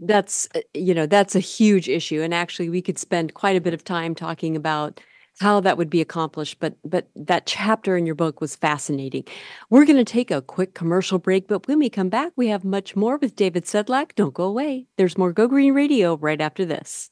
That's 0.00 0.48
uh, 0.54 0.60
you 0.72 0.94
know 0.94 1.06
that's 1.06 1.36
a 1.36 1.40
huge 1.40 1.88
issue 1.88 2.20
and 2.20 2.34
actually 2.34 2.68
we 2.68 2.82
could 2.82 2.98
spend 2.98 3.34
quite 3.34 3.56
a 3.56 3.60
bit 3.60 3.74
of 3.74 3.84
time 3.84 4.12
talking 4.14 4.56
about 4.56 5.00
how 5.40 5.58
that 5.60 5.78
would 5.78 5.90
be 5.90 6.00
accomplished 6.00 6.58
but 6.58 6.74
but 6.84 7.08
that 7.14 7.46
chapter 7.46 7.96
in 7.96 8.06
your 8.06 8.16
book 8.16 8.40
was 8.40 8.56
fascinating. 8.56 9.24
We're 9.70 9.84
going 9.84 10.04
to 10.04 10.04
take 10.04 10.32
a 10.32 10.42
quick 10.42 10.74
commercial 10.74 11.20
break 11.20 11.46
but 11.46 11.68
when 11.68 11.78
we 11.78 11.88
come 11.88 12.08
back 12.08 12.32
we 12.34 12.48
have 12.48 12.64
much 12.64 12.96
more 12.96 13.18
with 13.18 13.36
david 13.36 13.66
sedlak. 13.66 14.16
Don't 14.16 14.34
go 14.34 14.44
away. 14.44 14.88
There's 14.96 15.16
more 15.16 15.32
go 15.32 15.46
green 15.46 15.74
radio 15.74 16.16
right 16.16 16.40
after 16.40 16.64
this. 16.64 17.10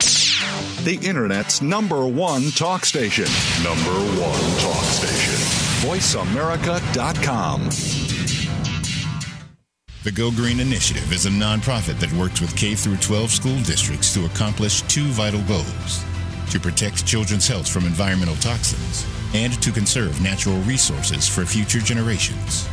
The 0.00 0.98
internet's 1.02 1.62
number 1.62 2.06
one 2.06 2.50
talk 2.50 2.84
station. 2.84 3.24
Number 3.62 3.94
one 4.20 4.58
talk 4.58 4.84
station. 4.84 5.38
Voiceamerica.com 5.88 8.11
the 10.04 10.10
Go 10.10 10.32
Green 10.32 10.58
Initiative 10.58 11.12
is 11.12 11.26
a 11.26 11.30
nonprofit 11.30 12.00
that 12.00 12.12
works 12.14 12.40
with 12.40 12.56
K 12.56 12.74
through 12.74 12.96
12 12.96 13.30
school 13.30 13.56
districts 13.62 14.12
to 14.14 14.24
accomplish 14.26 14.82
two 14.82 15.04
vital 15.04 15.40
goals: 15.42 16.04
to 16.50 16.58
protect 16.58 17.06
children's 17.06 17.46
health 17.46 17.68
from 17.68 17.84
environmental 17.84 18.34
toxins 18.36 19.06
and 19.32 19.52
to 19.62 19.70
conserve 19.70 20.20
natural 20.20 20.58
resources 20.62 21.28
for 21.28 21.46
future 21.46 21.78
generations. 21.78 22.68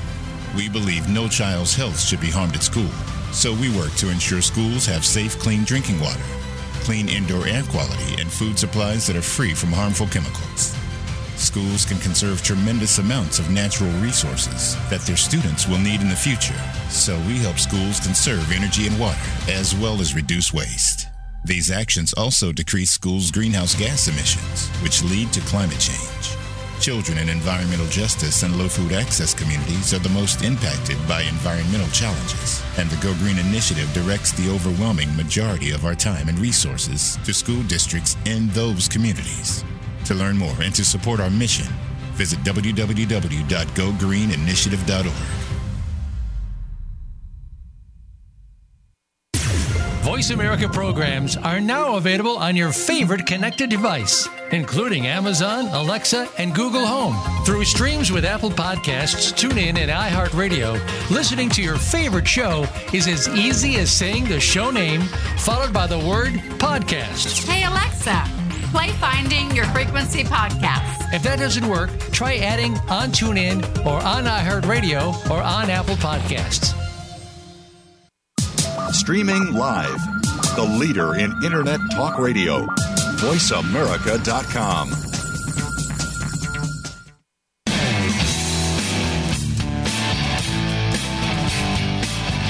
We 0.55 0.69
believe 0.69 1.07
no 1.07 1.27
child's 1.27 1.75
health 1.75 1.99
should 1.99 2.19
be 2.19 2.31
harmed 2.31 2.55
at 2.55 2.63
school, 2.63 2.91
so 3.31 3.53
we 3.53 3.69
work 3.77 3.93
to 3.97 4.09
ensure 4.09 4.41
schools 4.41 4.87
have 4.87 5.05
safe, 5.05 5.37
clean 5.37 5.63
drinking 5.65 5.99
water, 5.99 6.25
clean 6.81 7.07
indoor 7.07 7.45
air 7.45 7.61
quality, 7.69 8.19
and 8.19 8.31
food 8.31 8.57
supplies 8.57 9.05
that 9.05 9.15
are 9.15 9.21
free 9.21 9.53
from 9.53 9.71
harmful 9.71 10.07
chemicals 10.07 10.75
schools 11.39 11.85
can 11.85 11.97
conserve 11.99 12.41
tremendous 12.43 12.99
amounts 12.99 13.39
of 13.39 13.49
natural 13.49 13.91
resources 14.01 14.75
that 14.89 15.01
their 15.01 15.17
students 15.17 15.67
will 15.67 15.79
need 15.79 16.01
in 16.01 16.09
the 16.09 16.15
future. 16.15 16.59
So 16.89 17.17
we 17.27 17.37
help 17.37 17.57
schools 17.57 17.99
conserve 17.99 18.51
energy 18.51 18.87
and 18.87 18.99
water, 18.99 19.17
as 19.47 19.75
well 19.75 20.01
as 20.01 20.15
reduce 20.15 20.53
waste. 20.53 21.07
These 21.45 21.71
actions 21.71 22.13
also 22.13 22.51
decrease 22.51 22.91
schools' 22.91 23.31
greenhouse 23.31 23.75
gas 23.75 24.07
emissions, 24.07 24.67
which 24.83 25.03
lead 25.03 25.31
to 25.33 25.39
climate 25.41 25.79
change. 25.79 26.37
Children 26.81 27.17
in 27.17 27.29
environmental 27.29 27.87
justice 27.87 28.43
and 28.43 28.57
low 28.57 28.69
food 28.69 28.93
access 28.93 29.33
communities 29.33 29.93
are 29.93 29.99
the 29.99 30.09
most 30.09 30.43
impacted 30.43 30.97
by 31.07 31.23
environmental 31.23 31.89
challenges, 31.89 32.63
and 32.77 32.89
the 32.89 33.01
Go 33.03 33.13
Green 33.15 33.37
Initiative 33.37 33.91
directs 33.93 34.31
the 34.31 34.49
overwhelming 34.49 35.13
majority 35.17 35.71
of 35.71 35.83
our 35.85 35.95
time 35.95 36.29
and 36.29 36.39
resources 36.39 37.17
to 37.25 37.33
school 37.33 37.63
districts 37.63 38.15
in 38.25 38.47
those 38.49 38.87
communities. 38.87 39.65
To 40.09 40.15
learn 40.15 40.37
more 40.39 40.55
and 40.59 40.73
to 40.73 40.83
support 40.83 41.19
our 41.19 41.29
mission, 41.29 41.67
visit 42.13 42.39
www.gogreeninitiative.org. 42.39 45.13
Voice 50.01 50.31
America 50.31 50.67
programs 50.67 51.37
are 51.37 51.59
now 51.59 51.97
available 51.97 52.39
on 52.39 52.55
your 52.55 52.71
favorite 52.71 53.27
connected 53.27 53.69
device, 53.69 54.27
including 54.51 55.05
Amazon, 55.05 55.67
Alexa, 55.67 56.27
and 56.39 56.55
Google 56.55 56.87
Home. 56.87 57.15
Through 57.45 57.65
streams 57.65 58.11
with 58.11 58.25
Apple 58.25 58.49
Podcasts, 58.49 59.31
TuneIn, 59.31 59.77
and 59.77 59.91
iHeartRadio, 59.91 60.81
listening 61.11 61.49
to 61.49 61.61
your 61.61 61.77
favorite 61.77 62.27
show 62.27 62.65
is 62.93 63.07
as 63.07 63.29
easy 63.29 63.75
as 63.75 63.91
saying 63.91 64.25
the 64.25 64.39
show 64.39 64.71
name 64.71 65.01
followed 65.37 65.71
by 65.71 65.85
the 65.85 65.99
word 65.99 66.33
podcast. 66.57 67.47
Hey, 67.47 67.63
Alexa 67.63 68.38
Play 68.71 68.89
Finding 68.93 69.51
Your 69.55 69.65
Frequency 69.65 70.23
podcast. 70.23 71.13
If 71.13 71.23
that 71.23 71.39
doesn't 71.39 71.67
work, 71.67 71.89
try 72.11 72.37
adding 72.37 72.73
on 72.89 73.09
TuneIn 73.09 73.63
or 73.85 73.99
on 74.01 74.25
iHeartRadio 74.25 75.29
or 75.29 75.41
on 75.41 75.69
Apple 75.69 75.95
Podcasts. 75.95 76.75
Streaming 78.93 79.53
live, 79.53 79.99
the 80.55 80.77
leader 80.79 81.15
in 81.15 81.31
Internet 81.43 81.79
talk 81.91 82.19
radio. 82.19 82.65
voiceamerica.com. 83.19 85.08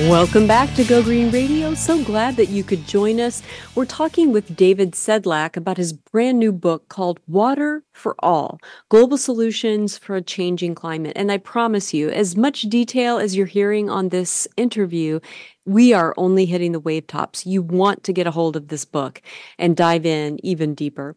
Welcome 0.00 0.48
back 0.48 0.74
to 0.74 0.82
Go 0.82 1.04
Green 1.04 1.30
Radio. 1.30 1.72
So 1.74 2.02
glad 2.02 2.34
that 2.34 2.48
you 2.48 2.64
could 2.64 2.84
join 2.84 3.20
us. 3.20 3.44
We're 3.76 3.84
talking 3.84 4.32
with 4.32 4.56
David 4.56 4.94
Sedlak 4.94 5.56
about 5.56 5.76
his 5.76 5.92
brand 5.92 6.40
new 6.40 6.50
book 6.50 6.88
called 6.88 7.20
Water 7.28 7.84
for 7.92 8.16
All 8.18 8.58
Global 8.88 9.16
Solutions 9.16 9.96
for 9.96 10.16
a 10.16 10.20
Changing 10.20 10.74
Climate. 10.74 11.12
And 11.14 11.30
I 11.30 11.38
promise 11.38 11.94
you, 11.94 12.10
as 12.10 12.34
much 12.34 12.62
detail 12.62 13.18
as 13.18 13.36
you're 13.36 13.46
hearing 13.46 13.88
on 13.88 14.08
this 14.08 14.48
interview, 14.56 15.20
we 15.64 15.92
are 15.92 16.12
only 16.16 16.44
hitting 16.44 16.72
the 16.72 16.80
wave 16.80 17.06
tops. 17.06 17.46
You 17.46 17.62
want 17.62 18.02
to 18.02 18.12
get 18.12 18.26
a 18.26 18.32
hold 18.32 18.56
of 18.56 18.66
this 18.66 18.84
book 18.84 19.22
and 19.60 19.76
dive 19.76 20.04
in 20.04 20.44
even 20.44 20.74
deeper. 20.74 21.14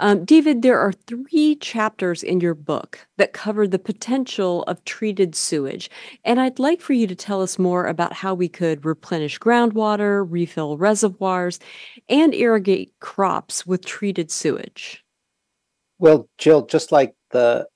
Um, 0.00 0.24
David, 0.24 0.62
there 0.62 0.80
are 0.80 0.92
three 0.92 1.56
chapters 1.56 2.22
in 2.22 2.40
your 2.40 2.54
book 2.54 3.06
that 3.18 3.34
cover 3.34 3.68
the 3.68 3.78
potential 3.78 4.62
of 4.62 4.82
treated 4.86 5.34
sewage. 5.34 5.90
And 6.24 6.40
I'd 6.40 6.58
like 6.58 6.80
for 6.80 6.94
you 6.94 7.06
to 7.06 7.14
tell 7.14 7.42
us 7.42 7.58
more 7.58 7.86
about 7.86 8.14
how 8.14 8.32
we 8.32 8.48
could 8.48 8.86
replenish 8.86 9.38
groundwater, 9.38 10.26
refill 10.26 10.78
reservoirs, 10.78 11.60
and 12.08 12.34
irrigate 12.34 12.94
crops 13.00 13.66
with 13.66 13.84
treated 13.84 14.30
sewage. 14.30 15.04
Well, 15.98 16.30
Jill, 16.38 16.64
just 16.64 16.92
like 16.92 17.14
the 17.30 17.68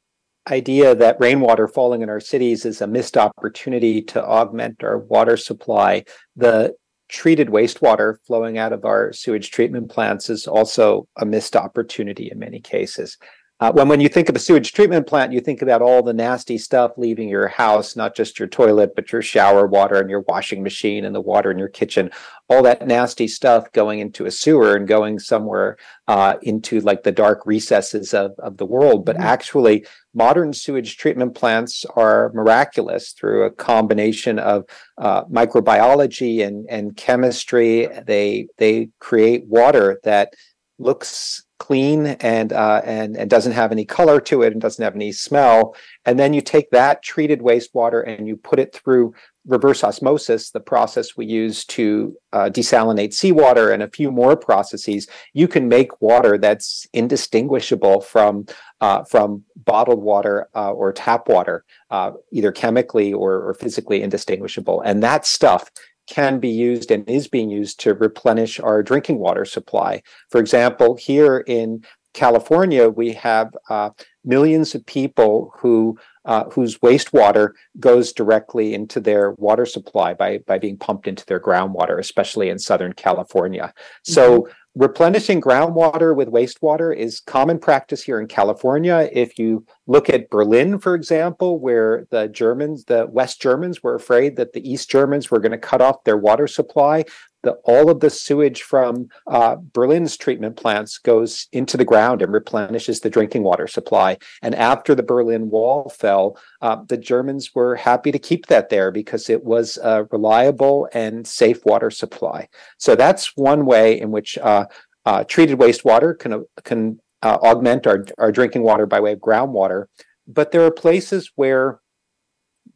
idea 0.49 0.95
that 0.95 1.21
rainwater 1.21 1.69
falling 1.69 2.01
in 2.01 2.09
our 2.09 2.21
cities 2.21 2.65
is 2.65 2.81
a 2.81 2.87
missed 2.87 3.19
opportunity 3.19 4.01
to 4.01 4.25
augment 4.25 4.83
our 4.83 4.97
water 4.97 5.37
supply, 5.37 6.05
the 6.37 6.75
treated 7.09 7.49
wastewater 7.49 8.17
flowing 8.27 8.59
out 8.59 8.73
of 8.73 8.85
our 8.85 9.13
sewage 9.13 9.51
treatment 9.51 9.91
plants 9.91 10.31
is 10.31 10.47
also 10.47 11.07
a 11.19 11.27
missed 11.27 11.57
opportunity 11.57 12.31
in 12.31 12.39
many 12.39 12.61
cases. 12.61 13.19
Uh, 13.61 13.71
when 13.71 13.87
when 13.87 14.01
you 14.01 14.09
think 14.09 14.29
of 14.29 14.35
a 14.35 14.41
sewage 14.41 14.73
treatment 14.73 15.07
plant, 15.07 15.33
you 15.33 15.41
think 15.41 15.63
about 15.63 15.81
all 15.81 16.03
the 16.03 16.13
nasty 16.13 16.59
stuff 16.59 16.91
leaving 16.97 17.29
your 17.29 17.47
house, 17.47 17.95
not 17.95 18.15
just 18.17 18.37
your 18.37 18.49
toilet, 18.49 18.97
but 18.97 19.13
your 19.13 19.23
shower 19.23 19.65
water 19.67 20.01
and 20.01 20.11
your 20.11 20.23
washing 20.23 20.61
machine 20.61 21.05
and 21.05 21.15
the 21.15 21.21
water 21.21 21.53
in 21.53 21.59
your 21.59 21.69
kitchen. 21.69 22.11
All 22.49 22.65
that 22.65 22.85
nasty 22.85 23.29
stuff 23.29 23.71
going 23.71 24.01
into 24.01 24.27
a 24.27 24.31
sewer 24.31 24.75
and 24.75 24.89
going 24.89 25.21
somewhere 25.21 25.77
uh, 26.09 26.35
into 26.43 26.81
like 26.81 27.05
the 27.05 27.13
dark 27.13 27.47
recesses 27.47 28.13
of, 28.13 28.33
of 28.39 28.57
the 28.57 28.67
world. 28.67 29.07
But 29.07 29.17
mm-hmm. 29.17 29.25
actually, 29.25 29.87
modern 30.15 30.53
sewage 30.53 30.97
treatment 30.97 31.37
plants 31.37 31.85
are 31.95 32.33
miraculous 32.35 33.13
through 33.13 33.45
a 33.45 33.53
combination 33.53 34.41
of 34.41 34.65
uh, 34.99 35.25
microbiology 35.27 36.45
and, 36.45 36.67
and 36.69 36.97
chemistry. 36.97 37.89
They 38.05 38.49
they 38.59 38.89
create 38.99 39.47
water 39.47 40.01
that 40.03 40.33
looks 40.81 41.44
clean 41.59 42.07
and 42.07 42.53
uh, 42.53 42.83
and 42.85 43.17
and 43.17 43.31
doesn't 43.31 43.53
have 43.53 43.73
any 43.73 43.85
color 43.85 44.21
to 44.21 44.43
it 44.43 44.53
and 44.53 44.61
doesn't 44.61 44.83
have 44.83 44.95
any 44.95 45.13
smell. 45.13 45.75
And 46.05 46.19
then 46.19 46.35
you 46.35 46.41
take 46.41 46.71
that 46.71 47.03
treated 47.03 47.41
wastewater 47.41 48.07
and 48.07 48.27
you 48.27 48.37
put 48.37 48.59
it 48.59 48.75
through 48.75 49.15
reverse 49.47 49.85
osmosis, 49.85 50.51
the 50.51 50.61
process 50.61 51.17
we 51.17 51.27
use 51.27 51.65
to 51.67 52.17
uh, 52.33 52.49
desalinate 52.51 53.13
seawater, 53.13 53.71
and 53.71 53.83
a 53.83 53.91
few 53.91 54.11
more 54.11 54.37
processes. 54.37 55.07
You 55.33 55.49
can 55.49 55.69
make 55.69 56.01
water 56.01 56.39
that's 56.39 56.87
indistinguishable 56.93 58.01
from 58.01 58.47
uh, 58.81 59.05
from 59.05 59.45
bottled 59.57 60.03
water 60.03 60.49
uh, 60.55 60.73
or 60.73 60.93
tap 60.93 61.29
water, 61.29 61.65
uh, 61.91 62.13
either 62.33 62.53
chemically 62.53 63.13
or, 63.13 63.49
or 63.49 63.55
physically 63.55 64.03
indistinguishable. 64.03 64.81
And 64.81 65.03
that 65.03 65.25
stuff 65.25 65.71
can 66.07 66.39
be 66.39 66.49
used 66.49 66.91
and 66.91 67.09
is 67.09 67.29
being 67.29 67.51
used 67.51 67.81
to 67.81 67.95
replenish 67.95 68.61
our 68.61 68.83
drinking 68.83 69.19
water 69.19 69.45
supply. 69.45 70.03
For 70.31 70.41
example, 70.41 70.97
here 70.97 71.39
in 71.47 71.85
California, 72.13 72.89
we 72.89 73.13
have 73.13 73.55
uh, 73.69 73.91
millions 74.25 74.75
of 74.75 74.87
people 74.87 75.53
who 75.59 75.99
uh, 76.27 76.45
whose 76.45 76.79
wastewater 76.79 77.51
goes 77.79 78.11
directly 78.13 78.73
into 78.73 78.99
their 78.99 79.33
water 79.33 79.67
supply 79.67 80.15
by 80.15 80.39
by 80.47 80.59
being 80.59 80.79
pumped 80.79 81.07
into 81.07 81.27
their 81.27 81.41
groundwater, 81.41 81.99
especially 81.99 82.49
in 82.49 82.59
Southern 82.59 82.93
California. 82.93 83.75
So 84.03 84.43
mm-hmm 84.43 84.53
replenishing 84.75 85.41
groundwater 85.41 86.17
with 86.17 86.29
wastewater 86.29 86.95
is 86.95 87.21
common 87.21 87.59
practice 87.59 88.03
here 88.03 88.21
in 88.21 88.27
California. 88.27 89.09
If 89.13 89.39
you 89.39 89.65
look 89.87 90.11
at 90.11 90.31
Berlin, 90.31 90.79
for 90.79 90.95
example, 90.95 91.61
where 91.61 92.07
the 92.11 92.29
Germans, 92.29 92.85
the 92.85 93.07
West 93.09 93.41
Germans, 93.41 93.83
were 93.83 93.95
afraid 93.95 94.37
that 94.37 94.53
the 94.53 94.69
East 94.69 94.91
Germans 94.91 95.31
were 95.31 95.39
going 95.39 95.53
to 95.53 95.59
cut 95.59 95.81
off 95.81 96.05
their 96.05 96.17
water 96.17 96.49
supply, 96.49 97.05
the, 97.45 97.53
all 97.65 97.89
of 97.91 98.01
the 98.01 98.11
sewage 98.11 98.63
from 98.63 99.09
uh, 99.27 99.57
Berlin's 99.57 100.17
treatment 100.17 100.57
plants 100.57 100.99
goes 100.99 101.47
into 101.53 101.77
the 101.77 101.85
ground 101.85 102.23
and 102.23 102.33
replenishes 102.33 103.01
the 103.01 103.11
drinking 103.11 103.45
water 103.45 103.67
supply. 103.67 104.19
And 104.43 104.55
after 104.55 104.95
the 104.95 105.03
Berlin 105.03 105.51
Wall 105.51 105.89
fell, 105.91 106.37
uh, 106.61 106.79
the 106.89 106.97
Germans 106.97 107.55
were 107.55 107.77
happy 107.77 108.11
to 108.11 108.19
keep 108.19 108.47
that 108.47 108.71
there 108.71 108.91
because 108.91 109.31
it 109.31 109.45
was 109.45 109.79
a 109.83 110.05
reliable 110.11 110.89
and 110.93 111.27
safe 111.27 111.65
water 111.65 111.91
supply. 111.91 112.49
So 112.79 112.97
that's 112.97 113.37
one 113.37 113.67
way 113.67 114.01
in 114.01 114.11
which 114.11 114.37
uh, 114.39 114.67
uh 115.07 115.23
treated 115.25 115.59
wastewater 115.59 116.19
can 116.19 116.45
can 116.65 116.99
uh, 117.23 117.39
augment 117.43 117.87
our, 117.87 118.07
our 118.19 118.33
drinking 118.33 118.63
water 118.63 118.87
by 118.87 119.01
way 119.01 119.13
of 119.13 119.19
groundwater. 119.19 119.85
But 120.27 120.51
there 120.51 120.65
are 120.65 120.71
places 120.71 121.31
where 121.37 121.81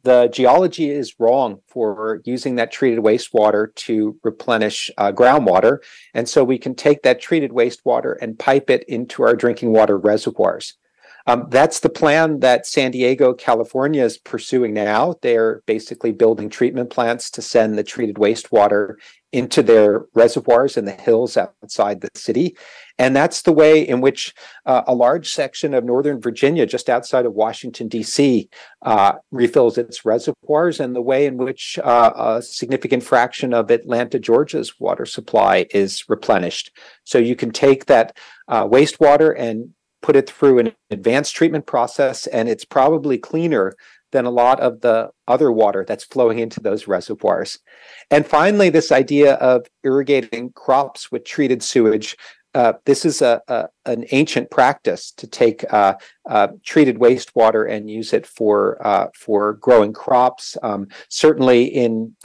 the 0.09 0.27
geology 0.27 0.89
is 0.89 1.19
wrong 1.19 1.59
for 1.67 2.19
using 2.25 2.55
that 2.55 2.71
treated 2.71 3.03
wastewater 3.03 3.75
to 3.75 4.19
replenish 4.23 4.89
uh, 4.97 5.11
groundwater. 5.11 5.77
And 6.15 6.27
so 6.27 6.43
we 6.43 6.57
can 6.57 6.73
take 6.73 7.03
that 7.03 7.21
treated 7.21 7.51
wastewater 7.51 8.15
and 8.19 8.39
pipe 8.39 8.71
it 8.71 8.83
into 8.87 9.21
our 9.21 9.35
drinking 9.35 9.71
water 9.71 9.99
reservoirs. 9.99 10.73
Um, 11.27 11.47
that's 11.49 11.79
the 11.79 11.89
plan 11.89 12.39
that 12.39 12.65
San 12.65 12.91
Diego, 12.91 13.33
California 13.33 14.03
is 14.03 14.17
pursuing 14.17 14.73
now. 14.73 15.15
They're 15.21 15.61
basically 15.65 16.11
building 16.11 16.49
treatment 16.49 16.89
plants 16.89 17.29
to 17.31 17.41
send 17.41 17.77
the 17.77 17.83
treated 17.83 18.15
wastewater 18.15 18.95
into 19.31 19.61
their 19.61 20.05
reservoirs 20.15 20.75
in 20.75 20.85
the 20.85 20.91
hills 20.91 21.37
outside 21.37 22.01
the 22.01 22.09
city. 22.15 22.57
And 22.97 23.15
that's 23.15 23.43
the 23.43 23.53
way 23.53 23.87
in 23.87 24.01
which 24.01 24.33
uh, 24.65 24.81
a 24.87 24.95
large 24.95 25.29
section 25.29 25.73
of 25.73 25.83
Northern 25.83 26.19
Virginia, 26.19 26.65
just 26.65 26.89
outside 26.89 27.25
of 27.25 27.33
Washington, 27.33 27.87
D.C., 27.87 28.49
uh, 28.81 29.13
refills 29.31 29.77
its 29.77 30.03
reservoirs, 30.03 30.79
and 30.79 30.95
the 30.95 31.01
way 31.01 31.25
in 31.27 31.37
which 31.37 31.77
uh, 31.83 32.11
a 32.15 32.41
significant 32.41 33.03
fraction 33.03 33.53
of 33.53 33.69
Atlanta, 33.69 34.19
Georgia's 34.19 34.79
water 34.79 35.05
supply 35.05 35.67
is 35.71 36.03
replenished. 36.09 36.71
So 37.03 37.19
you 37.19 37.35
can 37.35 37.51
take 37.51 37.85
that 37.85 38.17
uh, 38.47 38.65
wastewater 38.65 39.33
and 39.37 39.69
put 40.01 40.15
it 40.15 40.29
through 40.29 40.59
an 40.59 40.71
advanced 40.89 41.35
treatment 41.35 41.65
process, 41.65 42.27
and 42.27 42.49
it's 42.49 42.65
probably 42.65 43.17
cleaner 43.17 43.75
than 44.11 44.25
a 44.25 44.31
lot 44.31 44.59
of 44.59 44.81
the 44.81 45.09
other 45.27 45.51
water 45.51 45.85
that's 45.87 46.03
flowing 46.03 46.39
into 46.39 46.59
those 46.59 46.87
reservoirs. 46.87 47.59
And 48.09 48.25
finally, 48.25 48.69
this 48.69 48.91
idea 48.91 49.35
of 49.35 49.67
irrigating 49.83 50.51
crops 50.53 51.11
with 51.11 51.25
treated 51.25 51.61
sewage. 51.61 52.17
Uh, 52.55 52.73
this 52.85 53.05
is 53.05 53.21
a, 53.21 53.39
a, 53.47 53.67
an 53.85 54.05
ancient 54.11 54.49
practice 54.49 55.11
to 55.11 55.27
take 55.27 55.63
uh, 55.71 55.93
uh, 56.27 56.47
treated 56.65 56.97
wastewater 56.97 57.69
and 57.69 57.91
use 57.91 58.11
it 58.11 58.25
for 58.25 58.85
uh, 58.85 59.07
for 59.13 59.53
growing 59.53 59.93
crops. 59.93 60.57
Um, 60.63 60.87
certainly, 61.09 61.65
in 61.65 62.15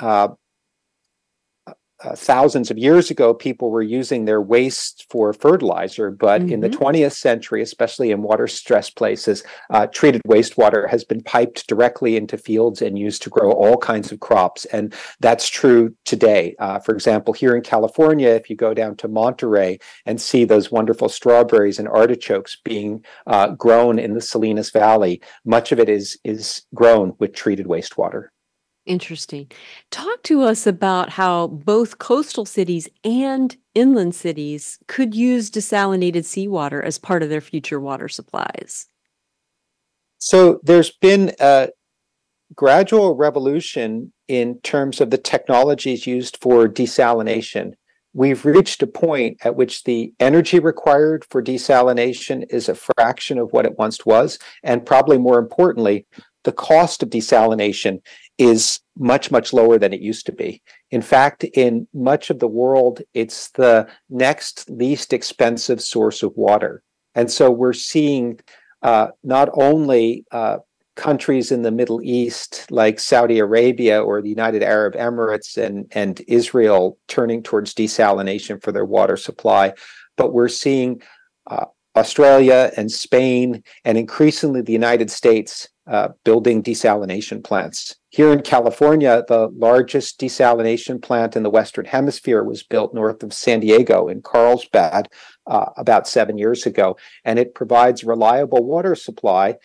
uh, 2.03 2.17
thousands 2.17 2.71
of 2.71 2.79
years 2.79 3.11
ago, 3.11 3.33
people 3.33 3.71
were 3.71 3.83
using 3.83 4.25
their 4.25 4.43
waste 4.43 5.07
for 5.09 5.33
fertilizer, 5.33 6.11
but 6.11 6.43
mm-hmm. 6.43 6.53
in 6.53 6.61
the 6.61 6.69
20th 6.69 6.95
mm-hmm. 6.95 7.09
century, 7.11 7.63
especially 7.63 8.11
in 8.11 8.23
water 8.23 8.49
stressed 8.49 8.97
places, 8.97 9.45
uh, 9.71 9.87
treated 9.87 10.21
wastewater 10.27 10.89
has 10.89 11.05
been 11.05 11.23
piped 11.23 11.67
directly 11.69 12.17
into 12.17 12.37
fields 12.37 12.83
and 12.83 12.99
used 12.99 13.23
to 13.23 13.31
grow 13.31 13.53
all 13.53 13.77
kinds 13.77 14.11
of 14.11 14.21
crops. 14.21 14.65
And 14.67 14.93
that's 15.21 15.49
true 15.49 15.95
today. 16.05 16.57
Uh, 16.59 16.81
for 16.81 16.95
example, 16.95 17.33
here 17.33 17.55
in 17.55 17.63
California, 17.63 18.29
if 18.29 18.51
you 18.51 18.57
go 18.57 18.75
down 18.75 18.97
to 18.97 19.09
Monterey 19.09 19.79
and 20.05 20.21
see 20.21 20.45
those 20.45 20.73
wonderful 20.73 21.09
strawberries 21.09 21.79
and 21.79 21.89
artichokes 21.89 22.57
being 22.65 23.05
uh, 23.29 23.51
grown 23.51 23.99
in 24.01 24.15
the 24.15 24.21
Salinas 24.21 24.71
Valley, 24.71 25.23
much 25.45 25.71
of 25.71 25.79
it 25.79 25.89
is, 25.89 26.19
is 26.25 26.63
grown 26.75 27.15
with 27.19 27.35
treated 27.35 27.67
wastewater. 27.67 28.29
Interesting. 28.87 29.51
Talk 29.91 30.23
to 30.25 30.43
us 30.43 30.67
about 30.67 31.09
how 31.09 31.47
both 31.47 31.99
coastal 31.99 32.45
cities 32.45 32.89
and 33.03 33.57
inland 33.75 34.15
cities 34.15 34.79
could 34.89 35.15
use 35.15 35.51
desalinated 35.51 36.25
seawater 36.25 36.83
as 36.83 36.99
part 36.99 37.23
of 37.23 37.31
their 37.31 37.41
future 37.41 37.81
water 37.81 38.09
supplies. 38.09 38.89
So 40.19 40.61
there's 40.63 40.91
been 40.91 41.33
a 41.41 41.71
gradual 42.55 43.15
revolution 43.15 44.13
in 44.29 44.61
terms 44.61 45.01
of 45.01 45.11
the 45.11 45.19
technologies 45.19 46.07
used 46.07 46.39
for 46.41 46.69
desalination. 46.69 47.73
We've 48.13 48.45
reached 48.45 48.83
a 48.83 48.87
point 48.87 49.39
at 49.45 49.57
which 49.57 49.85
the 49.85 50.13
energy 50.21 50.61
required 50.61 51.27
for 51.31 51.43
desalination 51.43 52.45
is 52.51 52.69
a 52.69 52.75
fraction 52.75 53.39
of 53.39 53.53
what 53.53 53.67
it 53.67 53.77
once 53.79 54.07
was. 54.07 54.39
And 54.63 54.87
probably 54.87 55.19
more 55.19 55.39
importantly, 55.39 56.07
the 56.45 56.53
cost 56.53 57.03
of 57.03 57.11
desalination 57.11 58.01
is 58.39 58.81
much, 58.97 59.31
much 59.31 59.53
lower 59.53 59.79
than 59.79 59.93
it 59.93 60.01
used 60.01 60.27
to 60.27 60.33
be. 60.33 60.63
In 60.91 61.03
fact, 61.03 61.45
in 61.45 61.87
much 61.95 62.31
of 62.31 62.39
the 62.39 62.49
world, 62.49 63.01
it's 63.13 63.51
the 63.51 63.89
next 64.11 64.69
least 64.69 65.13
expensive 65.13 65.81
source 65.81 66.23
of 66.23 66.37
water. 66.37 66.83
And 67.15 67.31
so 67.31 67.51
we're 67.51 67.73
seeing 67.73 68.41
uh, 68.83 69.09
not 69.23 69.49
only 69.55 70.25
uh, 70.31 70.59
countries 70.97 71.51
in 71.51 71.63
the 71.63 71.71
Middle 71.71 72.01
East 72.03 72.67
like 72.71 73.01
Saudi 73.01 73.39
Arabia 73.39 74.03
or 74.03 74.21
the 74.21 74.29
United 74.29 74.63
Arab 74.63 74.95
Emirates 74.95 75.57
and, 75.57 75.87
and 75.93 76.23
Israel 76.29 76.99
turning 77.09 77.43
towards 77.43 77.75
desalination 77.75 78.63
for 78.63 78.73
their 78.73 78.85
water 78.85 79.17
supply, 79.17 79.73
but 80.17 80.33
we're 80.33 80.49
seeing 80.49 81.03
uh, 81.49 81.67
Australia 81.97 82.73
and 82.77 82.91
Spain 82.91 83.63
and 83.85 83.99
increasingly 83.99 84.61
the 84.61 84.73
United 84.73 85.11
States 85.11 85.69
uh, 85.87 86.09
building 86.25 86.63
desalination 86.63 87.43
plants. 87.43 87.97
Here 88.15 88.33
in 88.33 88.43
California, 88.43 89.25
the 89.27 89.49
largest 89.57 90.21
desalination 90.21 91.03
plant 91.03 91.35
in 91.35 91.43
the 91.43 91.51
Western 91.51 91.85
Hemisphere 91.85 92.45
was 92.45 92.63
built 92.63 92.95
north 92.95 93.25
of 93.25 93.33
San 93.33 93.59
Diego 93.59 94.07
in 94.07 94.23
Carlsbad 94.23 95.09
uh, 95.49 95.71
about 95.77 96.07
seven 96.07 96.39
years 96.39 96.65
ago, 96.65 96.97
and 97.25 97.41
it 97.41 97.57
provides 97.57 98.05
reliable 98.05 98.65
water 98.65 98.95
supply. 98.95 99.57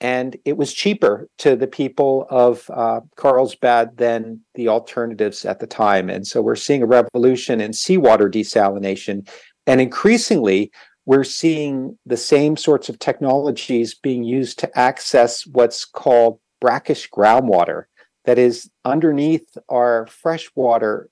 And 0.00 0.36
it 0.44 0.56
was 0.56 0.74
cheaper 0.74 1.28
to 1.38 1.54
the 1.54 1.68
people 1.68 2.26
of 2.28 2.68
uh, 2.70 3.02
Carlsbad 3.14 3.98
than 3.98 4.40
the 4.56 4.66
alternatives 4.66 5.44
at 5.44 5.60
the 5.60 5.68
time. 5.68 6.10
And 6.10 6.26
so 6.26 6.42
we're 6.42 6.56
seeing 6.56 6.82
a 6.82 6.86
revolution 6.86 7.60
in 7.60 7.72
seawater 7.72 8.28
desalination. 8.28 9.28
And 9.68 9.80
increasingly, 9.80 10.72
we're 11.06 11.22
seeing 11.22 11.96
the 12.04 12.16
same 12.16 12.56
sorts 12.56 12.88
of 12.88 12.98
technologies 12.98 13.94
being 13.94 14.24
used 14.24 14.58
to 14.58 14.76
access 14.76 15.46
what's 15.46 15.84
called 15.84 16.40
brackish 16.60 17.10
groundwater. 17.10 17.84
That 18.24 18.38
is, 18.38 18.70
underneath 18.84 19.56
our 19.68 20.06
freshwater 20.06 21.08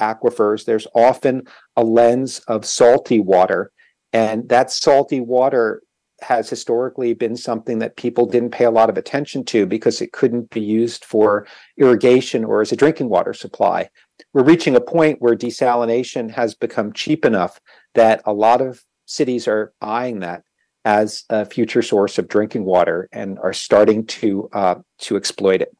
aquifers, 0.00 0.64
there's 0.64 0.86
often 0.94 1.42
a 1.76 1.84
lens 1.84 2.40
of 2.48 2.64
salty 2.64 3.20
water. 3.20 3.72
And 4.12 4.48
that 4.48 4.70
salty 4.70 5.20
water 5.20 5.82
has 6.20 6.50
historically 6.50 7.14
been 7.14 7.36
something 7.36 7.78
that 7.78 7.96
people 7.96 8.26
didn't 8.26 8.50
pay 8.50 8.64
a 8.64 8.70
lot 8.70 8.90
of 8.90 8.96
attention 8.96 9.44
to 9.44 9.66
because 9.66 10.00
it 10.00 10.12
couldn't 10.12 10.50
be 10.50 10.60
used 10.60 11.04
for 11.04 11.46
irrigation 11.76 12.44
or 12.44 12.60
as 12.60 12.72
a 12.72 12.76
drinking 12.76 13.08
water 13.08 13.32
supply. 13.32 13.88
We're 14.32 14.42
reaching 14.42 14.74
a 14.74 14.80
point 14.80 15.20
where 15.20 15.36
desalination 15.36 16.30
has 16.32 16.54
become 16.54 16.92
cheap 16.92 17.24
enough 17.24 17.60
that 17.94 18.20
a 18.24 18.32
lot 18.32 18.60
of 18.60 18.82
cities 19.06 19.46
are 19.46 19.72
eyeing 19.80 20.20
that 20.20 20.42
as 20.84 21.24
a 21.30 21.44
future 21.44 21.82
source 21.82 22.18
of 22.18 22.28
drinking 22.28 22.64
water 22.64 23.08
and 23.12 23.38
are 23.38 23.52
starting 23.52 24.06
to 24.06 24.48
uh, 24.52 24.76
to 25.00 25.16
exploit 25.16 25.62
it. 25.62 25.76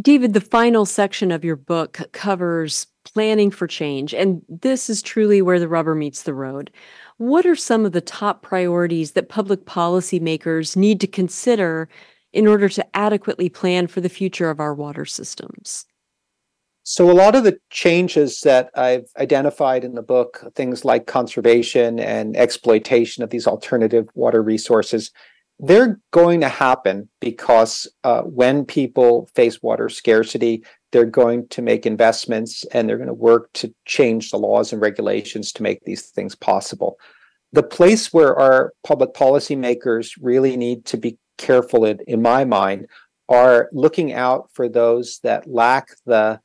David, 0.00 0.32
the 0.32 0.40
final 0.40 0.86
section 0.86 1.32
of 1.32 1.44
your 1.44 1.56
book 1.56 2.00
covers 2.12 2.86
planning 3.04 3.50
for 3.50 3.66
change, 3.66 4.14
and 4.14 4.42
this 4.48 4.88
is 4.88 5.02
truly 5.02 5.42
where 5.42 5.58
the 5.58 5.66
rubber 5.66 5.94
meets 5.94 6.22
the 6.22 6.34
road. 6.34 6.70
What 7.16 7.46
are 7.46 7.56
some 7.56 7.84
of 7.84 7.92
the 7.92 8.00
top 8.00 8.42
priorities 8.42 9.12
that 9.12 9.28
public 9.28 9.64
policymakers 9.64 10.76
need 10.76 11.00
to 11.00 11.06
consider 11.06 11.88
in 12.32 12.46
order 12.46 12.68
to 12.68 12.96
adequately 12.96 13.48
plan 13.48 13.86
for 13.86 14.00
the 14.00 14.08
future 14.08 14.50
of 14.50 14.60
our 14.60 14.74
water 14.74 15.04
systems? 15.04 15.86
So, 16.84 17.10
a 17.10 17.12
lot 17.12 17.34
of 17.34 17.44
the 17.44 17.58
changes 17.70 18.40
that 18.42 18.70
I've 18.74 19.10
identified 19.18 19.84
in 19.84 19.94
the 19.94 20.02
book, 20.02 20.44
things 20.54 20.84
like 20.84 21.06
conservation 21.06 21.98
and 21.98 22.36
exploitation 22.36 23.22
of 23.22 23.30
these 23.30 23.46
alternative 23.46 24.08
water 24.14 24.42
resources, 24.42 25.10
they're 25.60 25.98
going 26.12 26.40
to 26.40 26.48
happen 26.48 27.08
because 27.20 27.88
uh, 28.04 28.22
when 28.22 28.64
people 28.64 29.28
face 29.34 29.62
water 29.62 29.88
scarcity, 29.88 30.64
they're 30.92 31.04
going 31.04 31.48
to 31.48 31.62
make 31.62 31.84
investments 31.84 32.64
and 32.72 32.88
they're 32.88 32.96
going 32.96 33.08
to 33.08 33.14
work 33.14 33.52
to 33.54 33.74
change 33.84 34.30
the 34.30 34.38
laws 34.38 34.72
and 34.72 34.80
regulations 34.80 35.52
to 35.52 35.62
make 35.62 35.84
these 35.84 36.10
things 36.10 36.34
possible. 36.34 36.98
The 37.52 37.62
place 37.62 38.12
where 38.12 38.38
our 38.38 38.72
public 38.84 39.14
policymakers 39.14 40.12
really 40.20 40.56
need 40.56 40.84
to 40.86 40.96
be 40.96 41.18
careful, 41.38 41.84
in, 41.84 41.98
in 42.06 42.22
my 42.22 42.44
mind, 42.44 42.86
are 43.28 43.68
looking 43.72 44.12
out 44.12 44.50
for 44.52 44.68
those 44.68 45.20
that 45.22 45.48
lack 45.48 45.88
the 46.06 46.40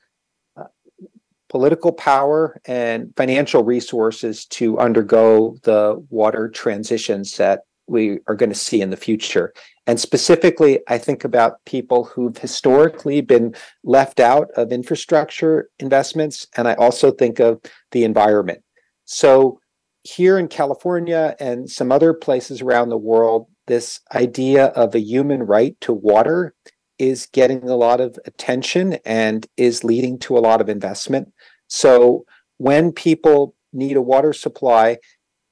political 1.53 1.91
power 1.91 2.59
and 2.66 3.14
financial 3.16 3.64
resources 3.64 4.45
to 4.47 4.80
undergo 4.80 5.55
the 5.61 6.03
water 6.09 6.49
transitions 6.49 7.38
that 7.38 7.61
we 7.93 8.19
are 8.27 8.35
going 8.35 8.49
to 8.49 8.55
see 8.55 8.81
in 8.81 8.89
the 8.89 8.97
future. 8.97 9.53
And 9.87 9.99
specifically, 9.99 10.79
I 10.89 10.97
think 10.97 11.23
about 11.23 11.63
people 11.65 12.03
who've 12.03 12.37
historically 12.37 13.21
been 13.21 13.55
left 13.83 14.19
out 14.19 14.49
of 14.57 14.73
infrastructure 14.73 15.69
investments. 15.79 16.47
And 16.57 16.67
I 16.67 16.73
also 16.73 17.11
think 17.11 17.39
of 17.39 17.61
the 17.91 18.03
environment. 18.03 18.63
So, 19.05 19.59
here 20.05 20.37
in 20.37 20.49
California 20.49 21.33
and 21.39 21.69
some 21.69 21.89
other 21.89 22.13
places 22.13 22.61
around 22.61 22.89
the 22.89 22.97
world, 22.97 23.47
this 23.67 24.01
idea 24.13 24.65
of 24.65 24.93
a 24.93 24.99
human 24.99 25.43
right 25.43 25.79
to 25.79 25.93
water 25.93 26.53
is 26.99 27.27
getting 27.31 27.69
a 27.69 27.75
lot 27.75 28.01
of 28.01 28.19
attention 28.25 28.97
and 29.05 29.47
is 29.55 29.85
leading 29.85 30.19
to 30.19 30.37
a 30.37 30.41
lot 30.41 30.59
of 30.59 30.67
investment. 30.67 31.31
So 31.67 32.25
when 32.57 32.91
people 32.91 33.55
need 33.71 33.97
a 33.97 34.01
water 34.01 34.33
supply, 34.33 34.97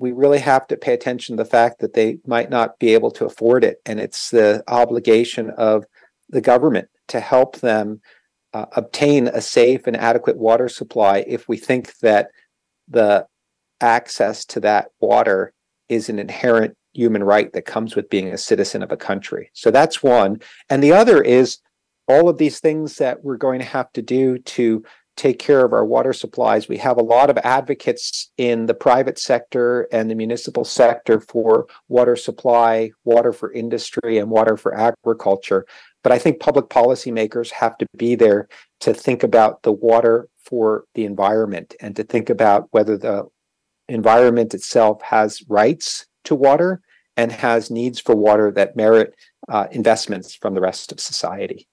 we 0.01 0.11
really 0.11 0.39
have 0.39 0.65
to 0.67 0.75
pay 0.75 0.93
attention 0.93 1.37
to 1.37 1.43
the 1.43 1.49
fact 1.49 1.79
that 1.79 1.93
they 1.93 2.17
might 2.25 2.49
not 2.49 2.79
be 2.79 2.93
able 2.95 3.11
to 3.11 3.25
afford 3.25 3.63
it. 3.63 3.79
And 3.85 3.99
it's 3.99 4.31
the 4.31 4.63
obligation 4.67 5.51
of 5.51 5.85
the 6.29 6.41
government 6.41 6.89
to 7.09 7.19
help 7.19 7.57
them 7.57 8.01
uh, 8.53 8.65
obtain 8.75 9.27
a 9.27 9.41
safe 9.41 9.85
and 9.85 9.95
adequate 9.95 10.37
water 10.37 10.67
supply 10.67 11.23
if 11.27 11.47
we 11.47 11.55
think 11.55 11.97
that 11.99 12.29
the 12.87 13.27
access 13.79 14.43
to 14.45 14.59
that 14.61 14.87
water 14.99 15.53
is 15.87 16.09
an 16.09 16.17
inherent 16.17 16.75
human 16.93 17.23
right 17.23 17.53
that 17.53 17.65
comes 17.65 17.95
with 17.95 18.09
being 18.09 18.29
a 18.29 18.37
citizen 18.37 18.81
of 18.81 18.91
a 18.91 18.97
country. 18.97 19.51
So 19.53 19.69
that's 19.69 20.01
one. 20.01 20.41
And 20.69 20.83
the 20.83 20.93
other 20.93 21.21
is 21.21 21.59
all 22.07 22.27
of 22.27 22.39
these 22.39 22.59
things 22.59 22.95
that 22.95 23.23
we're 23.23 23.37
going 23.37 23.59
to 23.59 23.65
have 23.65 23.91
to 23.93 24.01
do 24.01 24.39
to 24.39 24.83
take 25.17 25.39
care 25.39 25.65
of 25.65 25.73
our 25.73 25.85
water 25.85 26.13
supplies. 26.13 26.67
We 26.67 26.77
have 26.77 26.97
a 26.97 27.03
lot 27.03 27.29
of 27.29 27.37
advocates 27.39 28.31
in 28.37 28.65
the 28.65 28.73
private 28.73 29.19
sector 29.19 29.87
and 29.91 30.09
the 30.09 30.15
municipal 30.15 30.63
sector 30.63 31.19
for 31.19 31.67
water 31.89 32.15
supply, 32.15 32.91
water 33.03 33.33
for 33.33 33.51
industry, 33.51 34.17
and 34.17 34.29
water 34.29 34.57
for 34.57 34.75
agriculture. 34.75 35.65
But 36.03 36.11
I 36.11 36.17
think 36.17 36.39
public 36.39 36.69
policymakers 36.69 37.51
have 37.51 37.77
to 37.77 37.87
be 37.95 38.15
there 38.15 38.47
to 38.81 38.93
think 38.93 39.23
about 39.23 39.63
the 39.63 39.71
water 39.71 40.27
for 40.43 40.85
the 40.95 41.05
environment 41.05 41.75
and 41.79 41.95
to 41.95 42.03
think 42.03 42.29
about 42.29 42.67
whether 42.71 42.97
the 42.97 43.27
environment 43.87 44.53
itself 44.53 45.01
has 45.03 45.43
rights 45.47 46.07
to 46.23 46.35
water 46.35 46.81
and 47.17 47.31
has 47.31 47.69
needs 47.69 47.99
for 47.99 48.15
water 48.15 48.51
that 48.51 48.75
merit 48.75 49.13
uh, 49.49 49.67
investments 49.71 50.33
from 50.33 50.55
the 50.55 50.61
rest 50.61 50.91
of 50.91 50.99
society. 50.99 51.67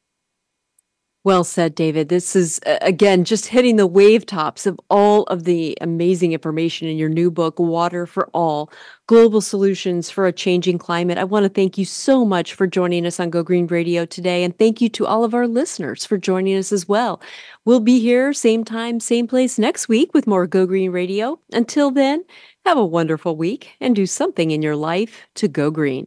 Well 1.28 1.44
said, 1.44 1.74
David. 1.74 2.08
This 2.08 2.34
is, 2.34 2.58
uh, 2.64 2.78
again, 2.80 3.22
just 3.22 3.48
hitting 3.48 3.76
the 3.76 3.86
wave 3.86 4.24
tops 4.24 4.64
of 4.64 4.80
all 4.88 5.24
of 5.24 5.44
the 5.44 5.76
amazing 5.82 6.32
information 6.32 6.88
in 6.88 6.96
your 6.96 7.10
new 7.10 7.30
book, 7.30 7.58
Water 7.58 8.06
for 8.06 8.30
All 8.32 8.72
Global 9.08 9.42
Solutions 9.42 10.08
for 10.08 10.26
a 10.26 10.32
Changing 10.32 10.78
Climate. 10.78 11.18
I 11.18 11.24
want 11.24 11.44
to 11.44 11.50
thank 11.50 11.76
you 11.76 11.84
so 11.84 12.24
much 12.24 12.54
for 12.54 12.66
joining 12.66 13.04
us 13.04 13.20
on 13.20 13.28
Go 13.28 13.42
Green 13.42 13.66
Radio 13.66 14.06
today. 14.06 14.42
And 14.42 14.56
thank 14.56 14.80
you 14.80 14.88
to 14.88 15.04
all 15.04 15.22
of 15.22 15.34
our 15.34 15.46
listeners 15.46 16.06
for 16.06 16.16
joining 16.16 16.56
us 16.56 16.72
as 16.72 16.88
well. 16.88 17.20
We'll 17.66 17.80
be 17.80 18.00
here, 18.00 18.32
same 18.32 18.64
time, 18.64 18.98
same 18.98 19.26
place 19.26 19.58
next 19.58 19.86
week 19.86 20.14
with 20.14 20.26
more 20.26 20.46
Go 20.46 20.64
Green 20.64 20.92
Radio. 20.92 21.40
Until 21.52 21.90
then, 21.90 22.24
have 22.64 22.78
a 22.78 22.86
wonderful 22.86 23.36
week 23.36 23.76
and 23.82 23.94
do 23.94 24.06
something 24.06 24.50
in 24.50 24.62
your 24.62 24.76
life 24.76 25.26
to 25.34 25.46
go 25.46 25.70
green. 25.70 26.06